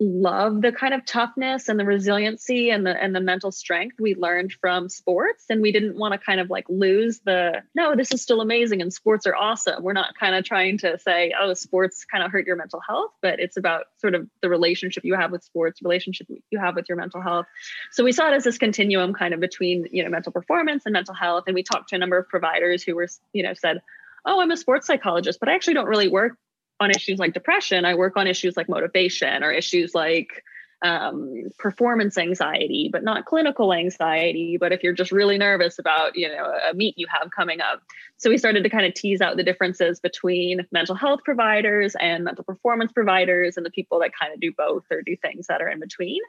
love 0.00 0.60
the 0.60 0.70
kind 0.70 0.94
of 0.94 1.04
toughness 1.04 1.68
and 1.68 1.80
the 1.80 1.84
resiliency 1.84 2.70
and 2.70 2.86
the 2.86 3.02
and 3.02 3.16
the 3.16 3.20
mental 3.20 3.50
strength 3.50 3.96
we 3.98 4.14
learned 4.14 4.52
from 4.60 4.88
sports. 4.88 5.46
And 5.48 5.60
we 5.62 5.72
didn't 5.72 5.96
want 5.96 6.12
to 6.12 6.18
kind 6.18 6.38
of 6.38 6.50
like 6.50 6.66
lose 6.68 7.20
the 7.24 7.62
no 7.74 7.96
this 7.96 8.12
is 8.12 8.22
still 8.22 8.42
amazing 8.42 8.82
and 8.82 8.92
sports 8.92 9.26
are 9.26 9.34
awesome. 9.34 9.82
We're 9.82 9.94
not 9.94 10.14
kind 10.20 10.36
of 10.36 10.44
trying 10.44 10.78
to 10.78 10.98
say 10.98 11.32
oh 11.40 11.54
sports 11.54 12.04
kind 12.04 12.22
of 12.22 12.30
hurt 12.30 12.46
your 12.46 12.56
mental 12.56 12.80
health 12.86 13.10
but 13.22 13.40
it's 13.40 13.56
about 13.56 13.86
sort 13.96 14.14
of 14.14 14.28
the 14.42 14.50
relationship 14.50 15.04
you 15.04 15.14
have 15.14 15.32
with 15.32 15.42
sports 15.42 15.82
relationship 15.82 16.28
you 16.50 16.58
have 16.58 16.76
with 16.76 16.88
your 16.88 16.98
mental 16.98 17.22
health. 17.22 17.46
So 17.90 18.04
we 18.04 18.12
saw 18.12 18.28
it 18.28 18.34
as 18.34 18.44
this 18.44 18.58
continuum 18.58 19.14
kind 19.14 19.32
of 19.32 19.40
between 19.40 19.88
you 19.90 20.04
know 20.04 20.10
mental 20.10 20.30
performance 20.30 20.84
and 20.84 20.92
mental 20.92 21.14
health. 21.14 21.44
And 21.46 21.54
we 21.54 21.62
talked 21.62 21.88
to 21.88 21.96
a 21.96 21.98
number 21.98 22.18
of 22.18 22.28
providers 22.28 22.84
who 22.84 22.94
were 22.94 23.08
you 23.32 23.42
know 23.42 23.54
said 23.54 23.80
oh 24.26 24.40
i'm 24.40 24.50
a 24.50 24.56
sports 24.56 24.86
psychologist 24.86 25.40
but 25.40 25.48
i 25.48 25.54
actually 25.54 25.74
don't 25.74 25.86
really 25.86 26.08
work 26.08 26.36
on 26.80 26.90
issues 26.90 27.18
like 27.18 27.34
depression, 27.34 27.84
I 27.84 27.94
work 27.94 28.16
on 28.16 28.26
issues 28.26 28.56
like 28.56 28.68
motivation 28.68 29.42
or 29.42 29.50
issues 29.50 29.94
like 29.94 30.44
um, 30.82 31.44
performance 31.58 32.16
anxiety, 32.16 32.88
but 32.92 33.02
not 33.02 33.24
clinical 33.24 33.72
anxiety. 33.72 34.56
But 34.58 34.72
if 34.72 34.82
you're 34.82 34.92
just 34.92 35.10
really 35.10 35.36
nervous 35.36 35.78
about, 35.78 36.16
you 36.16 36.28
know, 36.28 36.52
a 36.70 36.74
meet 36.74 36.96
you 36.96 37.06
have 37.08 37.30
coming 37.30 37.60
up. 37.60 37.82
So 38.16 38.30
we 38.30 38.38
started 38.38 38.62
to 38.62 38.70
kind 38.70 38.86
of 38.86 38.94
tease 38.94 39.20
out 39.20 39.36
the 39.36 39.42
differences 39.42 39.98
between 39.98 40.66
mental 40.70 40.94
health 40.94 41.20
providers 41.24 41.96
and 42.00 42.24
mental 42.24 42.44
performance 42.44 42.92
providers 42.92 43.56
and 43.56 43.66
the 43.66 43.70
people 43.70 43.98
that 44.00 44.12
kind 44.18 44.32
of 44.32 44.40
do 44.40 44.52
both 44.56 44.84
or 44.90 45.02
do 45.02 45.16
things 45.16 45.48
that 45.48 45.60
are 45.60 45.68
in 45.68 45.80
between. 45.80 46.20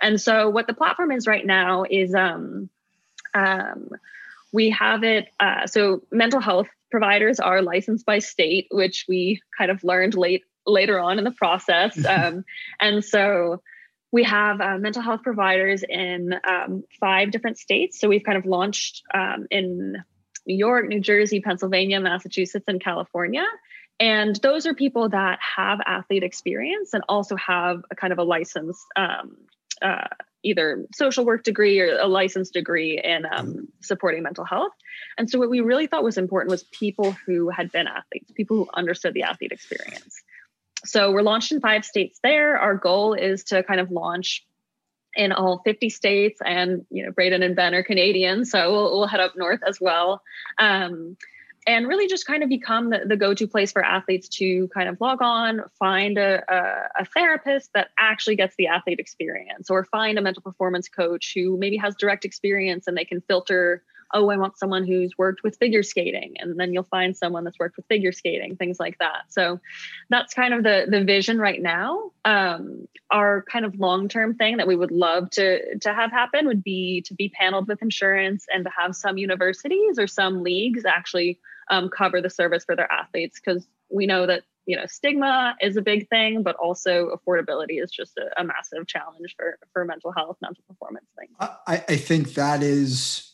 And 0.00 0.20
so 0.20 0.48
what 0.48 0.66
the 0.68 0.74
platform 0.74 1.10
is 1.10 1.26
right 1.26 1.44
now 1.44 1.84
is 1.88 2.14
um, 2.14 2.68
um, 3.34 3.90
we 4.52 4.70
have 4.70 5.02
it. 5.02 5.28
Uh, 5.40 5.66
so 5.66 6.02
mental 6.10 6.40
health 6.40 6.68
providers 6.90 7.40
are 7.40 7.62
licensed 7.62 8.06
by 8.06 8.18
state, 8.18 8.66
which 8.70 9.06
we 9.08 9.40
kind 9.56 9.70
of 9.70 9.82
learned 9.84 10.14
late 10.14 10.44
later 10.66 10.98
on 11.00 11.18
in 11.18 11.24
the 11.24 11.30
process. 11.30 11.98
Um, 12.08 12.44
and 12.80 13.04
so 13.04 13.62
we 14.12 14.24
have 14.24 14.60
uh, 14.60 14.78
mental 14.78 15.02
health 15.02 15.22
providers 15.22 15.84
in 15.86 16.34
um, 16.48 16.84
five 16.98 17.30
different 17.30 17.58
states. 17.58 18.00
So 18.00 18.08
we've 18.08 18.24
kind 18.24 18.38
of 18.38 18.46
launched 18.46 19.02
um, 19.12 19.46
in 19.50 20.02
New 20.46 20.56
York, 20.56 20.88
New 20.88 21.00
Jersey, 21.00 21.40
Pennsylvania, 21.40 22.00
Massachusetts, 22.00 22.64
and 22.68 22.82
California. 22.82 23.44
And 24.00 24.36
those 24.36 24.66
are 24.66 24.74
people 24.74 25.10
that 25.10 25.38
have 25.56 25.80
athlete 25.84 26.22
experience 26.22 26.94
and 26.94 27.02
also 27.08 27.36
have 27.36 27.82
a 27.90 27.96
kind 27.96 28.12
of 28.12 28.18
a 28.18 28.22
license 28.22 28.82
um, 28.96 29.36
uh, 29.82 30.08
either 30.48 30.86
social 30.94 31.24
work 31.24 31.44
degree 31.44 31.80
or 31.80 31.98
a 31.98 32.06
licensed 32.06 32.52
degree 32.52 33.00
in 33.02 33.24
um, 33.26 33.46
mm-hmm. 33.46 33.64
supporting 33.80 34.22
mental 34.22 34.44
health. 34.44 34.72
And 35.16 35.28
so, 35.28 35.38
what 35.38 35.50
we 35.50 35.60
really 35.60 35.86
thought 35.86 36.04
was 36.04 36.18
important 36.18 36.50
was 36.50 36.62
people 36.64 37.16
who 37.26 37.48
had 37.50 37.72
been 37.72 37.86
athletes, 37.86 38.30
people 38.32 38.56
who 38.56 38.68
understood 38.74 39.14
the 39.14 39.22
athlete 39.22 39.52
experience. 39.52 40.22
So, 40.84 41.12
we're 41.12 41.22
launched 41.22 41.52
in 41.52 41.60
five 41.60 41.84
states 41.84 42.18
there. 42.22 42.56
Our 42.58 42.74
goal 42.74 43.14
is 43.14 43.44
to 43.44 43.62
kind 43.62 43.80
of 43.80 43.90
launch 43.90 44.44
in 45.14 45.32
all 45.32 45.60
50 45.64 45.90
states, 45.90 46.40
and 46.44 46.84
you 46.90 47.04
know, 47.04 47.12
Braden 47.12 47.42
and 47.42 47.56
Ben 47.56 47.74
are 47.74 47.82
Canadian, 47.82 48.44
so 48.44 48.70
we'll, 48.70 48.98
we'll 48.98 49.06
head 49.06 49.20
up 49.20 49.32
north 49.36 49.60
as 49.66 49.80
well. 49.80 50.22
Um, 50.58 51.16
and 51.68 51.86
really 51.86 52.08
just 52.08 52.26
kind 52.26 52.42
of 52.42 52.48
become 52.48 52.88
the, 52.88 53.02
the 53.04 53.16
go-to 53.16 53.46
place 53.46 53.70
for 53.72 53.84
athletes 53.84 54.26
to 54.26 54.68
kind 54.68 54.88
of 54.88 54.98
log 55.02 55.20
on 55.20 55.60
find 55.78 56.16
a, 56.16 56.42
a, 56.48 57.02
a, 57.02 57.04
therapist 57.04 57.70
that 57.74 57.88
actually 57.98 58.36
gets 58.36 58.56
the 58.56 58.66
athlete 58.66 58.98
experience 58.98 59.68
or 59.68 59.84
find 59.84 60.18
a 60.18 60.22
mental 60.22 60.42
performance 60.42 60.88
coach 60.88 61.32
who 61.34 61.58
maybe 61.58 61.76
has 61.76 61.94
direct 61.94 62.24
experience 62.24 62.86
and 62.86 62.96
they 62.96 63.04
can 63.04 63.20
filter 63.20 63.82
oh 64.14 64.30
i 64.30 64.36
want 64.36 64.58
someone 64.58 64.86
who's 64.86 65.16
worked 65.18 65.42
with 65.42 65.56
figure 65.58 65.82
skating 65.82 66.34
and 66.38 66.58
then 66.58 66.72
you'll 66.72 66.84
find 66.84 67.16
someone 67.16 67.44
that's 67.44 67.58
worked 67.58 67.76
with 67.76 67.86
figure 67.86 68.12
skating 68.12 68.56
things 68.56 68.78
like 68.78 68.98
that. 68.98 69.24
So 69.28 69.60
that's 70.10 70.34
kind 70.34 70.54
of 70.54 70.62
the 70.62 70.86
the 70.88 71.04
vision 71.04 71.38
right 71.38 71.60
now. 71.60 72.10
Um, 72.24 72.88
our 73.10 73.44
kind 73.50 73.64
of 73.64 73.78
long-term 73.78 74.34
thing 74.34 74.58
that 74.58 74.66
we 74.66 74.76
would 74.76 74.90
love 74.90 75.30
to 75.30 75.78
to 75.78 75.94
have 75.94 76.10
happen 76.10 76.46
would 76.46 76.62
be 76.62 77.02
to 77.06 77.14
be 77.14 77.28
paneled 77.30 77.68
with 77.68 77.82
insurance 77.82 78.46
and 78.52 78.64
to 78.64 78.70
have 78.76 78.94
some 78.94 79.18
universities 79.18 79.98
or 79.98 80.06
some 80.06 80.42
leagues 80.42 80.84
actually 80.84 81.38
um, 81.70 81.88
cover 81.88 82.20
the 82.20 82.30
service 82.30 82.64
for 82.64 82.76
their 82.76 82.90
athletes 82.90 83.40
because 83.40 83.66
we 83.90 84.06
know 84.06 84.26
that 84.26 84.42
you 84.66 84.76
know 84.76 84.86
stigma 84.86 85.56
is 85.60 85.76
a 85.76 85.82
big 85.82 86.08
thing 86.08 86.42
but 86.42 86.54
also 86.56 87.10
affordability 87.16 87.82
is 87.82 87.90
just 87.90 88.18
a, 88.18 88.40
a 88.40 88.44
massive 88.44 88.86
challenge 88.86 89.34
for 89.36 89.58
for 89.72 89.84
mental 89.84 90.12
health 90.12 90.36
mental 90.42 90.62
performance 90.68 91.06
things. 91.18 91.34
I, 91.40 91.84
I 91.88 91.96
think 91.96 92.34
that 92.34 92.62
is 92.62 93.27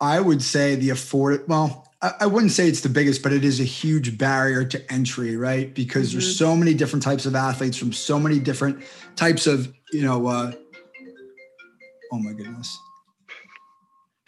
i 0.00 0.20
would 0.20 0.42
say 0.42 0.74
the 0.74 0.90
afford 0.90 1.46
well 1.48 1.86
I, 2.02 2.26
wouldn't 2.26 2.52
say 2.52 2.66
it's 2.66 2.80
the 2.80 2.88
biggest 2.88 3.22
but 3.22 3.32
it 3.32 3.44
is 3.44 3.60
a 3.60 3.64
huge 3.64 4.16
barrier 4.16 4.64
to 4.64 4.92
entry 4.92 5.36
right 5.36 5.74
because 5.74 6.08
mm-hmm. 6.08 6.18
there's 6.18 6.38
so 6.38 6.56
many 6.56 6.72
different 6.72 7.02
types 7.02 7.26
of 7.26 7.34
athletes 7.34 7.76
from 7.76 7.92
so 7.92 8.18
many 8.18 8.38
different 8.38 8.82
types 9.16 9.46
of 9.46 9.70
you 9.92 10.02
know 10.02 10.26
uh, 10.26 10.52
oh 12.12 12.18
my 12.18 12.32
goodness 12.32 12.78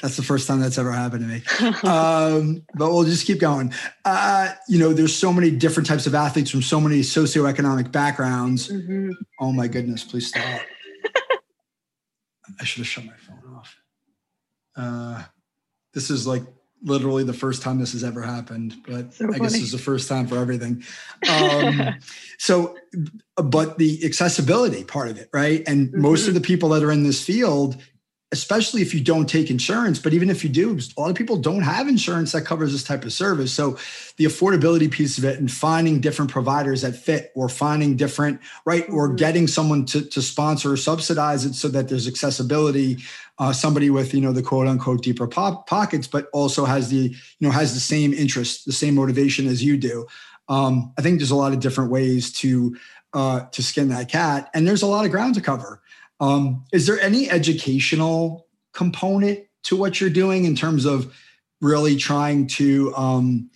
that's 0.03 0.17
the 0.17 0.23
first 0.23 0.49
time 0.49 0.59
that's 0.59 0.79
ever 0.79 0.91
happened 0.91 1.23
to 1.23 1.29
me. 1.29 1.75
um, 1.89 2.65
but 2.75 2.91
we'll 2.93 3.05
just 3.05 3.25
keep 3.25 3.39
going. 3.39 3.73
Uh, 4.05 4.53
you 4.69 4.81
know, 4.81 4.93
there's 4.93 5.15
so 5.15 5.33
many 5.33 5.53
different 5.53 5.87
types 5.89 6.09
of 6.09 6.15
athletes 6.15 6.51
from 6.51 6.61
so 6.61 6.81
many 6.81 7.01
socioeconomic 7.03 7.93
backgrounds. 7.93 8.69
Mm-hmm. 8.69 9.13
Oh 9.39 9.53
my 9.53 9.69
goodness, 9.69 10.03
please 10.03 10.27
stop. 10.27 10.43
I 12.61 12.65
should 12.65 12.81
have 12.81 12.89
shut 12.89 13.05
my 13.05 13.13
phone 13.17 13.55
off. 13.57 13.77
Uh, 14.75 15.23
this 15.93 16.11
is 16.11 16.27
like 16.27 16.43
literally 16.85 17.25
the 17.25 17.33
first 17.33 17.63
time 17.63 17.79
this 17.79 17.93
has 17.93 18.03
ever 18.03 18.23
happened, 18.23 18.77
but 18.87 19.15
so 19.15 19.33
I 19.33 19.39
guess 19.39 19.55
it's 19.55 19.73
the 19.73 19.79
first 19.79 20.09
time 20.09 20.27
for 20.27 20.37
everything. 20.37 20.83
Um, 21.29 21.95
so, 22.39 22.77
but 23.37 23.79
the 23.79 24.05
accessibility 24.05 24.85
part 24.85 25.09
of 25.09 25.19
it, 25.19 25.29
right? 25.33 25.63
And 25.67 25.89
mm-hmm. 25.89 26.03
most 26.03 26.29
of 26.29 26.35
the 26.35 26.41
people 26.41 26.71
that 26.71 26.83
are 26.83 26.93
in 26.93 27.05
this 27.05 27.25
field 27.25 27.77
especially 28.33 28.81
if 28.81 28.95
you 28.95 29.01
don't 29.01 29.29
take 29.29 29.51
insurance. 29.51 29.99
But 29.99 30.15
even 30.15 30.31
if 30.31 30.43
you 30.43 30.49
do, 30.49 30.79
a 30.97 31.01
lot 31.01 31.11
of 31.11 31.17
people 31.17 31.37
don't 31.37 31.63
have 31.63 31.87
insurance 31.87 32.33
that 32.33 32.43
covers 32.43 32.73
this 32.73 32.83
type 32.83 33.05
of 33.05 33.13
service. 33.13 33.53
So 33.53 33.79
the 34.17 34.25
affordability 34.25 34.91
piece 34.91 35.19
of 35.19 35.25
it 35.25 35.39
and 35.39 35.53
finding 35.53 36.01
different 36.01 36.31
providers 36.31 36.81
that 36.81 36.97
fit 36.97 37.31
or 37.35 37.51
finding 37.51 37.95
different, 37.95 38.41
right, 38.65 38.89
or 38.89 39.09
mm-hmm. 39.09 39.17
getting 39.17 39.47
someone 39.47 39.85
to, 39.87 40.03
to 40.03 40.23
sponsor 40.23 40.73
or 40.73 40.77
subsidize 40.79 41.45
it 41.45 41.55
so 41.55 41.69
that 41.69 41.89
there's 41.89 42.09
accessibility. 42.09 42.99
Uh, 43.39 43.53
somebody 43.53 43.91
with, 43.91 44.15
you 44.15 44.21
know, 44.21 44.33
the 44.33 44.43
quote 44.43 44.69
unquote 44.69 45.03
deeper 45.03 45.27
pop 45.27 45.67
pockets, 45.67 46.07
but 46.07 46.29
also 46.33 46.65
has 46.65 46.91
the, 46.91 46.97
you 46.97 47.17
know, 47.41 47.51
has 47.51 47.75
the 47.75 47.81
same 47.81 48.13
interest, 48.13 48.65
the 48.67 48.73
same 48.73 48.95
motivation 48.95 49.47
as 49.47 49.63
you 49.63 49.77
do. 49.77 50.07
Um, 50.49 50.93
I 50.99 51.03
think 51.03 51.19
there's 51.19 51.31
a 51.31 51.37
lot 51.37 51.53
of 51.53 51.61
different 51.61 51.91
ways 51.91 52.33
to 52.35 52.77
uh, 53.15 53.41
to 53.51 53.63
skin 53.63 53.89
that 53.89 54.09
cat, 54.09 54.49
and 54.55 54.67
there's 54.67 54.83
a 54.83 54.87
lot 54.87 55.05
of 55.05 55.11
ground 55.11 55.35
to 55.35 55.41
cover. 55.41 55.82
Um, 56.23 56.65
is 56.73 56.87
there 56.87 57.01
any 57.01 57.29
educational 57.29 58.47
component 58.73 59.41
to 59.65 59.77
what 59.77 60.01
you're 60.01 60.09
doing 60.09 60.45
in 60.45 60.55
terms 60.55 60.85
of 60.85 61.13
really 61.61 61.97
trying 61.97 62.47
to 62.47 62.95
um, 62.95 63.51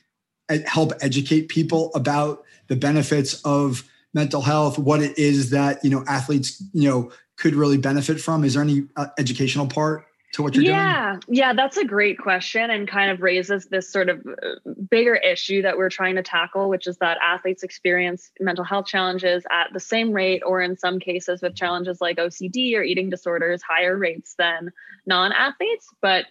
help 0.67 0.93
educate 1.01 1.49
people 1.49 1.93
about 1.95 2.43
the 2.67 2.77
benefits 2.77 3.41
of 3.43 3.89
mental 4.15 4.43
health, 4.43 4.79
what 4.79 5.01
it 5.01 5.17
is 5.17 5.51
that 5.51 5.85
you 5.85 5.91
know 5.91 6.05
athletes 6.09 6.63
you 6.73 6.89
know 6.89 7.13
could 7.37 7.55
really 7.55 7.79
benefit 7.79 8.21
from? 8.21 8.45
Is 8.45 8.55
there 8.55 8.63
any 8.63 8.85
uh, 8.97 9.07
educational 9.19 9.69
part 9.69 10.05
to 10.37 10.43
what 10.43 10.55
you're 10.55 10.65
yeah, 10.65 11.13
doing? 11.13 11.23
Yeah, 11.29 11.53
that's 11.55 11.79
a 11.79 11.85
great 11.85 12.19
question 12.19 12.71
and 12.71 12.87
kind 12.87 13.11
of 13.11 13.23
raises 13.23 13.67
this 13.67 13.91
sort 13.91 14.11
of 14.11 14.27
uh, 14.27 14.71
bigger 14.91 15.15
issue 15.15 15.63
that 15.63 15.79
we're 15.79 15.89
trying 15.89 16.17
to 16.17 16.23
tackle, 16.23 16.69
which 16.69 16.87
is 16.87 16.99
that 16.99 17.17
athletes 17.23 17.63
experience 17.63 18.31
mental 18.39 18.65
health 18.65 18.87
challenges 18.87 19.45
at 19.51 19.73
the 19.73 19.81
same 19.81 20.13
rate, 20.13 20.43
or 20.45 20.61
in 20.61 20.77
some 20.77 20.99
cases 21.01 21.41
with 21.41 21.55
challenges 21.55 22.01
like 22.01 22.19
OCD 22.19 22.77
or 22.77 22.83
eating 22.83 23.09
disorders, 23.09 23.63
higher 23.63 23.97
rates 23.97 24.35
than 24.39 24.73
non 25.07 25.33
athletes, 25.33 25.89
but 26.03 26.27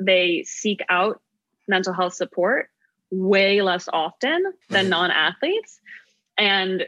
they 0.00 0.44
seek 0.46 0.80
out 0.88 1.20
mental 1.66 1.92
health 1.92 2.14
support 2.14 2.70
way 3.10 3.60
less 3.60 3.88
often 3.92 4.52
than 4.70 4.88
non 4.88 5.10
athletes. 5.10 5.80
And 6.38 6.86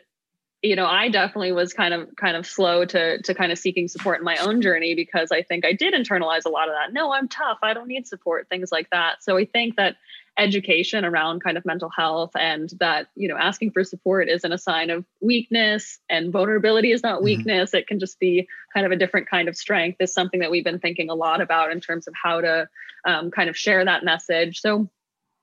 you 0.63 0.77
know 0.77 0.87
i 0.87 1.09
definitely 1.09 1.53
was 1.53 1.73
kind 1.73 1.95
of 1.95 2.15
kind 2.17 2.37
of 2.37 2.47
slow 2.47 2.85
to 2.85 3.21
to 3.23 3.35
kind 3.35 3.53
of 3.53 3.59
seeking 3.59 3.89
support 3.89 4.19
in 4.19 4.25
my 4.25 4.37
own 4.39 4.61
journey 4.61 4.95
because 4.95 5.33
i 5.33 5.43
think 5.43 5.65
i 5.65 5.73
did 5.73 5.95
internalize 5.95 6.45
a 6.45 6.49
lot 6.49 6.69
of 6.69 6.75
that 6.75 6.93
no 6.93 7.13
i'm 7.13 7.29
tough 7.29 7.59
i 7.63 7.73
don't 7.73 7.89
need 7.89 8.07
support 8.07 8.49
things 8.49 8.71
like 8.71 8.89
that 8.91 9.23
so 9.23 9.37
i 9.37 9.45
think 9.45 9.77
that 9.77 9.97
education 10.39 11.05
around 11.05 11.43
kind 11.43 11.57
of 11.59 11.67
mental 11.67 11.91
health 11.91 12.31
and 12.35 12.73
that 12.79 13.09
you 13.15 13.29
know 13.29 13.37
asking 13.37 13.71
for 13.71 13.85
support 13.85 14.29
isn't 14.29 14.53
a 14.53 14.59
sign 14.59 14.91
of 14.91 15.05
weakness 15.21 15.99
and 16.09 16.33
vulnerability 16.33 16.93
is 16.93 17.03
not 17.03 17.17
mm-hmm. 17.17 17.25
weakness 17.25 17.71
mm-hmm. 17.71 17.79
it 17.79 17.87
can 17.87 17.99
just 17.99 18.19
be 18.19 18.47
kind 18.73 18.87
of 18.87 18.93
a 18.93 18.97
different 18.97 19.29
kind 19.29 19.49
of 19.49 19.57
strength 19.57 19.97
is 20.01 20.13
something 20.13 20.41
that 20.41 20.51
we've 20.51 20.65
been 20.65 20.79
thinking 20.79 21.11
a 21.11 21.15
lot 21.15 21.41
about 21.41 21.73
in 21.73 21.81
terms 21.81 22.07
of 22.07 22.15
how 22.21 22.41
to 22.41 22.69
um, 23.05 23.31
kind 23.31 23.51
of 23.51 23.57
share 23.57 23.85
that 23.85 24.05
message 24.05 24.61
so 24.61 24.89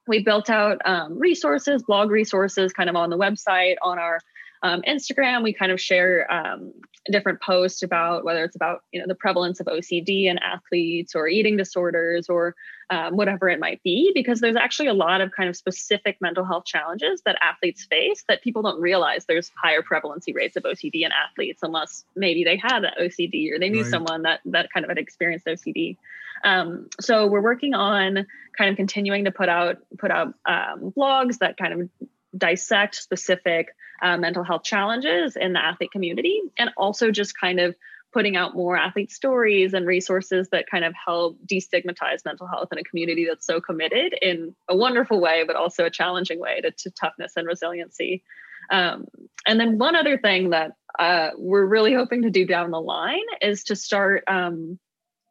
we 0.08 0.24
built 0.24 0.50
out 0.50 0.80
um, 0.86 1.20
resources 1.20 1.84
blog 1.84 2.10
resources 2.10 2.72
kind 2.72 2.90
of 2.90 2.96
on 2.96 3.10
the 3.10 3.18
website 3.18 3.76
on 3.82 4.00
our 4.00 4.20
um, 4.64 4.82
Instagram. 4.88 5.44
We 5.44 5.54
kind 5.54 5.72
of 5.72 5.80
share 5.80 6.32
um, 6.32 6.74
different 7.12 7.42
posts 7.42 7.84
about 7.84 8.26
whether 8.26 8.44
it's 8.44 8.56
about 8.56 8.84
you 8.92 9.00
know 9.00 9.08
the 9.08 9.16
prevalence 9.16 9.60
of 9.60 9.68
OCD 9.68 10.26
in 10.26 10.38
athletes 10.40 11.16
or 11.16 11.28
eating 11.28 11.58
disorders 11.58 12.30
or 12.30 12.56
um, 12.90 13.18
whatever 13.18 13.50
it 13.50 13.60
might 13.60 13.82
be, 13.84 14.12
because 14.14 14.40
there's 14.40 14.56
actually 14.56 14.88
a 14.88 14.94
lot 14.94 15.22
of 15.22 15.32
kind 15.32 15.50
of 15.50 15.56
specific 15.56 16.18
mental 16.22 16.46
health 16.46 16.66
challenges 16.66 17.22
that 17.26 17.38
athletes 17.42 17.86
face 17.90 18.24
that 18.30 18.42
people 18.42 18.62
don't 18.62 18.80
realize 18.80 19.26
there's 19.26 19.52
higher 19.62 19.82
prevalency 19.82 20.34
rates 20.34 20.56
of 20.56 20.64
OCD 20.64 21.02
in 21.02 21.12
athletes 21.12 21.64
unless 21.64 22.06
maybe 22.16 22.44
they 22.44 22.58
had 22.58 22.84
OCD 23.00 23.52
or 23.52 23.60
they 23.60 23.70
knew 23.70 23.82
right. 23.82 23.92
someone 23.92 24.22
that 24.24 24.40
that 24.46 24.72
kind 24.72 24.86
of 24.86 24.90
had 24.90 24.98
experienced 24.98 25.46
OCD. 25.46 25.98
Um, 26.44 26.88
so 27.00 27.28
we're 27.28 27.42
working 27.42 27.74
on 27.74 28.28
kind 28.58 28.70
of 28.70 28.76
continuing 28.76 29.26
to 29.26 29.32
put 29.32 29.50
out 29.50 29.78
put 29.98 30.12
out 30.12 30.34
um, 30.46 30.94
blogs 30.96 31.40
that 31.40 31.58
kind 31.58 31.82
of 31.82 31.90
dissect 32.36 32.96
specific 32.96 33.70
uh, 34.02 34.18
mental 34.18 34.44
health 34.44 34.64
challenges 34.64 35.36
in 35.36 35.54
the 35.54 35.64
athlete 35.64 35.92
community 35.92 36.42
and 36.58 36.70
also 36.78 37.12
just 37.12 37.38
kind 37.40 37.60
of 37.60 37.76
putting 38.14 38.36
out 38.36 38.56
more 38.56 38.78
athlete 38.78 39.12
stories 39.12 39.74
and 39.74 39.86
resources 39.86 40.50
that 40.50 40.66
kind 40.70 40.86
of 40.86 40.94
help 40.94 41.38
destigmatize 41.46 42.24
mental 42.26 42.48
health 42.48 42.70
in 42.72 42.78
a 42.78 42.84
community 42.84 43.26
that's 43.26 43.46
so 43.46 43.60
committed 43.60 44.18
in 44.22 44.56
a 44.70 44.76
wonderful 44.76 45.20
way 45.20 45.44
but 45.46 45.56
also 45.56 45.86
a 45.86 45.90
challenging 45.90 46.40
way 46.40 46.62
to, 46.62 46.72
to 46.72 46.90
toughness 46.92 47.34
and 47.36 47.48
resiliency. 47.48 48.24
Um, 48.70 49.06
and 49.46 49.60
then 49.60 49.78
one 49.78 49.96
other 49.96 50.18
thing 50.18 50.52
that 50.52 50.72
uh, 51.00 51.32
we're 51.38 51.66
really 51.66 51.94
hoping 51.94 52.24
to 52.24 52.30
do 52.30 52.46
down 52.46 52.72
the 52.72 52.82
line 52.82 53.20
is 53.42 53.66
to 53.66 53.76
start 53.76 54.24
um, 54.28 54.80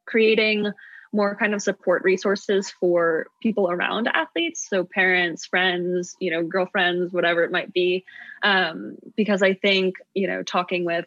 creating 0.07 0.71
more 1.13 1.37
kind 1.37 1.55
of 1.55 1.63
support 1.63 2.03
resources 2.05 2.71
for 2.71 3.27
people 3.43 3.71
around 3.71 4.09
athletes. 4.09 4.67
So 4.69 4.85
parents 4.85 5.47
friends 5.47 6.17
you 6.21 6.31
know 6.31 6.43
girlfriends 6.43 7.13
whatever 7.13 7.45
it 7.45 7.53
might 7.53 7.73
be. 7.73 8.05
Um, 8.43 8.97
because 9.17 9.43
i 9.43 9.55
think 9.55 9.97
you 10.15 10.29
know 10.29 10.43
talking 10.43 10.85
with 10.85 11.07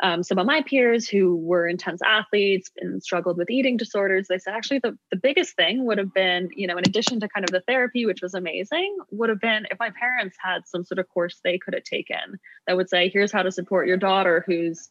um, 0.00 0.24
some 0.24 0.38
of 0.38 0.46
my 0.46 0.60
peers 0.62 1.08
who 1.08 1.36
were 1.36 1.68
intense 1.68 2.02
athletes 2.02 2.68
and 2.78 3.00
struggled 3.00 3.38
with 3.38 3.48
eating 3.48 3.76
disorders 3.76 4.26
they 4.28 4.38
said 4.38 4.54
actually 4.54 4.80
the, 4.80 4.98
the 5.10 5.16
biggest 5.16 5.54
thing 5.54 5.84
would 5.86 5.98
have 5.98 6.12
been 6.12 6.48
you 6.56 6.66
know 6.66 6.76
in 6.76 6.84
addition 6.86 7.20
to 7.20 7.28
kind 7.28 7.44
of 7.44 7.50
the 7.50 7.60
therapy 7.60 8.04
which 8.04 8.20
was 8.20 8.34
amazing 8.34 8.96
would 9.10 9.28
have 9.28 9.40
been 9.40 9.66
if 9.70 9.78
my 9.78 9.90
parents 9.90 10.36
had 10.42 10.66
some 10.66 10.84
sort 10.84 10.98
of 10.98 11.08
course 11.08 11.40
they 11.44 11.58
could 11.58 11.74
have 11.74 11.84
taken 11.84 12.38
that 12.66 12.76
would 12.76 12.88
say 12.88 13.08
here's 13.08 13.32
how 13.32 13.42
to 13.42 13.52
support 13.52 13.86
your 13.86 13.96
daughter 13.96 14.42
who's 14.46 14.90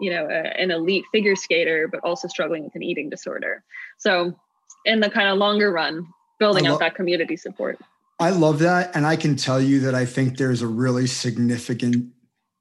you 0.00 0.10
know, 0.10 0.26
a, 0.26 0.60
an 0.60 0.70
elite 0.70 1.04
figure 1.12 1.36
skater, 1.36 1.88
but 1.88 2.00
also 2.00 2.28
struggling 2.28 2.64
with 2.64 2.74
an 2.74 2.82
eating 2.82 3.10
disorder. 3.10 3.62
So, 3.98 4.34
in 4.84 5.00
the 5.00 5.10
kind 5.10 5.28
of 5.28 5.38
longer 5.38 5.70
run, 5.70 6.06
building 6.38 6.64
lo- 6.64 6.72
out 6.72 6.80
that 6.80 6.94
community 6.94 7.36
support. 7.36 7.78
I 8.18 8.30
love 8.30 8.58
that. 8.60 8.94
And 8.94 9.06
I 9.06 9.16
can 9.16 9.36
tell 9.36 9.60
you 9.60 9.80
that 9.80 9.94
I 9.94 10.04
think 10.04 10.36
there's 10.36 10.62
a 10.62 10.66
really 10.66 11.06
significant 11.06 12.12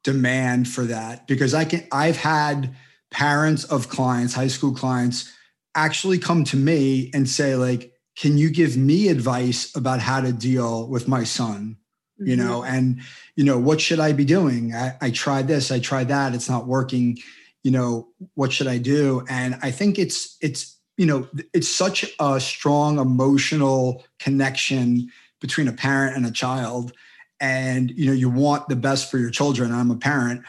demand 0.03 0.69
for 0.69 0.85
that 0.85 1.27
because 1.27 1.53
I 1.53 1.65
can, 1.65 1.85
I've 1.91 2.17
had 2.17 2.75
parents 3.11 3.65
of 3.65 3.89
clients, 3.89 4.33
high 4.33 4.47
school 4.47 4.73
clients, 4.73 5.33
actually 5.75 6.17
come 6.17 6.43
to 6.45 6.57
me 6.57 7.11
and 7.13 7.27
say, 7.27 7.55
like, 7.55 7.93
can 8.15 8.37
you 8.37 8.49
give 8.49 8.77
me 8.77 9.07
advice 9.07 9.75
about 9.75 9.99
how 9.99 10.21
to 10.21 10.31
deal 10.31 10.87
with 10.87 11.07
my 11.07 11.23
son? 11.23 11.77
You 12.19 12.35
mm-hmm. 12.35 12.47
know 12.47 12.63
and 12.63 13.01
you 13.35 13.43
know 13.43 13.57
what 13.57 13.79
should 13.79 13.99
i 13.99 14.11
be 14.11 14.25
doing 14.25 14.73
I, 14.73 14.95
I 15.01 15.11
tried 15.11 15.47
this 15.47 15.71
i 15.71 15.79
tried 15.79 16.09
that 16.09 16.35
it's 16.35 16.49
not 16.49 16.67
working 16.67 17.17
you 17.63 17.71
know 17.71 18.07
what 18.35 18.51
should 18.51 18.67
i 18.67 18.77
do 18.77 19.23
and 19.29 19.57
i 19.61 19.71
think 19.71 19.97
it's 19.97 20.37
it's 20.41 20.77
you 20.97 21.05
know 21.05 21.27
it's 21.53 21.73
such 21.73 22.05
a 22.19 22.39
strong 22.39 22.99
emotional 22.99 24.03
connection 24.19 25.09
between 25.39 25.67
a 25.67 25.73
parent 25.73 26.15
and 26.15 26.25
a 26.25 26.31
child 26.31 26.91
and 27.39 27.91
you 27.91 28.05
know 28.05 28.13
you 28.13 28.29
want 28.29 28.67
the 28.67 28.75
best 28.75 29.09
for 29.09 29.17
your 29.17 29.29
children 29.29 29.71
i'm 29.71 29.91
a 29.91 29.95
parent 29.95 30.43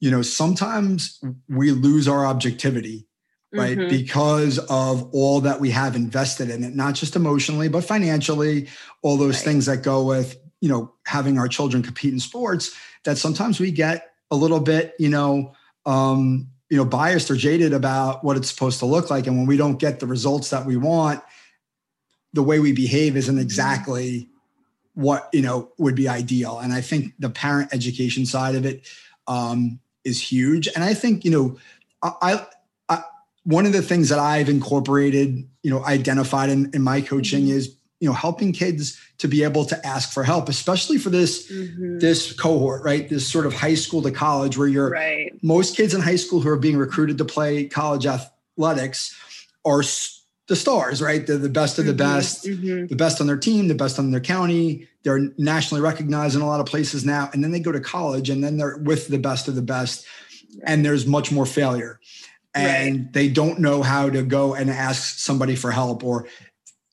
you 0.00 0.10
know 0.10 0.22
sometimes 0.22 1.20
we 1.48 1.72
lose 1.72 2.06
our 2.06 2.24
objectivity 2.24 3.06
right 3.52 3.78
mm-hmm. 3.78 3.88
because 3.88 4.58
of 4.70 5.08
all 5.12 5.40
that 5.40 5.60
we 5.60 5.70
have 5.70 5.96
invested 5.96 6.50
in 6.50 6.62
it 6.62 6.74
not 6.74 6.94
just 6.94 7.16
emotionally 7.16 7.68
but 7.68 7.84
financially 7.84 8.68
all 9.02 9.16
those 9.16 9.36
right. 9.36 9.44
things 9.44 9.66
that 9.66 9.82
go 9.82 10.04
with 10.04 10.36
you 10.60 10.68
know 10.68 10.92
having 11.04 11.38
our 11.38 11.48
children 11.48 11.82
compete 11.82 12.12
in 12.12 12.20
sports 12.20 12.74
that 13.04 13.18
sometimes 13.18 13.60
we 13.60 13.70
get 13.70 14.12
a 14.30 14.36
little 14.36 14.60
bit 14.60 14.94
you 14.98 15.08
know 15.08 15.54
um, 15.86 16.48
you 16.68 16.76
know 16.76 16.84
biased 16.84 17.30
or 17.30 17.36
jaded 17.36 17.72
about 17.72 18.24
what 18.24 18.36
it's 18.36 18.50
supposed 18.50 18.80
to 18.80 18.86
look 18.86 19.10
like. 19.10 19.26
And 19.26 19.36
when 19.36 19.46
we 19.46 19.56
don't 19.56 19.78
get 19.78 20.00
the 20.00 20.06
results 20.06 20.50
that 20.50 20.66
we 20.66 20.76
want 20.76 21.22
the 22.32 22.42
way 22.42 22.58
we 22.58 22.72
behave 22.72 23.16
isn't 23.16 23.38
exactly 23.38 24.28
what 24.94 25.28
you 25.32 25.42
know 25.42 25.70
would 25.78 25.94
be 25.94 26.08
ideal. 26.08 26.58
And 26.58 26.72
i 26.72 26.80
think 26.80 27.12
the 27.18 27.30
parent 27.30 27.72
education 27.72 28.26
side 28.26 28.54
of 28.54 28.66
it 28.66 28.86
um, 29.28 29.78
is 30.04 30.20
huge. 30.20 30.68
And 30.68 30.82
i 30.82 30.94
think 30.94 31.24
you 31.24 31.30
know 31.30 31.58
I, 32.02 32.46
I 32.88 33.02
one 33.44 33.64
of 33.64 33.72
the 33.72 33.82
things 33.82 34.08
that 34.08 34.18
i've 34.18 34.48
incorporated 34.48 35.48
you 35.62 35.70
know 35.70 35.84
identified 35.84 36.50
in, 36.50 36.70
in 36.74 36.82
my 36.82 37.00
coaching 37.00 37.44
mm-hmm. 37.44 37.56
is 37.56 37.75
you 38.00 38.08
know 38.08 38.14
helping 38.14 38.52
kids 38.52 39.00
to 39.18 39.28
be 39.28 39.42
able 39.42 39.64
to 39.64 39.86
ask 39.86 40.12
for 40.12 40.22
help 40.22 40.48
especially 40.48 40.98
for 40.98 41.10
this 41.10 41.50
mm-hmm. 41.50 41.98
this 41.98 42.32
cohort 42.32 42.84
right 42.84 43.08
this 43.08 43.26
sort 43.26 43.46
of 43.46 43.54
high 43.54 43.74
school 43.74 44.02
to 44.02 44.10
college 44.10 44.58
where 44.58 44.68
you're 44.68 44.90
right. 44.90 45.32
most 45.42 45.76
kids 45.76 45.94
in 45.94 46.00
high 46.00 46.16
school 46.16 46.40
who 46.40 46.48
are 46.48 46.58
being 46.58 46.76
recruited 46.76 47.18
to 47.18 47.24
play 47.24 47.64
college 47.66 48.06
athletics 48.06 49.16
are 49.64 49.82
the 50.48 50.56
stars 50.56 51.00
right 51.00 51.26
they're 51.26 51.38
the 51.38 51.48
best 51.48 51.78
of 51.78 51.86
the 51.86 51.92
mm-hmm. 51.92 52.14
best 52.14 52.44
mm-hmm. 52.44 52.86
the 52.86 52.96
best 52.96 53.20
on 53.20 53.26
their 53.26 53.36
team 53.36 53.68
the 53.68 53.74
best 53.74 53.98
on 53.98 54.10
their 54.10 54.20
county 54.20 54.86
they're 55.02 55.30
nationally 55.38 55.80
recognized 55.80 56.36
in 56.36 56.42
a 56.42 56.46
lot 56.46 56.60
of 56.60 56.66
places 56.66 57.04
now 57.04 57.30
and 57.32 57.42
then 57.42 57.50
they 57.50 57.60
go 57.60 57.72
to 57.72 57.80
college 57.80 58.28
and 58.30 58.44
then 58.44 58.56
they're 58.56 58.76
with 58.78 59.08
the 59.08 59.18
best 59.18 59.48
of 59.48 59.54
the 59.54 59.62
best 59.62 60.06
right. 60.56 60.64
and 60.64 60.84
there's 60.84 61.06
much 61.06 61.32
more 61.32 61.46
failure 61.46 61.98
and 62.56 62.96
right. 62.96 63.12
they 63.12 63.28
don't 63.28 63.58
know 63.58 63.82
how 63.82 64.08
to 64.08 64.22
go 64.22 64.54
and 64.54 64.70
ask 64.70 65.18
somebody 65.18 65.54
for 65.54 65.70
help 65.70 66.02
or 66.02 66.26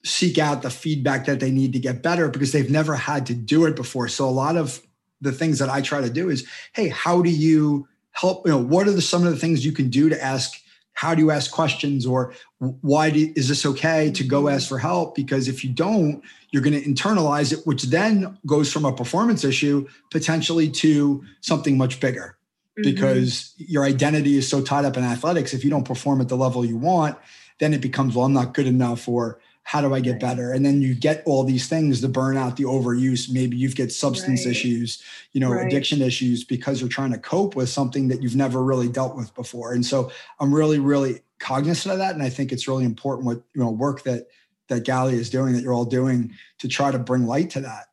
seek 0.04 0.38
out 0.38 0.62
the 0.62 0.70
feedback 0.70 1.26
that 1.26 1.40
they 1.40 1.52
need 1.52 1.74
to 1.74 1.80
get 1.80 2.04
better 2.04 2.28
because 2.28 2.52
they've 2.52 2.70
never 2.70 2.96
had 2.96 3.26
to 3.26 3.34
do 3.34 3.66
it 3.66 3.76
before. 3.76 4.08
So 4.08 4.28
a 4.28 4.32
lot 4.32 4.58
of 4.58 4.82
the 5.22 5.32
things 5.32 5.60
that 5.60 5.70
I 5.70 5.82
try 5.82 6.02
to 6.02 6.10
do 6.10 6.30
is, 6.30 6.46
hey, 6.74 6.90
how 6.90 7.22
do 7.22 7.30
you 7.30 7.88
help? 8.12 8.46
You 8.46 8.52
know, 8.52 8.64
what 8.64 8.88
are 8.88 8.92
the 8.92 9.02
some 9.02 9.26
of 9.26 9.32
the 9.32 9.40
things 9.40 9.66
you 9.66 9.72
can 9.72 9.90
do 9.90 10.10
to 10.10 10.22
ask? 10.22 10.60
How 10.96 11.16
do 11.16 11.24
you 11.24 11.32
ask 11.32 11.50
questions, 11.50 12.06
or 12.06 12.34
why 12.60 13.10
do, 13.10 13.34
is 13.36 13.48
this 13.48 13.66
okay 13.66 14.12
to 14.12 14.24
go 14.24 14.48
ask 14.48 14.70
for 14.70 14.78
help? 14.78 15.16
Because 15.16 15.48
if 15.48 15.64
you 15.64 15.72
don't, 15.72 16.22
you're 16.52 16.62
going 16.62 16.80
to 16.80 16.88
internalize 16.88 17.52
it, 17.52 17.66
which 17.66 17.84
then 17.84 18.38
goes 18.46 18.72
from 18.72 18.86
a 18.86 18.94
performance 18.94 19.44
issue 19.44 19.88
potentially 20.12 20.70
to 20.70 21.24
something 21.42 21.80
much 21.80 22.00
bigger. 22.00 22.38
Mm-hmm. 22.78 22.84
Because 22.84 23.56
your 23.58 23.84
identity 23.84 24.38
is 24.38 24.48
so 24.48 24.62
tied 24.62 24.86
up 24.86 24.96
in 24.96 25.04
athletics. 25.04 25.56
If 25.56 25.64
you 25.64 25.72
don't 25.72 25.84
perform 25.84 26.22
at 26.22 26.30
the 26.30 26.38
level 26.38 26.64
you 26.64 26.78
want, 26.78 27.18
then 27.60 27.74
it 27.74 27.82
becomes, 27.82 28.16
well, 28.16 28.26
I'm 28.26 28.34
not 28.34 28.54
good 28.54 28.68
enough, 28.68 29.08
or 29.10 29.40
how 29.64 29.82
do 29.82 29.94
I 29.94 30.02
get 30.02 30.20
better? 30.20 30.52
And 30.52 30.66
then 30.66 30.82
you 30.82 30.94
get 30.94 31.24
all 31.26 31.44
these 31.44 31.68
things, 31.68 32.02
the 32.02 32.08
burnout, 32.08 32.58
the 32.58 32.66
overuse, 32.66 33.32
maybe 33.32 33.58
you've 33.58 33.76
get 33.76 33.92
substance 33.92 34.46
right. 34.46 34.52
issues, 34.52 35.02
you 35.32 35.40
know, 35.40 35.52
right. 35.52 35.66
addiction 35.66 36.02
issues 36.02 36.44
because 36.44 36.82
you're 36.82 36.90
trying 36.90 37.12
to 37.12 37.18
cope 37.18 37.56
with 37.56 37.70
something 37.70 38.10
that 38.10 38.22
you've 38.22 38.36
never 38.36 38.62
really 38.62 38.90
dealt 38.90 39.16
with 39.16 39.34
before. 39.34 39.74
And 39.74 39.86
so 39.86 40.12
I'm 40.40 40.54
really, 40.54 40.80
really 40.80 41.22
cognizant 41.40 41.94
of 41.94 42.00
that. 42.00 42.14
And 42.14 42.22
I 42.22 42.30
think 42.30 42.52
it's 42.52 42.68
really 42.68 42.84
important 42.84 43.26
what, 43.26 43.38
you 43.54 43.64
know, 43.64 43.72
work 43.72 44.04
that 44.04 44.28
that 44.68 44.86
Galea 44.86 45.14
is 45.14 45.30
doing, 45.30 45.54
that 45.54 45.62
you're 45.62 45.74
all 45.74 45.86
doing 45.86 46.34
to 46.60 46.68
try 46.68 46.92
to 46.92 47.00
bring 47.00 47.26
light 47.26 47.50
to 47.52 47.62
that. 47.62 47.88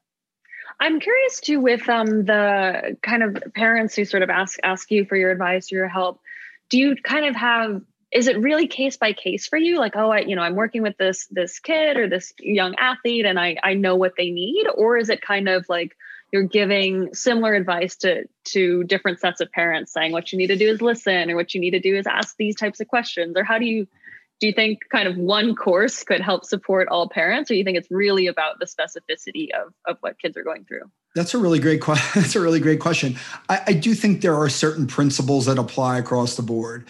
I'm 0.78 0.98
curious 0.98 1.40
too 1.40 1.60
with 1.60 1.88
um, 1.88 2.24
the 2.24 2.96
kind 3.02 3.22
of 3.22 3.36
parents 3.54 3.94
who 3.94 4.04
sort 4.04 4.22
of 4.22 4.30
ask 4.30 4.58
ask 4.62 4.90
you 4.90 5.04
for 5.04 5.16
your 5.16 5.30
advice 5.30 5.70
or 5.72 5.76
your 5.76 5.88
help. 5.88 6.20
Do 6.68 6.78
you 6.78 6.96
kind 6.96 7.26
of 7.26 7.36
have 7.36 7.82
is 8.12 8.26
it 8.26 8.38
really 8.38 8.66
case 8.66 8.96
by 8.96 9.12
case 9.12 9.46
for 9.46 9.58
you? 9.58 9.78
Like 9.78 9.96
oh 9.96 10.11
i 10.11 10.20
you 10.20 10.36
know 10.36 10.42
i'm 10.42 10.56
working 10.56 10.82
with 10.82 10.96
this 10.96 11.26
this 11.30 11.58
kid 11.58 11.96
or 11.96 12.08
this 12.08 12.32
young 12.40 12.74
athlete 12.76 13.24
and 13.24 13.38
i 13.38 13.56
i 13.62 13.74
know 13.74 13.96
what 13.96 14.14
they 14.16 14.30
need? 14.30 14.66
Or 14.74 14.96
is 14.96 15.08
it 15.08 15.20
kind 15.20 15.48
of 15.48 15.66
like 15.68 15.96
you're 16.32 16.42
giving 16.42 17.14
similar 17.14 17.54
advice 17.54 17.96
to 17.96 18.24
to 18.44 18.84
different 18.84 19.20
sets 19.20 19.40
of 19.40 19.50
parents 19.52 19.92
saying 19.92 20.12
what 20.12 20.32
you 20.32 20.38
need 20.38 20.48
to 20.48 20.56
do 20.56 20.68
is 20.68 20.80
listen 20.80 21.30
or 21.30 21.36
what 21.36 21.54
you 21.54 21.61
need 21.61 21.72
to 21.72 21.80
do 21.80 21.96
is 21.96 22.06
ask 22.06 22.36
these 22.36 22.56
types 22.56 22.80
of 22.80 22.88
questions? 22.88 23.36
Or 23.36 23.44
how 23.44 23.58
do 23.58 23.64
you 23.64 23.86
do 24.40 24.46
you 24.46 24.52
think 24.54 24.80
kind 24.90 25.06
of 25.06 25.18
one 25.18 25.54
course 25.54 26.02
could 26.02 26.22
help 26.22 26.46
support 26.46 26.88
all 26.88 27.11
parents? 27.11 27.50
Or 27.50 27.54
do 27.54 27.58
you 27.58 27.64
think 27.64 27.76
it's 27.76 27.90
really 27.90 28.26
about 28.26 28.58
the 28.58 28.66
specificity 28.66 29.48
of 29.50 29.72
of 29.86 29.98
what 30.00 30.18
kids 30.18 30.36
are 30.36 30.44
going 30.44 30.64
through? 30.64 30.90
That's 31.14 31.34
a 31.34 31.38
really 31.38 31.58
great 31.58 31.80
question 31.80 32.11
that's 32.22 32.36
a 32.36 32.40
really 32.40 32.61
great 32.61 32.80
question. 32.80 33.16
I, 33.48 33.62
I 33.68 33.72
do 33.72 33.94
think 33.94 34.20
there 34.20 34.36
are 34.36 34.48
certain 34.48 34.86
principles 34.86 35.46
that 35.46 35.58
apply 35.58 35.98
across 35.98 36.36
the 36.36 36.42
board 36.42 36.88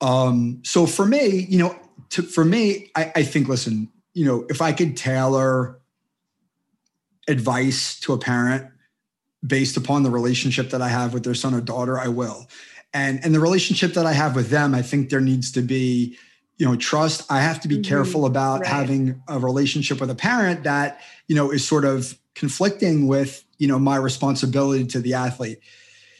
um, 0.00 0.60
so 0.64 0.86
for 0.86 1.06
me, 1.06 1.46
you 1.48 1.58
know, 1.58 1.78
to, 2.10 2.22
for 2.22 2.44
me, 2.44 2.90
I, 2.96 3.12
I 3.16 3.22
think, 3.22 3.48
listen, 3.48 3.88
you 4.14 4.24
know, 4.24 4.46
if 4.48 4.60
I 4.60 4.72
could 4.72 4.96
tailor 4.96 5.78
advice 7.28 8.00
to 8.00 8.12
a 8.12 8.18
parent 8.18 8.66
based 9.46 9.76
upon 9.76 10.02
the 10.02 10.10
relationship 10.10 10.70
that 10.70 10.82
I 10.82 10.88
have 10.88 11.14
with 11.14 11.24
their 11.24 11.34
son 11.34 11.54
or 11.54 11.60
daughter, 11.60 11.98
I 11.98 12.08
will. 12.08 12.48
And 12.92 13.24
and 13.24 13.34
the 13.34 13.40
relationship 13.40 13.94
that 13.94 14.04
I 14.06 14.12
have 14.12 14.34
with 14.34 14.50
them, 14.50 14.74
I 14.74 14.82
think 14.82 15.10
there 15.10 15.20
needs 15.20 15.52
to 15.52 15.62
be, 15.62 16.16
you 16.58 16.66
know, 16.66 16.74
trust. 16.74 17.30
I 17.30 17.40
have 17.40 17.60
to 17.60 17.68
be 17.68 17.76
mm-hmm. 17.76 17.88
careful 17.88 18.26
about 18.26 18.60
right. 18.60 18.68
having 18.68 19.22
a 19.28 19.38
relationship 19.38 20.00
with 20.00 20.10
a 20.10 20.14
parent 20.16 20.64
that, 20.64 21.00
you 21.28 21.36
know, 21.36 21.52
is 21.52 21.66
sort 21.66 21.84
of 21.84 22.18
conflicting 22.34 23.06
with, 23.06 23.44
you 23.58 23.68
know, 23.68 23.78
my 23.78 23.96
responsibility 23.96 24.86
to 24.86 25.00
the 25.00 25.14
athlete 25.14 25.60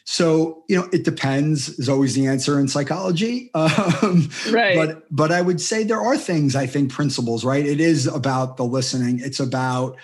So, 0.05 0.64
you 0.68 0.76
know, 0.76 0.88
it 0.92 1.05
depends 1.05 1.68
is 1.78 1.88
always 1.88 2.14
the 2.14 2.26
answer 2.26 2.59
in 2.59 2.68
psychology. 2.68 3.51
Um, 4.03 4.30
right. 4.51 4.74
But, 4.74 5.05
but 5.11 5.32
I 5.32 5.42
would 5.42 5.61
say 5.61 5.84
there 5.84 6.01
are 6.01 6.16
things, 6.16 6.57
I 6.57 6.66
think, 6.66 6.90
principles, 6.90 7.44
right? 7.44 7.64
It 7.64 7.80
is 7.80 8.07
about 8.07 8.57
the 8.57 8.64
listening. 8.64 9.20
It's 9.20 9.38
about 9.38 9.96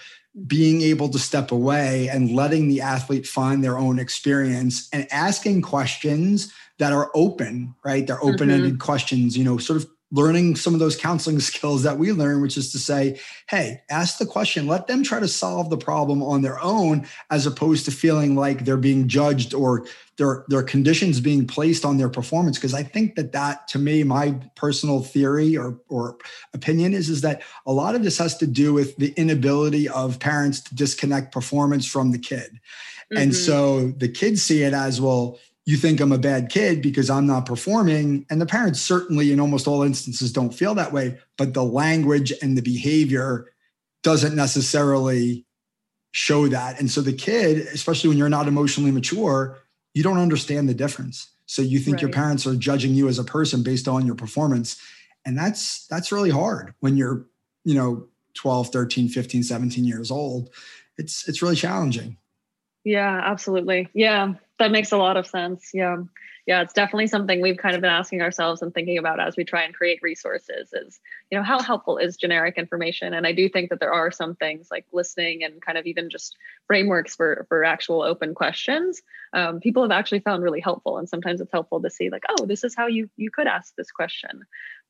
being 0.46 0.82
able 0.82 1.08
to 1.08 1.18
step 1.18 1.50
away 1.50 2.08
and 2.08 2.30
letting 2.30 2.68
the 2.68 2.82
athlete 2.82 3.26
find 3.26 3.64
their 3.64 3.78
own 3.78 3.98
experience 3.98 4.88
and 4.92 5.10
asking 5.10 5.62
questions 5.62 6.52
that 6.78 6.92
are 6.92 7.10
open, 7.14 7.74
right? 7.84 8.06
They're 8.06 8.22
open 8.22 8.50
ended 8.50 8.74
mm-hmm. 8.74 8.78
questions, 8.78 9.36
you 9.36 9.44
know, 9.44 9.56
sort 9.56 9.82
of 9.82 9.88
learning 10.12 10.56
some 10.56 10.72
of 10.72 10.80
those 10.80 10.96
counseling 10.96 11.40
skills 11.40 11.82
that 11.82 11.98
we 11.98 12.12
learn, 12.12 12.40
which 12.40 12.56
is 12.56 12.72
to 12.72 12.78
say, 12.78 13.20
hey, 13.48 13.80
ask 13.90 14.18
the 14.18 14.26
question, 14.26 14.66
let 14.66 14.86
them 14.86 15.02
try 15.02 15.20
to 15.20 15.28
solve 15.28 15.70
the 15.70 15.76
problem 15.76 16.22
on 16.22 16.42
their 16.42 16.62
own, 16.62 17.06
as 17.30 17.46
opposed 17.46 17.84
to 17.84 17.90
feeling 17.90 18.36
like 18.36 18.64
they're 18.64 18.76
being 18.76 19.08
judged 19.08 19.54
or 19.54 19.86
their, 20.16 20.44
their 20.48 20.62
conditions 20.62 21.20
being 21.20 21.46
placed 21.46 21.84
on 21.84 21.98
their 21.98 22.08
performance. 22.08 22.56
Because 22.56 22.74
I 22.74 22.82
think 22.82 23.16
that 23.16 23.32
that, 23.32 23.68
to 23.68 23.78
me, 23.78 24.02
my 24.04 24.34
personal 24.54 25.02
theory 25.02 25.56
or, 25.56 25.78
or 25.88 26.16
opinion 26.54 26.94
is, 26.94 27.08
is 27.08 27.20
that 27.22 27.42
a 27.66 27.72
lot 27.72 27.94
of 27.94 28.02
this 28.02 28.18
has 28.18 28.36
to 28.38 28.46
do 28.46 28.72
with 28.72 28.96
the 28.96 29.12
inability 29.16 29.88
of 29.88 30.18
parents 30.18 30.60
to 30.62 30.74
disconnect 30.74 31.32
performance 31.32 31.86
from 31.86 32.12
the 32.12 32.18
kid. 32.18 32.60
Mm-hmm. 33.12 33.22
And 33.22 33.34
so 33.34 33.90
the 33.90 34.08
kids 34.08 34.42
see 34.42 34.62
it 34.62 34.72
as, 34.72 35.00
well, 35.00 35.38
you 35.66 35.76
think 35.76 36.00
I'm 36.00 36.12
a 36.12 36.18
bad 36.18 36.48
kid 36.48 36.80
because 36.80 37.10
I'm 37.10 37.26
not 37.26 37.44
performing. 37.44 38.24
And 38.30 38.40
the 38.40 38.46
parents 38.46 38.80
certainly, 38.80 39.32
in 39.32 39.40
almost 39.40 39.66
all 39.66 39.82
instances, 39.82 40.32
don't 40.32 40.54
feel 40.54 40.74
that 40.76 40.92
way. 40.92 41.18
But 41.36 41.54
the 41.54 41.64
language 41.64 42.32
and 42.40 42.56
the 42.56 42.62
behavior 42.62 43.52
doesn't 44.04 44.36
necessarily 44.36 45.44
show 46.12 46.46
that. 46.46 46.78
And 46.78 46.88
so 46.88 47.00
the 47.00 47.12
kid, 47.12 47.58
especially 47.58 48.08
when 48.08 48.16
you're 48.16 48.28
not 48.28 48.46
emotionally 48.46 48.92
mature, 48.92 49.58
you 49.92 50.04
don't 50.04 50.18
understand 50.18 50.68
the 50.68 50.74
difference. 50.74 51.30
So 51.46 51.62
you 51.62 51.80
think 51.80 51.96
right. 51.96 52.02
your 52.02 52.12
parents 52.12 52.46
are 52.46 52.54
judging 52.54 52.94
you 52.94 53.08
as 53.08 53.18
a 53.18 53.24
person 53.24 53.64
based 53.64 53.88
on 53.88 54.06
your 54.06 54.14
performance. 54.14 54.80
And 55.24 55.36
that's 55.36 55.86
that's 55.88 56.12
really 56.12 56.30
hard 56.30 56.74
when 56.78 56.96
you're, 56.96 57.26
you 57.64 57.74
know, 57.74 58.06
12, 58.34 58.68
13, 58.68 59.08
15, 59.08 59.42
17 59.42 59.84
years 59.84 60.12
old. 60.12 60.50
It's 60.96 61.28
it's 61.28 61.42
really 61.42 61.56
challenging. 61.56 62.18
Yeah, 62.86 63.20
absolutely. 63.24 63.88
Yeah, 63.94 64.34
that 64.60 64.70
makes 64.70 64.92
a 64.92 64.96
lot 64.98 65.16
of 65.16 65.26
sense. 65.26 65.70
Yeah. 65.74 65.98
Yeah, 66.46 66.62
it's 66.62 66.72
definitely 66.74 67.08
something 67.08 67.42
we've 67.42 67.56
kind 67.56 67.74
of 67.74 67.80
been 67.80 67.90
asking 67.90 68.22
ourselves 68.22 68.62
and 68.62 68.72
thinking 68.72 68.98
about 68.98 69.18
as 69.18 69.36
we 69.36 69.44
try 69.44 69.64
and 69.64 69.74
create 69.74 69.98
resources 70.00 70.72
is, 70.72 71.00
you 71.28 71.36
know, 71.36 71.42
how 71.42 71.60
helpful 71.60 71.98
is 71.98 72.16
generic 72.16 72.56
information? 72.56 73.14
And 73.14 73.26
I 73.26 73.32
do 73.32 73.48
think 73.48 73.70
that 73.70 73.80
there 73.80 73.92
are 73.92 74.12
some 74.12 74.36
things 74.36 74.68
like 74.70 74.86
listening 74.92 75.42
and 75.42 75.60
kind 75.60 75.76
of 75.76 75.86
even 75.86 76.08
just 76.08 76.36
frameworks 76.68 77.16
for 77.16 77.46
for 77.48 77.64
actual 77.64 78.02
open 78.02 78.34
questions. 78.36 79.02
Um, 79.32 79.60
people 79.60 79.82
have 79.82 79.90
actually 79.90 80.20
found 80.20 80.44
really 80.44 80.60
helpful. 80.60 80.98
And 80.98 81.08
sometimes 81.08 81.40
it's 81.40 81.52
helpful 81.52 81.82
to 81.82 81.90
see 81.90 82.10
like, 82.10 82.22
oh, 82.28 82.46
this 82.46 82.62
is 82.62 82.76
how 82.76 82.86
you 82.86 83.10
you 83.16 83.32
could 83.32 83.48
ask 83.48 83.74
this 83.74 83.90
question. 83.90 84.42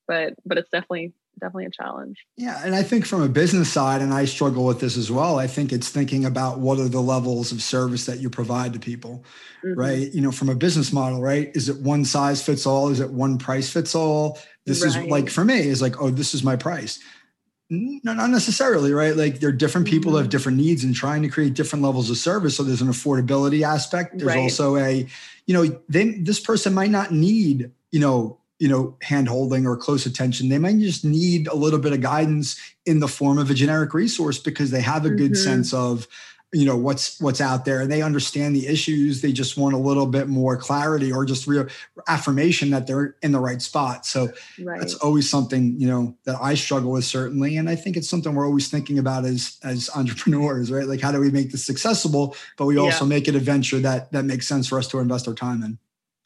But 0.07 0.35
but 0.45 0.59
it's 0.59 0.71
definitely 0.71 1.15
definitely 1.39 1.67
a 1.67 1.71
challenge. 1.71 2.25
Yeah, 2.37 2.61
and 2.65 2.75
I 2.75 2.83
think 2.83 3.07
from 3.07 3.23
a 3.23 3.29
business 3.29 3.73
side, 3.73 4.03
and 4.03 4.13
I 4.13 4.25
struggle 4.25 4.65
with 4.65 4.81
this 4.81 4.97
as 4.97 5.11
well. 5.11 5.39
I 5.39 5.47
think 5.47 5.73
it's 5.73 5.89
thinking 5.89 6.25
about 6.25 6.59
what 6.59 6.79
are 6.79 6.89
the 6.89 7.01
levels 7.01 7.53
of 7.53 7.63
service 7.63 8.07
that 8.07 8.21
you 8.21 8.31
provide 8.31 8.73
to 8.73 8.79
people, 8.79 9.25
mm-hmm. 9.65 9.79
right? 9.79 10.13
You 10.13 10.21
know, 10.23 10.33
from 10.33 10.49
a 10.49 10.55
business 10.55 10.93
model, 10.93 11.21
right? 11.21 11.51
Is 11.55 11.69
it 11.69 11.81
one 11.81 12.05
size 12.05 12.43
fits 12.43 12.67
all? 12.67 12.89
Is 12.89 13.01
it 13.01 13.11
one 13.11 13.39
price 13.39 13.71
fits 13.71 13.95
all? 13.95 14.39
This 14.65 14.83
right. 14.83 15.05
is 15.05 15.11
like 15.11 15.31
for 15.31 15.45
me 15.45 15.61
is 15.61 15.83
like, 15.83 16.01
oh, 16.01 16.11
this 16.11 16.35
is 16.35 16.43
my 16.43 16.57
price. 16.57 16.99
No, 17.69 18.13
not 18.13 18.31
necessarily, 18.31 18.93
right? 18.93 19.17
Like 19.17 19.41
there 19.41 19.49
are 19.49 19.53
different 19.53 19.89
people 19.89 20.13
mm-hmm. 20.13 20.23
have 20.23 20.29
different 20.31 20.59
needs 20.59 20.85
and 20.85 20.95
trying 20.95 21.23
to 21.23 21.29
create 21.29 21.55
different 21.55 21.85
levels 21.85 22.11
of 22.11 22.17
service. 22.17 22.57
So 22.57 22.63
there's 22.63 22.81
an 22.81 22.89
affordability 22.89 23.63
aspect. 23.63 24.19
There's 24.19 24.29
right. 24.29 24.39
also 24.39 24.77
a, 24.77 25.07
you 25.47 25.55
know, 25.55 25.81
they 25.89 26.13
this 26.13 26.39
person 26.39 26.75
might 26.75 26.91
not 26.91 27.11
need, 27.13 27.73
you 27.91 27.99
know, 27.99 28.39
you 28.59 28.69
know 28.69 28.97
hand 29.03 29.29
holding 29.29 29.67
or 29.67 29.77
close 29.77 30.07
attention 30.07 30.49
they 30.49 30.59
might 30.59 30.79
just 30.79 31.05
need 31.05 31.47
a 31.49 31.55
little 31.55 31.79
bit 31.79 31.93
of 31.93 32.01
guidance 32.01 32.59
in 32.85 33.01
the 33.01 33.09
form 33.09 33.39
of 33.39 33.51
a 33.51 33.55
generic 33.55 33.93
resource 33.93 34.39
because 34.39 34.71
they 34.71 34.81
have 34.81 35.05
a 35.05 35.11
good 35.11 35.33
mm-hmm. 35.33 35.45
sense 35.45 35.75
of 35.75 36.07
you 36.53 36.65
know 36.65 36.77
what's 36.77 37.21
what's 37.21 37.41
out 37.41 37.65
there 37.65 37.81
and 37.81 37.91
they 37.91 38.03
understand 38.03 38.55
the 38.55 38.67
issues. 38.69 39.21
They 39.21 39.33
just 39.33 39.57
want 39.57 39.75
a 39.75 39.79
little 39.79 40.07
bit 40.07 40.29
more 40.29 40.57
clarity 40.57 41.13
or 41.13 41.25
just 41.25 41.47
real 41.47 41.67
affirmation 42.09 42.71
that 42.71 42.87
they're 42.87 43.17
in 43.21 43.33
the 43.33 43.41
right 43.41 43.61
spot. 43.61 44.07
So 44.07 44.29
right. 44.63 44.79
that's 44.79 44.95
always 44.95 45.29
something 45.29 45.79
you 45.79 45.89
know 45.89 46.17
that 46.25 46.37
i 46.41 46.55
struggle 46.55 46.93
with 46.93 47.05
certainly. 47.05 47.57
And 47.57 47.69
i 47.69 47.75
think 47.75 47.97
it's 47.97 48.09
something 48.09 48.35
we're 48.35 48.47
always 48.47 48.69
thinking 48.69 48.99
about 48.99 49.25
as 49.25 49.59
as 49.65 49.91
entrepreneurs 49.95 50.71
right? 50.71 50.87
Like 50.87 51.01
how 51.01 51.13
do 51.13 51.21
we 51.21 51.31
make 51.31 51.51
this 51.51 51.69
accessible 51.69 52.37
but 52.57 52.67
we 52.67 52.79
also 52.79 53.05
yeah. 53.05 53.09
make 53.11 53.29
it 53.29 53.35
a 53.35 53.41
venture 53.41 53.81
that 53.81 54.13
that 54.13 54.25
makes 54.25 54.47
sense 54.47 54.69
for 54.69 54.79
us 54.79 54.89
to 54.89 54.99
invest 54.99 55.27
our 55.27 55.35
time 55.35 55.63
in. 55.63 55.79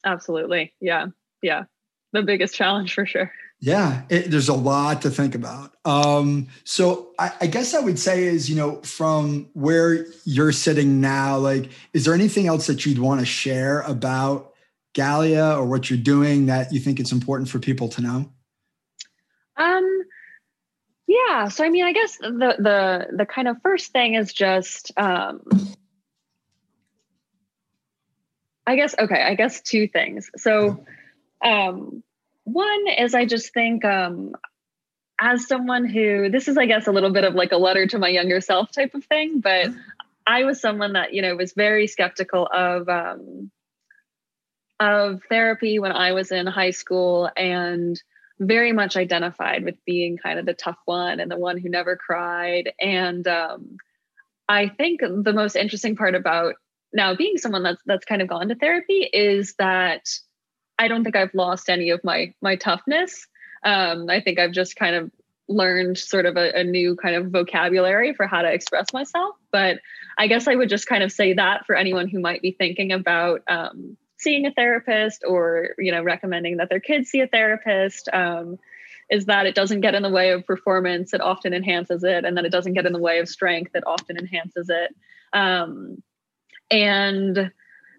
Absolutely. 0.04 0.72
Yeah. 0.80 1.06
Yeah 1.42 1.64
the 2.12 2.22
biggest 2.22 2.54
challenge 2.54 2.94
for 2.94 3.06
sure. 3.06 3.32
Yeah, 3.62 4.02
it, 4.08 4.30
there's 4.30 4.48
a 4.48 4.54
lot 4.54 5.02
to 5.02 5.10
think 5.10 5.34
about. 5.34 5.74
Um, 5.84 6.48
so 6.64 7.10
I, 7.18 7.32
I, 7.42 7.46
guess 7.46 7.74
I 7.74 7.80
would 7.80 7.98
say 7.98 8.24
is, 8.24 8.48
you 8.48 8.56
know, 8.56 8.76
from 8.76 9.50
where 9.52 10.06
you're 10.24 10.52
sitting 10.52 11.02
now, 11.02 11.36
like, 11.36 11.70
is 11.92 12.06
there 12.06 12.14
anything 12.14 12.46
else 12.46 12.66
that 12.68 12.86
you'd 12.86 12.98
want 12.98 13.20
to 13.20 13.26
share 13.26 13.82
about 13.82 14.54
Galea 14.94 15.58
or 15.58 15.66
what 15.66 15.90
you're 15.90 15.98
doing 15.98 16.46
that 16.46 16.72
you 16.72 16.80
think 16.80 17.00
it's 17.00 17.12
important 17.12 17.50
for 17.50 17.58
people 17.58 17.88
to 17.90 18.00
know? 18.00 18.32
Um, 19.58 20.02
yeah. 21.06 21.48
So 21.48 21.62
I 21.62 21.68
mean, 21.68 21.84
I 21.84 21.92
guess 21.92 22.16
the 22.16 22.56
the 22.58 23.08
the 23.14 23.26
kind 23.26 23.46
of 23.46 23.58
first 23.62 23.92
thing 23.92 24.14
is 24.14 24.32
just, 24.32 24.90
um, 24.96 25.42
I 28.66 28.76
guess 28.76 28.94
okay. 28.98 29.22
I 29.22 29.34
guess 29.34 29.60
two 29.60 29.86
things. 29.86 30.30
So. 30.38 30.82
Um, 31.44 32.02
one 32.44 32.88
is 32.98 33.14
I 33.14 33.24
just 33.24 33.52
think 33.52 33.84
um, 33.84 34.34
as 35.20 35.46
someone 35.46 35.86
who 35.86 36.30
this 36.30 36.48
is, 36.48 36.56
I 36.56 36.66
guess, 36.66 36.86
a 36.86 36.92
little 36.92 37.12
bit 37.12 37.24
of 37.24 37.34
like 37.34 37.52
a 37.52 37.56
letter 37.58 37.86
to 37.86 37.98
my 37.98 38.08
younger 38.08 38.40
self 38.40 38.72
type 38.72 38.94
of 38.94 39.04
thing, 39.04 39.40
but 39.40 39.70
I 40.26 40.44
was 40.44 40.60
someone 40.60 40.94
that 40.94 41.12
you 41.12 41.22
know 41.22 41.36
was 41.36 41.52
very 41.52 41.86
skeptical 41.86 42.48
of 42.52 42.88
um, 42.88 43.50
of 44.80 45.20
therapy 45.28 45.78
when 45.78 45.92
I 45.92 46.12
was 46.12 46.32
in 46.32 46.46
high 46.46 46.70
school 46.70 47.30
and 47.36 48.00
very 48.38 48.72
much 48.72 48.96
identified 48.96 49.64
with 49.64 49.76
being 49.84 50.16
kind 50.16 50.38
of 50.38 50.46
the 50.46 50.54
tough 50.54 50.78
one 50.86 51.20
and 51.20 51.30
the 51.30 51.36
one 51.36 51.58
who 51.58 51.68
never 51.68 51.96
cried. 51.96 52.72
And 52.80 53.28
um, 53.28 53.76
I 54.48 54.68
think 54.68 55.00
the 55.00 55.34
most 55.34 55.54
interesting 55.54 55.94
part 55.94 56.14
about 56.14 56.54
now 56.92 57.14
being 57.14 57.36
someone 57.36 57.62
that's 57.62 57.82
that's 57.84 58.06
kind 58.06 58.22
of 58.22 58.28
gone 58.28 58.48
to 58.48 58.54
therapy 58.54 59.08
is 59.12 59.54
that 59.58 60.08
I 60.80 60.88
don't 60.88 61.04
think 61.04 61.14
I've 61.14 61.34
lost 61.34 61.68
any 61.68 61.90
of 61.90 62.02
my 62.02 62.34
my 62.40 62.56
toughness. 62.56 63.26
Um, 63.64 64.08
I 64.08 64.20
think 64.22 64.38
I've 64.38 64.52
just 64.52 64.76
kind 64.76 64.96
of 64.96 65.10
learned 65.46 65.98
sort 65.98 66.24
of 66.24 66.38
a, 66.38 66.60
a, 66.60 66.64
new 66.64 66.96
kind 66.96 67.16
of 67.16 67.26
vocabulary 67.26 68.14
for 68.14 68.26
how 68.26 68.40
to 68.40 68.50
express 68.50 68.92
myself. 68.94 69.34
But 69.52 69.80
I 70.16 70.28
guess 70.28 70.48
I 70.48 70.54
would 70.54 70.70
just 70.70 70.86
kind 70.86 71.02
of 71.02 71.12
say 71.12 71.34
that 71.34 71.66
for 71.66 71.74
anyone 71.74 72.08
who 72.08 72.20
might 72.20 72.40
be 72.40 72.52
thinking 72.52 72.92
about 72.92 73.42
um, 73.48 73.98
seeing 74.16 74.46
a 74.46 74.52
therapist 74.52 75.22
or 75.28 75.74
you 75.78 75.92
know 75.92 76.02
recommending 76.02 76.56
that 76.56 76.70
their 76.70 76.80
kids 76.80 77.10
see 77.10 77.20
a 77.20 77.26
therapist. 77.26 78.08
Um, 78.12 78.58
is 79.10 79.26
that 79.26 79.44
it 79.44 79.56
doesn't 79.56 79.80
get 79.80 79.96
in 79.96 80.04
the 80.04 80.08
way 80.08 80.30
of 80.30 80.46
performance, 80.46 81.12
it 81.12 81.20
often 81.20 81.52
enhances 81.52 82.04
it, 82.04 82.24
and 82.24 82.36
then 82.36 82.44
it 82.44 82.52
doesn't 82.52 82.74
get 82.74 82.86
in 82.86 82.92
the 82.92 82.98
way 83.00 83.18
of 83.18 83.28
strength, 83.28 83.72
it 83.74 83.82
often 83.84 84.16
enhances 84.16 84.70
it. 84.70 84.94
Um, 85.32 86.00
and 86.70 87.50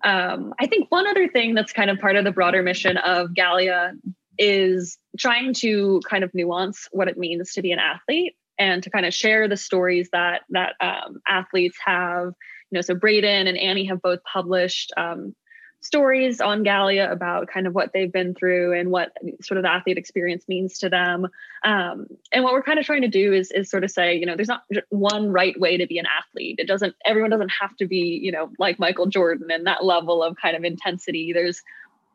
um, 0.03 0.53
I 0.59 0.67
think 0.67 0.91
one 0.91 1.07
other 1.07 1.27
thing 1.27 1.53
that's 1.53 1.73
kind 1.73 1.89
of 1.89 1.99
part 1.99 2.15
of 2.15 2.23
the 2.23 2.31
broader 2.31 2.63
mission 2.63 2.97
of 2.97 3.29
Galea 3.29 3.93
is 4.37 4.97
trying 5.17 5.53
to 5.55 6.01
kind 6.09 6.23
of 6.23 6.33
nuance 6.33 6.87
what 6.91 7.07
it 7.07 7.17
means 7.17 7.53
to 7.53 7.61
be 7.61 7.71
an 7.71 7.79
athlete 7.79 8.35
and 8.57 8.83
to 8.83 8.89
kind 8.89 9.05
of 9.05 9.13
share 9.13 9.47
the 9.47 9.57
stories 9.57 10.09
that 10.13 10.41
that 10.49 10.73
um, 10.79 11.21
athletes 11.27 11.77
have. 11.85 12.33
You 12.71 12.77
know, 12.77 12.81
so 12.81 12.95
Braden 12.95 13.47
and 13.47 13.57
Annie 13.57 13.85
have 13.85 14.01
both 14.01 14.19
published 14.23 14.93
um, 14.97 15.35
stories 15.81 16.39
on 16.39 16.63
Galea 16.63 17.11
about 17.11 17.47
kind 17.47 17.65
of 17.67 17.73
what 17.73 17.91
they've 17.91 18.11
been 18.11 18.35
through 18.35 18.79
and 18.79 18.91
what 18.91 19.11
sort 19.41 19.57
of 19.57 19.63
the 19.63 19.71
athlete 19.71 19.97
experience 19.97 20.45
means 20.47 20.77
to 20.79 20.89
them. 20.89 21.27
Um, 21.63 22.05
and 22.31 22.43
what 22.43 22.53
we're 22.53 22.61
kind 22.61 22.79
of 22.79 22.85
trying 22.85 23.01
to 23.01 23.07
do 23.07 23.33
is, 23.33 23.51
is 23.51 23.69
sort 23.69 23.83
of 23.83 23.89
say, 23.91 24.15
you 24.15 24.25
know, 24.25 24.35
there's 24.35 24.47
not 24.47 24.63
one 24.89 25.31
right 25.31 25.59
way 25.59 25.77
to 25.77 25.87
be 25.87 25.97
an 25.97 26.05
athlete. 26.05 26.57
It 26.59 26.67
doesn't, 26.67 26.95
everyone 27.03 27.31
doesn't 27.31 27.51
have 27.59 27.75
to 27.77 27.87
be, 27.87 28.19
you 28.21 28.31
know, 28.31 28.51
like 28.59 28.79
Michael 28.79 29.07
Jordan 29.07 29.49
and 29.51 29.65
that 29.65 29.83
level 29.83 30.23
of 30.23 30.37
kind 30.37 30.55
of 30.55 30.63
intensity. 30.63 31.33
There's, 31.33 31.61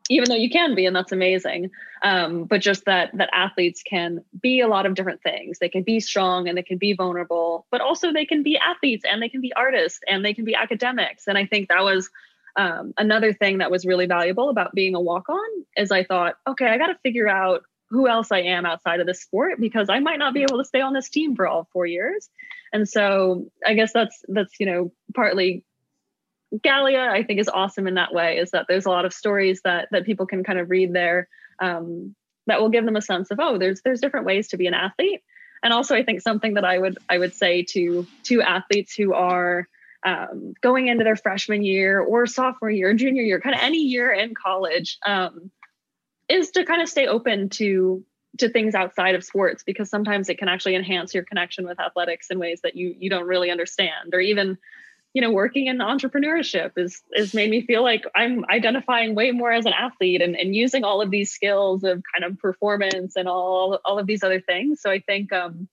even 0.09 0.29
though 0.29 0.35
you 0.35 0.49
can 0.49 0.73
be, 0.73 0.85
and 0.85 0.95
that's 0.95 1.11
amazing. 1.11 1.69
Um, 2.01 2.45
but 2.45 2.61
just 2.61 2.85
that 2.85 3.09
that 3.17 3.29
athletes 3.33 3.83
can 3.83 4.23
be 4.41 4.61
a 4.61 4.67
lot 4.67 4.85
of 4.85 4.93
different 4.93 5.21
things. 5.21 5.59
They 5.59 5.67
can 5.67 5.83
be 5.83 5.99
strong 5.99 6.47
and 6.47 6.57
they 6.57 6.63
can 6.63 6.77
be 6.77 6.93
vulnerable, 6.93 7.65
but 7.71 7.81
also 7.81 8.13
they 8.13 8.25
can 8.25 8.43
be 8.43 8.57
athletes 8.57 9.03
and 9.09 9.21
they 9.21 9.27
can 9.27 9.41
be 9.41 9.51
artists 9.53 9.99
and 10.07 10.23
they 10.23 10.33
can 10.33 10.45
be 10.45 10.55
academics. 10.55 11.27
And 11.27 11.37
I 11.37 11.45
think 11.45 11.67
that 11.67 11.83
was 11.83 12.09
um, 12.57 12.93
another 12.97 13.33
thing 13.33 13.59
that 13.59 13.71
was 13.71 13.85
really 13.85 14.07
valuable 14.07 14.49
about 14.49 14.73
being 14.73 14.95
a 14.95 15.01
walk 15.01 15.29
on 15.29 15.65
is 15.77 15.91
I 15.91 16.03
thought, 16.03 16.35
okay, 16.47 16.65
I 16.65 16.77
got 16.77 16.87
to 16.87 16.97
figure 17.03 17.27
out 17.27 17.61
who 17.89 18.07
else 18.07 18.31
I 18.31 18.39
am 18.39 18.65
outside 18.65 18.99
of 18.99 19.07
this 19.07 19.21
sport 19.21 19.61
because 19.61 19.89
I 19.89 19.99
might 19.99 20.19
not 20.19 20.33
be 20.33 20.41
able 20.41 20.57
to 20.57 20.65
stay 20.65 20.81
on 20.81 20.93
this 20.93 21.07
team 21.09 21.35
for 21.35 21.47
all 21.47 21.69
four 21.71 21.85
years. 21.85 22.29
And 22.73 22.89
so 22.89 23.45
I 23.65 23.75
guess 23.75 23.93
that's 23.93 24.21
that's 24.27 24.59
you 24.59 24.65
know 24.65 24.91
partly 25.15 25.63
Galea, 26.55 27.09
I 27.09 27.23
think, 27.23 27.39
is 27.39 27.49
awesome 27.49 27.87
in 27.87 27.95
that 27.95 28.13
way. 28.13 28.37
Is 28.37 28.51
that 28.51 28.65
there's 28.67 28.85
a 28.85 28.89
lot 28.89 29.05
of 29.05 29.13
stories 29.13 29.61
that 29.63 29.89
that 29.91 30.05
people 30.05 30.25
can 30.25 30.43
kind 30.43 30.59
of 30.59 30.69
read 30.69 30.93
there 30.93 31.27
um, 31.61 32.15
that 32.47 32.61
will 32.61 32.69
give 32.69 32.85
them 32.85 32.95
a 32.95 33.01
sense 33.01 33.31
of 33.31 33.39
oh, 33.39 33.57
there's 33.57 33.81
there's 33.83 34.01
different 34.01 34.25
ways 34.25 34.49
to 34.49 34.57
be 34.57 34.67
an 34.67 34.73
athlete. 34.73 35.21
And 35.63 35.73
also, 35.73 35.95
I 35.95 36.03
think 36.03 36.21
something 36.21 36.55
that 36.55 36.65
I 36.65 36.77
would 36.77 36.97
I 37.09 37.17
would 37.17 37.35
say 37.35 37.63
to 37.71 38.07
to 38.23 38.41
athletes 38.41 38.95
who 38.95 39.13
are 39.13 39.67
um, 40.05 40.53
going 40.61 40.87
into 40.87 41.03
their 41.03 41.15
freshman 41.15 41.63
year 41.63 41.99
or 41.99 42.25
sophomore 42.25 42.69
year, 42.69 42.93
junior 42.93 43.23
year, 43.23 43.39
kind 43.39 43.55
of 43.55 43.61
any 43.61 43.79
year 43.79 44.11
in 44.11 44.33
college, 44.33 44.97
um, 45.05 45.51
is 46.29 46.51
to 46.51 46.65
kind 46.65 46.81
of 46.81 46.89
stay 46.89 47.07
open 47.07 47.49
to 47.49 48.03
to 48.37 48.49
things 48.49 48.75
outside 48.75 49.15
of 49.15 49.23
sports 49.23 49.63
because 49.63 49.89
sometimes 49.89 50.29
it 50.29 50.37
can 50.37 50.47
actually 50.47 50.75
enhance 50.75 51.13
your 51.13 51.23
connection 51.23 51.65
with 51.65 51.79
athletics 51.79 52.27
in 52.29 52.39
ways 52.39 52.59
that 52.63 52.75
you 52.75 52.95
you 52.99 53.09
don't 53.09 53.25
really 53.25 53.49
understand 53.49 54.13
or 54.13 54.19
even 54.19 54.57
you 55.13 55.21
know 55.21 55.31
working 55.31 55.67
in 55.67 55.77
entrepreneurship 55.77 56.71
is 56.77 57.01
is 57.13 57.33
made 57.33 57.49
me 57.49 57.65
feel 57.65 57.81
like 57.81 58.03
i'm 58.13 58.45
identifying 58.51 59.15
way 59.15 59.31
more 59.31 59.51
as 59.51 59.65
an 59.65 59.73
athlete 59.73 60.21
and, 60.21 60.35
and 60.35 60.55
using 60.55 60.83
all 60.83 61.01
of 61.01 61.09
these 61.09 61.31
skills 61.31 61.83
of 61.83 62.03
kind 62.13 62.29
of 62.29 62.37
performance 62.37 63.15
and 63.15 63.27
all 63.27 63.79
all 63.85 63.97
of 63.97 64.05
these 64.05 64.23
other 64.23 64.41
things. 64.41 64.81
So 64.81 64.91
i 64.91 64.99
think 64.99 65.33
um 65.33 65.67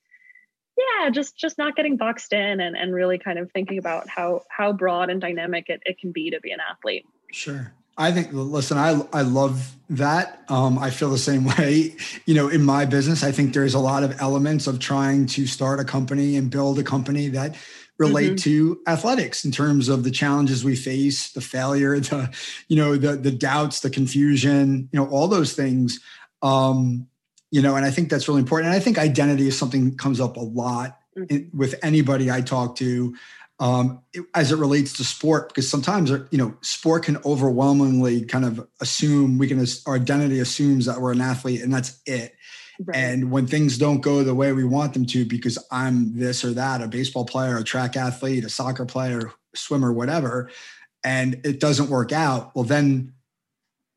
yeah 0.77 1.11
just 1.11 1.37
just 1.37 1.59
not 1.59 1.77
getting 1.77 1.97
boxed 1.97 2.33
in 2.33 2.61
and, 2.61 2.77
and 2.77 2.95
really 2.95 3.19
kind 3.19 3.39
of 3.39 3.51
thinking 3.53 3.79
about 3.79 4.09
how 4.09 4.43
how 4.49 4.73
broad 4.73 5.11
and 5.11 5.21
dynamic 5.21 5.69
it, 5.69 5.83
it 5.85 5.99
can 5.99 6.13
be 6.13 6.31
to 6.31 6.41
be 6.41 6.51
an 6.51 6.59
athlete 6.71 7.05
sure 7.33 7.73
I 7.97 8.11
think, 8.11 8.31
listen, 8.33 8.77
I, 8.77 9.01
I 9.13 9.23
love 9.23 9.77
that. 9.91 10.43
Um, 10.49 10.79
I 10.79 10.91
feel 10.91 11.11
the 11.11 11.19
same 11.19 11.45
way. 11.59 11.95
You 12.27 12.35
know, 12.35 12.49
in 12.49 12.65
my 12.65 12.85
business, 12.85 13.23
I 13.23 13.33
think 13.33 13.55
there's 13.55 13.75
a 13.75 13.79
lot 13.79 14.03
of 14.03 14.21
elements 14.21 14.67
of 14.67 14.79
trying 14.79 15.27
to 15.27 15.47
start 15.47 15.81
a 15.81 15.85
company 15.85 16.37
and 16.37 16.51
build 16.51 16.79
a 16.79 16.83
company 16.83 17.29
that 17.29 17.57
relate 17.99 18.33
mm-hmm. 18.33 18.37
to 18.37 18.81
athletics 18.89 19.45
in 19.45 19.53
terms 19.53 19.89
of 19.89 20.03
the 20.03 20.11
challenges 20.11 20.65
we 20.65 20.75
face, 20.75 21.31
the 21.31 21.41
failure, 21.41 22.01
the, 22.01 22.35
you 22.69 22.77
know, 22.77 22.97
the, 22.97 23.17
the 23.17 23.31
doubts, 23.31 23.81
the 23.81 23.91
confusion, 23.91 24.89
you 24.93 24.99
know, 24.99 25.07
all 25.09 25.29
those 25.29 25.53
things. 25.53 26.01
Um, 26.43 27.07
you 27.55 27.63
know, 27.63 27.77
and 27.77 27.87
I 27.87 27.93
think 27.93 28.11
that's 28.11 28.27
really 28.27 28.41
important. 28.41 28.67
And 28.67 28.77
I 28.77 28.81
think 28.81 28.99
identity 28.99 29.47
is 29.47 29.57
something 29.57 29.91
that 29.91 29.97
comes 29.97 30.21
up 30.21 30.37
a 30.37 30.41
lot 30.41 30.99
mm-hmm. 31.17 31.33
in, 31.33 31.51
with 31.55 31.77
anybody 31.85 32.29
I 32.29 32.41
talk 32.41 32.75
to 32.77 33.15
um, 33.61 34.03
it, 34.13 34.25
as 34.35 34.51
it 34.51 34.57
relates 34.57 34.95
to 34.95 35.05
sport, 35.05 35.51
because 35.51 35.71
sometimes 35.71 36.11
uh, 36.11 36.27
you 36.33 36.39
know 36.39 36.57
sport 36.63 37.05
can 37.05 37.17
overwhelmingly 37.25 38.25
kind 38.25 38.45
of 38.45 38.67
assume 38.81 39.39
we 39.39 39.47
can 39.47 39.65
our 39.87 39.95
identity 39.95 40.41
assumes 40.41 40.87
that 40.87 41.01
we're 41.01 41.13
an 41.13 41.21
athlete 41.21 41.63
and 41.63 41.73
that's 41.73 42.01
it. 42.07 42.35
Right. 42.85 42.97
And 42.97 43.31
when 43.31 43.47
things 43.47 43.79
don't 43.79 44.01
go 44.01 44.25
the 44.25 44.35
way 44.35 44.51
we 44.53 44.65
want 44.65 44.93
them 44.93 45.07
to, 45.07 45.25
because 45.25 45.57
I'm 45.71 46.19
this 46.19 46.45
or 46.45 46.55
that, 46.55 46.83
a 46.83 46.89
baseball 46.89 47.25
player, 47.25 47.57
a 47.57 47.63
track 47.63 47.97
athlete, 47.97 48.45
a 48.45 48.51
soccer 48.51 48.85
player, 48.85 49.31
swimmer, 49.55 49.93
whatever, 49.93 50.51
and 51.05 51.41
it 51.45 51.61
doesn't 51.61 51.89
work 51.89 52.11
out, 52.11 52.53
well 52.57 52.65
then 52.65 53.14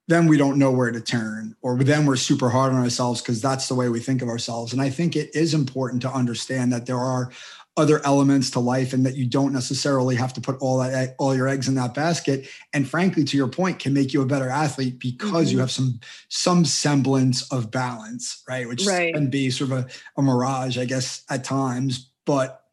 then 0.07 0.27
we 0.27 0.37
don't 0.37 0.57
know 0.57 0.71
where 0.71 0.91
to 0.91 1.01
turn 1.01 1.55
or 1.61 1.77
then 1.77 2.05
we're 2.05 2.15
super 2.15 2.49
hard 2.49 2.73
on 2.73 2.81
ourselves 2.81 3.21
because 3.21 3.41
that's 3.41 3.67
the 3.67 3.75
way 3.75 3.89
we 3.89 3.99
think 3.99 4.21
of 4.21 4.29
ourselves. 4.29 4.73
And 4.73 4.81
i 4.81 4.89
think 4.89 5.15
it 5.15 5.35
is 5.35 5.53
important 5.53 6.01
to 6.03 6.11
understand 6.11 6.71
that 6.73 6.85
there 6.85 6.97
are 6.97 7.31
other 7.75 8.03
elements 8.05 8.49
to 8.49 8.59
life 8.59 8.91
and 8.91 9.05
that 9.05 9.15
you 9.15 9.27
don't 9.27 9.53
necessarily 9.53 10.15
have 10.15 10.33
to 10.33 10.41
put 10.41 10.57
all 10.59 10.79
that 10.79 11.15
all 11.19 11.35
your 11.35 11.47
eggs 11.47 11.67
in 11.67 11.75
that 11.75 11.93
basket. 11.93 12.49
And 12.73 12.89
frankly 12.89 13.23
to 13.23 13.37
your 13.37 13.47
point 13.47 13.79
can 13.79 13.93
make 13.93 14.13
you 14.13 14.21
a 14.21 14.25
better 14.25 14.49
athlete 14.49 14.99
because 14.99 15.47
mm-hmm. 15.47 15.53
you 15.53 15.59
have 15.59 15.71
some 15.71 15.99
some 16.29 16.65
semblance 16.65 17.49
of 17.51 17.69
balance 17.69 18.43
right? 18.49 18.67
Which 18.67 18.85
right. 18.85 19.13
can 19.13 19.29
be 19.29 19.51
sort 19.51 19.71
of 19.71 19.77
a, 19.77 19.87
a 20.17 20.21
mirage 20.23 20.77
i 20.77 20.85
guess 20.85 21.23
at 21.29 21.43
times. 21.43 22.09
But 22.25 22.63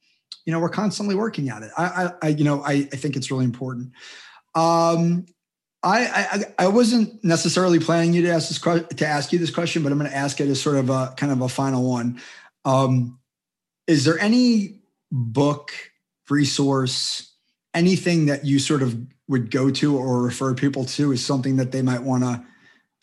you 0.46 0.52
know 0.52 0.60
we're 0.60 0.70
constantly 0.70 1.14
working 1.14 1.50
at 1.50 1.62
it. 1.62 1.70
I 1.76 1.84
i, 1.84 2.12
I 2.22 2.28
you 2.28 2.44
know 2.44 2.62
I, 2.62 2.72
I 2.72 2.96
think 2.96 3.16
it's 3.16 3.30
really 3.30 3.44
important. 3.44 3.92
Um 4.54 5.26
I, 5.84 6.06
I, 6.08 6.64
I 6.64 6.68
wasn't 6.68 7.22
necessarily 7.22 7.78
planning 7.78 8.14
you 8.14 8.22
to 8.22 8.30
ask 8.30 8.48
this 8.48 8.58
to 8.96 9.06
ask 9.06 9.32
you 9.32 9.38
this 9.38 9.50
question, 9.50 9.82
but 9.82 9.92
I'm 9.92 9.98
going 9.98 10.10
to 10.10 10.16
ask 10.16 10.40
it 10.40 10.48
as 10.48 10.60
sort 10.60 10.76
of 10.76 10.88
a 10.88 11.14
kind 11.16 11.30
of 11.30 11.42
a 11.42 11.48
final 11.48 11.88
one. 11.88 12.20
Um, 12.64 13.18
is 13.86 14.04
there 14.04 14.18
any 14.18 14.80
book, 15.12 15.72
resource, 16.30 17.34
anything 17.74 18.26
that 18.26 18.46
you 18.46 18.58
sort 18.58 18.82
of 18.82 18.96
would 19.28 19.50
go 19.50 19.70
to 19.70 19.96
or 19.96 20.22
refer 20.22 20.54
people 20.54 20.86
to 20.86 21.12
is 21.12 21.24
something 21.24 21.56
that 21.56 21.70
they 21.70 21.82
might 21.82 22.02
want 22.02 22.24
to 22.24 22.42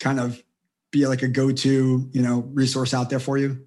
kind 0.00 0.18
of 0.18 0.42
be 0.90 1.06
like 1.06 1.22
a 1.22 1.28
go-to, 1.28 2.10
you 2.12 2.22
know, 2.22 2.40
resource 2.52 2.92
out 2.92 3.10
there 3.10 3.20
for 3.20 3.38
you? 3.38 3.64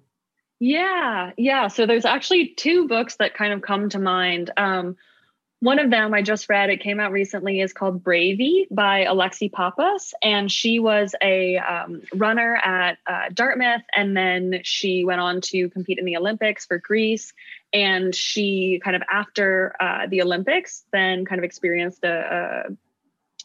Yeah, 0.60 1.32
yeah. 1.36 1.68
So 1.68 1.86
there's 1.86 2.04
actually 2.04 2.48
two 2.48 2.86
books 2.86 3.16
that 3.16 3.34
kind 3.34 3.52
of 3.52 3.62
come 3.62 3.88
to 3.90 3.98
mind. 3.98 4.50
Um, 4.56 4.96
one 5.60 5.78
of 5.78 5.90
them 5.90 6.12
I 6.12 6.20
just 6.20 6.48
read, 6.50 6.68
it 6.68 6.82
came 6.82 7.00
out 7.00 7.12
recently, 7.12 7.60
is 7.60 7.72
called 7.72 8.04
Bravey 8.04 8.66
by 8.70 9.06
Alexi 9.06 9.50
Pappas. 9.50 10.12
And 10.22 10.52
she 10.52 10.78
was 10.78 11.14
a 11.22 11.56
um, 11.56 12.02
runner 12.14 12.56
at 12.56 12.98
uh, 13.06 13.30
Dartmouth. 13.32 13.82
And 13.94 14.16
then 14.16 14.60
she 14.64 15.04
went 15.04 15.20
on 15.20 15.40
to 15.42 15.70
compete 15.70 15.98
in 15.98 16.04
the 16.04 16.16
Olympics 16.18 16.66
for 16.66 16.78
Greece. 16.78 17.32
And 17.72 18.14
she 18.14 18.80
kind 18.84 18.96
of, 18.96 19.02
after 19.10 19.74
uh, 19.80 20.06
the 20.08 20.22
Olympics, 20.22 20.84
then 20.92 21.24
kind 21.24 21.38
of 21.38 21.44
experienced 21.44 22.04
a, 22.04 22.66
a 22.68 22.76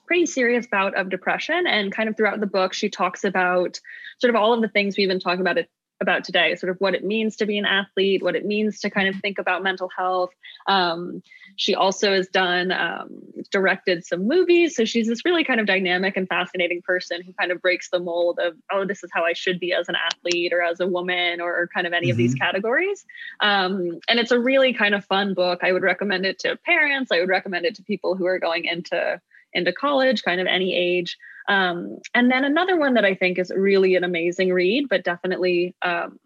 pretty 0.06 0.26
serious 0.26 0.68
bout 0.68 0.96
of 0.96 1.10
depression. 1.10 1.66
And 1.66 1.94
kind 1.94 2.10
of 2.10 2.18
throughout 2.18 2.42
the 2.42 2.46
book, 2.46 2.74
she 2.74 2.90
talks 2.90 3.24
about 3.24 3.80
sort 4.20 4.30
of 4.30 4.36
all 4.36 4.54
of 4.54 4.62
the 4.62 4.68
things 4.68 4.98
we've 4.98 5.08
been 5.08 5.22
talking 5.22 5.42
about 5.42 5.58
about 6.02 6.24
today 6.24 6.56
sort 6.56 6.70
of 6.70 6.78
what 6.80 6.96
it 6.96 7.04
means 7.04 7.36
to 7.38 7.46
be 7.46 7.58
an 7.58 7.66
athlete 7.66 8.24
what 8.24 8.36
it 8.36 8.46
means 8.46 8.80
to 8.80 8.90
kind 8.90 9.08
of 9.08 9.16
think 9.22 9.38
about 9.38 9.64
mental 9.64 9.90
health. 9.96 10.32
Um, 10.68 11.22
she 11.56 11.76
also 11.76 12.14
has 12.14 12.28
done 12.28 12.72
um, 12.72 13.10
directed 13.52 14.06
some 14.06 14.28
movies. 14.28 14.76
So 14.76 14.86
she's 14.86 15.08
this 15.08 15.24
really 15.24 15.44
kind 15.44 15.60
of 15.60 15.66
dynamic 15.66 16.18
and 16.18 16.28
fascinating 16.28 16.82
person 16.82 17.22
who 17.22 17.34
kind 17.34 17.52
of 17.52 17.62
breaks 17.62 17.90
the 17.90 18.00
mold 18.00 18.40
of 18.42 18.56
oh 18.72 18.86
this 18.86 19.04
is 19.04 19.10
how 19.14 19.24
i 19.24 19.34
should 19.34 19.60
be 19.60 19.74
as 19.74 19.88
an 19.88 19.96
athlete 19.96 20.54
or 20.54 20.62
as 20.62 20.80
a 20.80 20.88
woman 20.88 21.40
or, 21.40 21.52
or 21.56 21.70
kind 21.74 21.88
of 21.88 21.94
any 21.94 22.08
mm-hmm. 22.08 22.12
of 22.12 22.18
these 22.18 22.36
mm-hmm. 22.36 22.44
categories. 22.44 23.06
Um, 23.40 24.00
and 24.10 24.20
it's 24.20 24.32
a 24.32 24.40
really 24.40 24.74
kind 24.74 24.96
of 24.96 25.06
fun 25.06 25.34
book. 25.34 25.60
I 25.64 25.72
would 25.72 25.84
recommend 25.84 26.26
it 26.26 26.40
to 26.40 26.58
parents. 26.58 27.12
I 27.12 27.20
would 27.20 27.30
recommend 27.30 27.66
it 27.66 27.76
to 27.76 27.84
people 27.84 28.16
who 28.16 28.26
are 28.26 28.40
going 28.40 28.66
into 28.66 29.22
into 29.54 29.74
college 29.74 30.24
kind 30.24 30.40
of 30.40 30.48
any 30.48 30.74
age 30.74 31.18
um, 31.48 31.98
and 32.14 32.32
then 32.32 32.44
another 32.44 32.78
one 32.78 32.94
that 32.96 33.06
I 33.06 33.16
think 33.16 33.40
is 33.40 33.52
really 33.56 33.96
an 33.96 34.04
amazing 34.04 34.52
read, 34.54 34.88
but 34.90 35.04
definitely 35.04 35.76
um, 35.82 36.20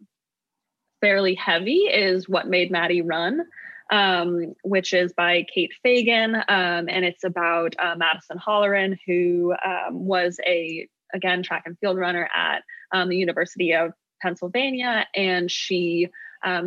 fairly 1.01 1.36
heavy, 1.36 1.88
is 1.91 2.30
What 2.30 2.47
Made 2.47 2.72
Maddie 2.72 3.01
Run, 3.01 3.45
um, 3.91 4.55
which 4.63 4.93
is 4.93 5.13
by 5.13 5.45
Kate 5.53 5.74
Fagan. 5.84 6.36
Um, 6.36 6.43
and 6.89 7.05
it's 7.05 7.24
about 7.24 7.76
uh, 7.78 7.95
Madison 7.95 8.38
Holleran, 8.38 8.97
who 9.05 9.53
um, 9.63 10.05
was 10.05 10.39
a, 10.45 10.88
again, 11.13 11.43
track 11.43 11.63
and 11.66 11.78
field 11.80 11.97
runner 11.97 12.30
at 12.36 12.63
um, 12.91 13.09
the 13.09 13.18
University 13.18 13.74
of 13.74 13.91
Pennsylvania. 14.22 15.05
And 15.16 15.51
she 15.51 16.09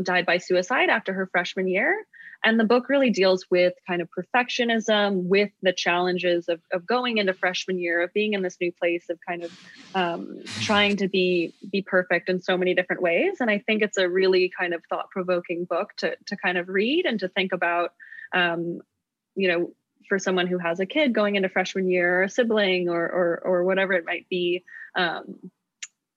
died 0.03 0.27
by 0.27 0.39
suicide 0.39 0.89
after 0.89 1.13
her 1.13 1.29
freshman 1.31 1.69
year. 1.69 2.05
And 2.45 2.59
the 2.59 2.65
book 2.65 2.89
really 2.89 3.11
deals 3.11 3.47
with 3.51 3.75
kind 3.87 4.01
of 4.01 4.09
perfectionism, 4.11 5.25
with 5.25 5.51
the 5.63 5.73
challenges 5.73 6.49
of, 6.49 6.61
of 6.73 6.87
going 6.87 7.19
into 7.19 7.33
freshman 7.33 7.79
year, 7.79 8.03
of 8.03 8.13
being 8.13 8.35
in 8.35 8.43
this 8.43 8.57
new 8.61 8.71
place, 8.73 9.07
of 9.11 9.19
kind 9.27 9.43
of 9.43 9.61
um, 9.95 10.41
trying 10.61 10.97
to 10.99 11.09
be 11.09 11.53
be 11.71 11.83
perfect 11.83 12.29
in 12.29 12.41
so 12.41 12.57
many 12.57 12.75
different 12.75 13.03
ways. 13.03 13.39
And 13.41 13.51
I 13.51 13.59
think 13.59 13.83
it's 13.83 13.99
a 13.99 14.09
really 14.09 14.53
kind 14.57 14.73
of 14.73 14.83
thought 14.89 15.11
provoking 15.11 15.65
book 15.65 15.95
to 15.99 16.17
to 16.27 16.37
kind 16.37 16.59
of 16.59 16.69
read 16.69 17.07
and 17.07 17.21
to 17.21 17.29
think 17.29 17.53
about. 17.53 17.93
Um, 18.33 18.81
you 19.35 19.49
know, 19.49 19.73
for 20.09 20.19
someone 20.19 20.49
who 20.49 20.59
has 20.59 20.81
a 20.81 20.87
kid 20.87 21.13
going 21.13 21.37
into 21.37 21.49
freshman 21.49 21.89
year, 21.89 22.21
or 22.21 22.23
a 22.25 22.29
sibling, 22.29 22.89
or 22.89 23.05
or 23.05 23.43
or 23.45 23.65
whatever 23.65 23.93
it 23.95 24.05
might 24.07 24.29
be. 24.29 24.65
Um, 24.95 25.51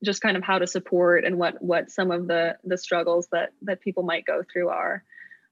just 0.03 0.22
kind 0.22 0.36
of 0.36 0.43
how 0.43 0.57
to 0.57 0.65
support 0.65 1.26
and 1.26 1.38
what 1.38 1.61
what 1.61 1.91
some 1.91 2.09
of 2.09 2.28
the 2.28 2.57
the 2.63 2.78
struggles 2.78 3.28
that 3.32 3.51
that 3.61 3.82
people 3.82 4.01
might 4.01 4.26
go 4.26 4.41
through 4.51 4.69
are 4.69 5.03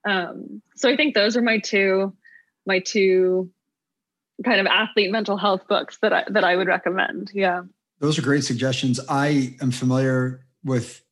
um, 0.04 0.62
so 0.76 0.88
I 0.88 0.96
think 0.96 1.14
those 1.14 1.36
are 1.36 1.42
my 1.42 1.58
two, 1.58 2.14
my 2.66 2.78
two 2.80 3.50
kind 4.44 4.60
of 4.60 4.66
athlete 4.66 5.10
mental 5.10 5.36
health 5.36 5.66
books 5.68 5.98
that 6.02 6.12
I, 6.12 6.24
that 6.28 6.44
I 6.44 6.56
would 6.56 6.66
recommend. 6.66 7.30
Yeah. 7.34 7.62
Those 7.98 8.18
are 8.18 8.22
great 8.22 8.44
suggestions. 8.44 8.98
I 9.08 9.56
am 9.60 9.70
familiar 9.70 10.46
with 10.64 11.02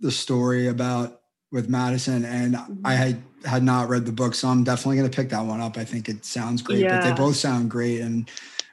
the 0.00 0.12
story 0.12 0.68
about 0.68 1.20
with 1.50 1.68
Madison 1.68 2.24
and 2.24 2.54
mm-hmm. 2.54 2.86
I 2.86 2.94
had, 2.94 3.22
had 3.44 3.62
not 3.62 3.88
read 3.88 4.04
the 4.06 4.12
book. 4.12 4.34
So 4.34 4.48
I'm 4.48 4.64
definitely 4.64 4.98
going 4.98 5.10
to 5.10 5.16
pick 5.16 5.30
that 5.30 5.44
one 5.44 5.60
up. 5.60 5.76
I 5.76 5.84
think 5.84 6.08
it 6.08 6.24
sounds 6.24 6.62
great, 6.62 6.80
yeah. 6.80 7.00
but 7.00 7.08
they 7.08 7.12
both 7.14 7.36
sound 7.36 7.70
great 7.70 8.00
and 8.00 8.30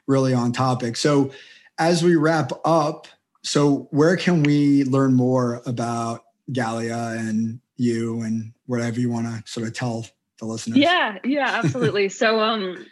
really 0.08 0.34
on 0.34 0.52
topic. 0.52 0.98
So 0.98 1.32
as 1.80 2.04
we 2.04 2.16
wrap 2.16 2.52
up, 2.64 3.08
so 3.44 3.88
where 3.92 4.18
can 4.18 4.44
we 4.44 4.84
learn 4.84 5.14
more 5.14 5.62
about 5.66 6.26
Galea 6.52 7.18
and 7.18 7.60
you 7.78 8.22
and 8.22 8.54
whatever 8.66 9.00
you 9.00 9.10
want 9.10 9.26
to 9.26 9.52
sort 9.52 9.68
of 9.68 9.74
tell 9.74 10.06
the 10.40 10.46
listeners. 10.46 10.78
Yeah, 10.78 11.18
yeah, 11.24 11.62
absolutely. 11.64 12.10
so 12.10 12.40
um 12.40 12.86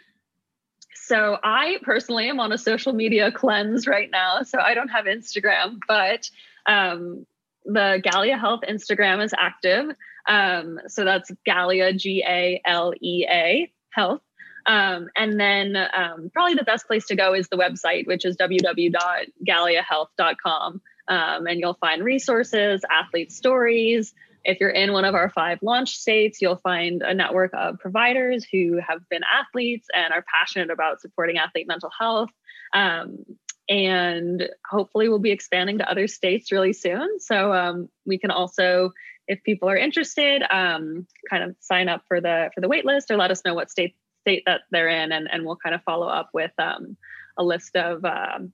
so 0.94 1.36
I 1.42 1.78
personally 1.82 2.30
am 2.30 2.40
on 2.40 2.52
a 2.52 2.58
social 2.58 2.94
media 2.94 3.30
cleanse 3.30 3.86
right 3.86 4.10
now. 4.10 4.42
So 4.42 4.58
I 4.58 4.74
don't 4.74 4.88
have 4.88 5.04
Instagram, 5.04 5.78
but 5.86 6.30
um 6.66 7.26
the 7.64 8.02
Galea 8.04 8.38
Health 8.38 8.60
Instagram 8.68 9.24
is 9.24 9.32
active. 9.36 9.96
Um, 10.28 10.78
so 10.88 11.04
that's 11.04 11.30
Galea 11.48 11.96
G 11.96 12.22
A 12.26 12.60
L 12.64 12.92
E 13.00 13.24
A 13.28 13.72
Health. 13.90 14.20
Um, 14.66 15.08
and 15.16 15.38
then 15.38 15.76
um, 15.76 16.30
probably 16.32 16.54
the 16.54 16.64
best 16.64 16.86
place 16.86 17.04
to 17.06 17.16
go 17.16 17.34
is 17.34 17.48
the 17.48 17.58
website, 17.58 18.06
which 18.06 18.24
is 18.24 18.38
www.galeahealth.com. 18.38 20.80
Um, 21.06 21.46
and 21.46 21.60
you'll 21.60 21.74
find 21.74 22.02
resources, 22.02 22.80
athlete 22.90 23.30
stories. 23.30 24.14
If 24.44 24.60
you're 24.60 24.70
in 24.70 24.92
one 24.92 25.04
of 25.04 25.14
our 25.14 25.30
five 25.30 25.58
launch 25.62 25.96
states, 25.96 26.40
you'll 26.40 26.56
find 26.56 27.02
a 27.02 27.14
network 27.14 27.52
of 27.54 27.78
providers 27.78 28.46
who 28.50 28.78
have 28.86 29.08
been 29.08 29.22
athletes 29.24 29.88
and 29.94 30.12
are 30.12 30.24
passionate 30.32 30.70
about 30.70 31.00
supporting 31.00 31.38
athlete 31.38 31.66
mental 31.66 31.90
health. 31.98 32.30
Um, 32.74 33.24
and 33.68 34.48
hopefully, 34.68 35.08
we'll 35.08 35.18
be 35.18 35.30
expanding 35.30 35.78
to 35.78 35.90
other 35.90 36.06
states 36.06 36.52
really 36.52 36.74
soon. 36.74 37.20
So 37.20 37.52
um, 37.54 37.88
we 38.04 38.18
can 38.18 38.30
also, 38.30 38.92
if 39.26 39.42
people 39.42 39.70
are 39.70 39.76
interested, 39.76 40.42
um, 40.50 41.06
kind 41.30 41.42
of 41.42 41.56
sign 41.60 41.88
up 41.88 42.02
for 42.06 42.20
the 42.20 42.50
for 42.54 42.60
the 42.60 42.68
wait 42.68 42.84
list 42.84 43.10
or 43.10 43.16
let 43.16 43.30
us 43.30 43.42
know 43.44 43.54
what 43.54 43.70
state 43.70 43.96
state 44.20 44.42
that 44.46 44.62
they're 44.70 44.88
in, 44.88 45.12
and, 45.12 45.28
and 45.32 45.46
we'll 45.46 45.56
kind 45.56 45.74
of 45.74 45.82
follow 45.82 46.06
up 46.06 46.30
with 46.34 46.52
um, 46.58 46.96
a 47.38 47.44
list 47.44 47.76
of 47.76 48.04
um, 48.04 48.52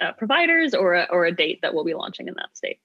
uh, 0.00 0.12
providers 0.12 0.74
or 0.74 0.94
a, 0.94 1.06
or 1.10 1.24
a 1.24 1.32
date 1.32 1.60
that 1.62 1.74
we'll 1.74 1.84
be 1.84 1.94
launching 1.94 2.28
in 2.28 2.34
that 2.34 2.54
state. 2.54 2.80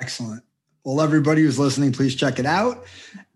Excellent. 0.00 0.42
Well, 0.86 1.00
everybody 1.00 1.42
who's 1.42 1.58
listening, 1.58 1.90
please 1.90 2.14
check 2.14 2.38
it 2.38 2.46
out. 2.46 2.86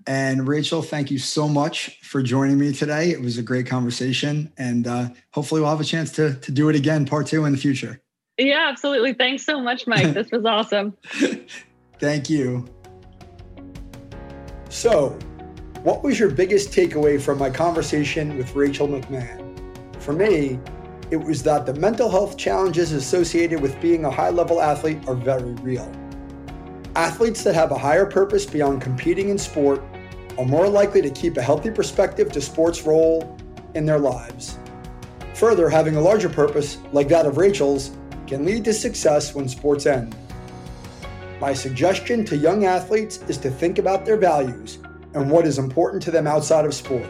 And 0.07 0.47
Rachel, 0.47 0.83
thank 0.83 1.11
you 1.11 1.19
so 1.19 1.49
much 1.49 1.99
for 2.01 2.23
joining 2.23 2.61
me 2.61 2.73
today. 2.73 3.11
It 3.11 3.21
was 3.21 3.39
a 3.39 3.43
great 3.43 3.67
conversation, 3.67 4.53
and 4.57 4.87
uh, 4.87 5.09
hopefully, 5.33 5.61
we'll 5.61 5.71
have 5.71 5.81
a 5.81 5.85
chance 5.85 6.13
to 6.13 6.37
to 6.37 6.53
do 6.53 6.69
it 6.69 6.77
again, 6.77 7.07
part 7.07 7.27
two, 7.27 7.45
in 7.47 7.51
the 7.51 7.59
future. 7.59 8.01
Yeah, 8.39 8.69
absolutely. 8.71 9.15
Thanks 9.15 9.45
so 9.45 9.61
much, 9.61 9.89
Mike. 9.89 10.15
this 10.15 10.31
was 10.31 10.45
awesome. 10.45 10.97
thank 11.99 12.31
you. 12.31 12.69
So, 14.69 15.19
what 15.83 16.05
was 16.05 16.21
your 16.21 16.31
biggest 16.31 16.71
takeaway 16.71 17.21
from 17.21 17.39
my 17.39 17.51
conversation 17.51 18.39
with 18.39 18.55
Rachel 18.55 18.87
McMahon? 18.87 20.01
For 20.01 20.13
me, 20.13 20.61
it 21.11 21.17
was 21.17 21.43
that 21.43 21.67
the 21.67 21.75
mental 21.75 22.09
health 22.09 22.37
challenges 22.37 22.93
associated 22.93 23.61
with 23.61 23.79
being 23.81 24.05
a 24.05 24.11
high 24.11 24.31
level 24.31 24.63
athlete 24.63 25.01
are 25.09 25.17
very 25.17 25.55
real. 25.55 25.93
Athletes 26.97 27.45
that 27.45 27.55
have 27.55 27.71
a 27.71 27.79
higher 27.79 28.05
purpose 28.05 28.45
beyond 28.45 28.83
competing 28.83 29.29
in 29.29 29.39
sport 29.39 29.81
are 30.37 30.45
more 30.45 30.69
likely 30.69 31.01
to 31.03 31.11
keep 31.11 31.37
a 31.37 31.43
healthy 31.43 31.71
perspective 31.71 32.33
to 32.33 32.41
sports' 32.41 32.83
role 32.83 33.39
in 33.75 33.87
their 33.87 33.99
lives. 33.99 34.59
Further, 35.35 35.69
having 35.69 35.95
a 35.95 36.01
larger 36.01 36.29
purpose, 36.29 36.79
like 36.93 37.09
that 37.09 37.27
of 37.27 37.37
Rachel's, 37.37 37.93
can 38.27 38.45
lead 38.45 38.65
to 38.65 38.75
success 38.75 39.35
when 39.35 39.49
sports 39.49 39.87
end. 39.87 40.17
My 41.41 41.53
suggestion 41.53 42.25
to 42.25 42.37
young 42.37 42.65
athletes 42.65 43.21
is 43.29 43.39
to 43.39 43.51
think 43.51 43.79
about 43.79 44.05
their 44.05 44.17
values 44.17 44.79
and 45.15 45.31
what 45.31 45.47
is 45.47 45.59
important 45.59 46.03
to 46.03 46.11
them 46.11 46.27
outside 46.27 46.65
of 46.65 46.75
sport. 46.75 47.09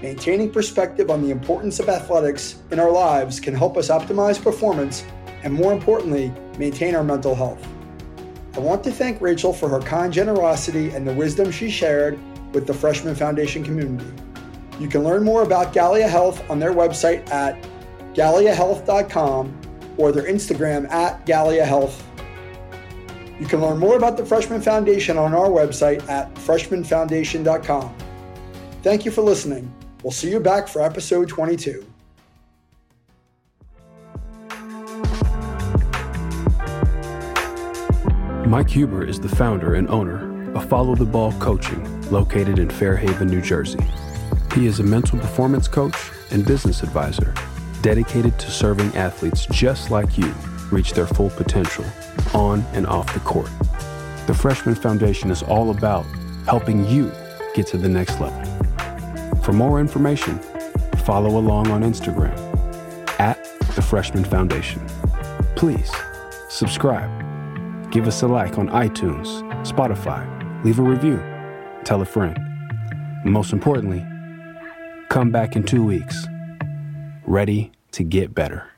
Maintaining 0.00 0.50
perspective 0.50 1.10
on 1.10 1.22
the 1.22 1.30
importance 1.30 1.80
of 1.80 1.90
athletics 1.90 2.62
in 2.70 2.80
our 2.80 2.90
lives 2.90 3.40
can 3.40 3.54
help 3.54 3.76
us 3.76 3.88
optimize 3.88 4.42
performance 4.42 5.04
and, 5.42 5.52
more 5.52 5.74
importantly, 5.74 6.32
maintain 6.58 6.94
our 6.94 7.04
mental 7.04 7.34
health. 7.34 7.66
I 8.56 8.60
want 8.60 8.82
to 8.84 8.90
thank 8.90 9.20
Rachel 9.20 9.52
for 9.52 9.68
her 9.68 9.80
kind 9.80 10.10
generosity 10.10 10.90
and 10.90 11.06
the 11.06 11.12
wisdom 11.12 11.50
she 11.50 11.68
shared 11.68 12.18
with 12.54 12.66
the 12.66 12.72
Freshman 12.72 13.14
Foundation 13.14 13.62
community. 13.62 14.10
You 14.80 14.88
can 14.88 15.04
learn 15.04 15.24
more 15.24 15.42
about 15.42 15.74
Galea 15.74 16.08
Health 16.08 16.42
on 16.48 16.58
their 16.58 16.72
website 16.72 17.30
at 17.30 17.62
galeahealth.com 18.14 19.60
or 19.98 20.10
their 20.10 20.24
Instagram 20.24 20.90
at 20.90 21.26
Galea 21.26 21.66
Health. 21.66 22.02
You 23.38 23.46
can 23.46 23.60
learn 23.60 23.78
more 23.78 23.96
about 23.96 24.16
the 24.16 24.24
Freshman 24.24 24.62
Foundation 24.62 25.18
on 25.18 25.34
our 25.34 25.48
website 25.48 26.08
at 26.08 26.34
freshmanfoundation.com. 26.36 27.94
Thank 28.82 29.04
you 29.04 29.10
for 29.10 29.20
listening. 29.20 29.70
We'll 30.02 30.12
see 30.12 30.30
you 30.30 30.40
back 30.40 30.66
for 30.66 30.80
episode 30.80 31.28
22. 31.28 31.84
Mike 38.46 38.70
Huber 38.70 39.04
is 39.04 39.18
the 39.18 39.28
founder 39.28 39.74
and 39.74 39.90
owner 39.90 40.52
of 40.54 40.68
Follow 40.68 40.94
the 40.94 41.04
Ball 41.04 41.32
Coaching, 41.40 42.10
located 42.12 42.60
in 42.60 42.68
Fairhaven, 42.68 43.26
New 43.26 43.40
Jersey. 43.40 43.84
He 44.54 44.66
is 44.68 44.78
a 44.78 44.84
mental 44.84 45.18
performance 45.18 45.66
coach 45.66 45.96
and 46.30 46.46
business 46.46 46.84
advisor 46.84 47.34
dedicated 47.82 48.38
to 48.38 48.48
serving 48.48 48.94
athletes 48.96 49.46
just 49.46 49.90
like 49.90 50.16
you 50.16 50.32
reach 50.70 50.92
their 50.92 51.08
full 51.08 51.30
potential 51.30 51.84
on 52.34 52.64
and 52.72 52.86
off 52.86 53.12
the 53.12 53.20
court. 53.20 53.50
The 54.28 54.34
Freshman 54.34 54.76
Foundation 54.76 55.32
is 55.32 55.42
all 55.42 55.70
about 55.70 56.06
helping 56.44 56.86
you 56.86 57.10
get 57.52 57.66
to 57.68 57.78
the 57.78 57.88
next 57.88 58.20
level. 58.20 58.44
For 59.42 59.52
more 59.52 59.80
information, 59.80 60.38
follow 61.04 61.36
along 61.36 61.72
on 61.72 61.82
Instagram 61.82 62.38
at 63.18 63.42
the 63.74 63.82
Freshman 63.82 64.24
Foundation. 64.24 64.86
Please 65.56 65.90
subscribe, 66.48 67.25
give 67.90 68.06
us 68.06 68.22
a 68.22 68.26
like 68.26 68.58
on 68.58 68.68
iTunes, 68.68 69.26
Spotify, 69.64 70.24
leave 70.64 70.78
a 70.78 70.82
review, 70.82 71.18
tell 71.84 72.02
a 72.02 72.04
friend. 72.04 72.38
most 73.24 73.52
importantly, 73.52 74.04
come 75.08 75.30
back 75.30 75.56
in 75.56 75.62
two 75.62 75.84
weeks, 75.84 76.26
ready 77.26 77.72
to 77.92 78.04
get 78.04 78.34
better. 78.34 78.75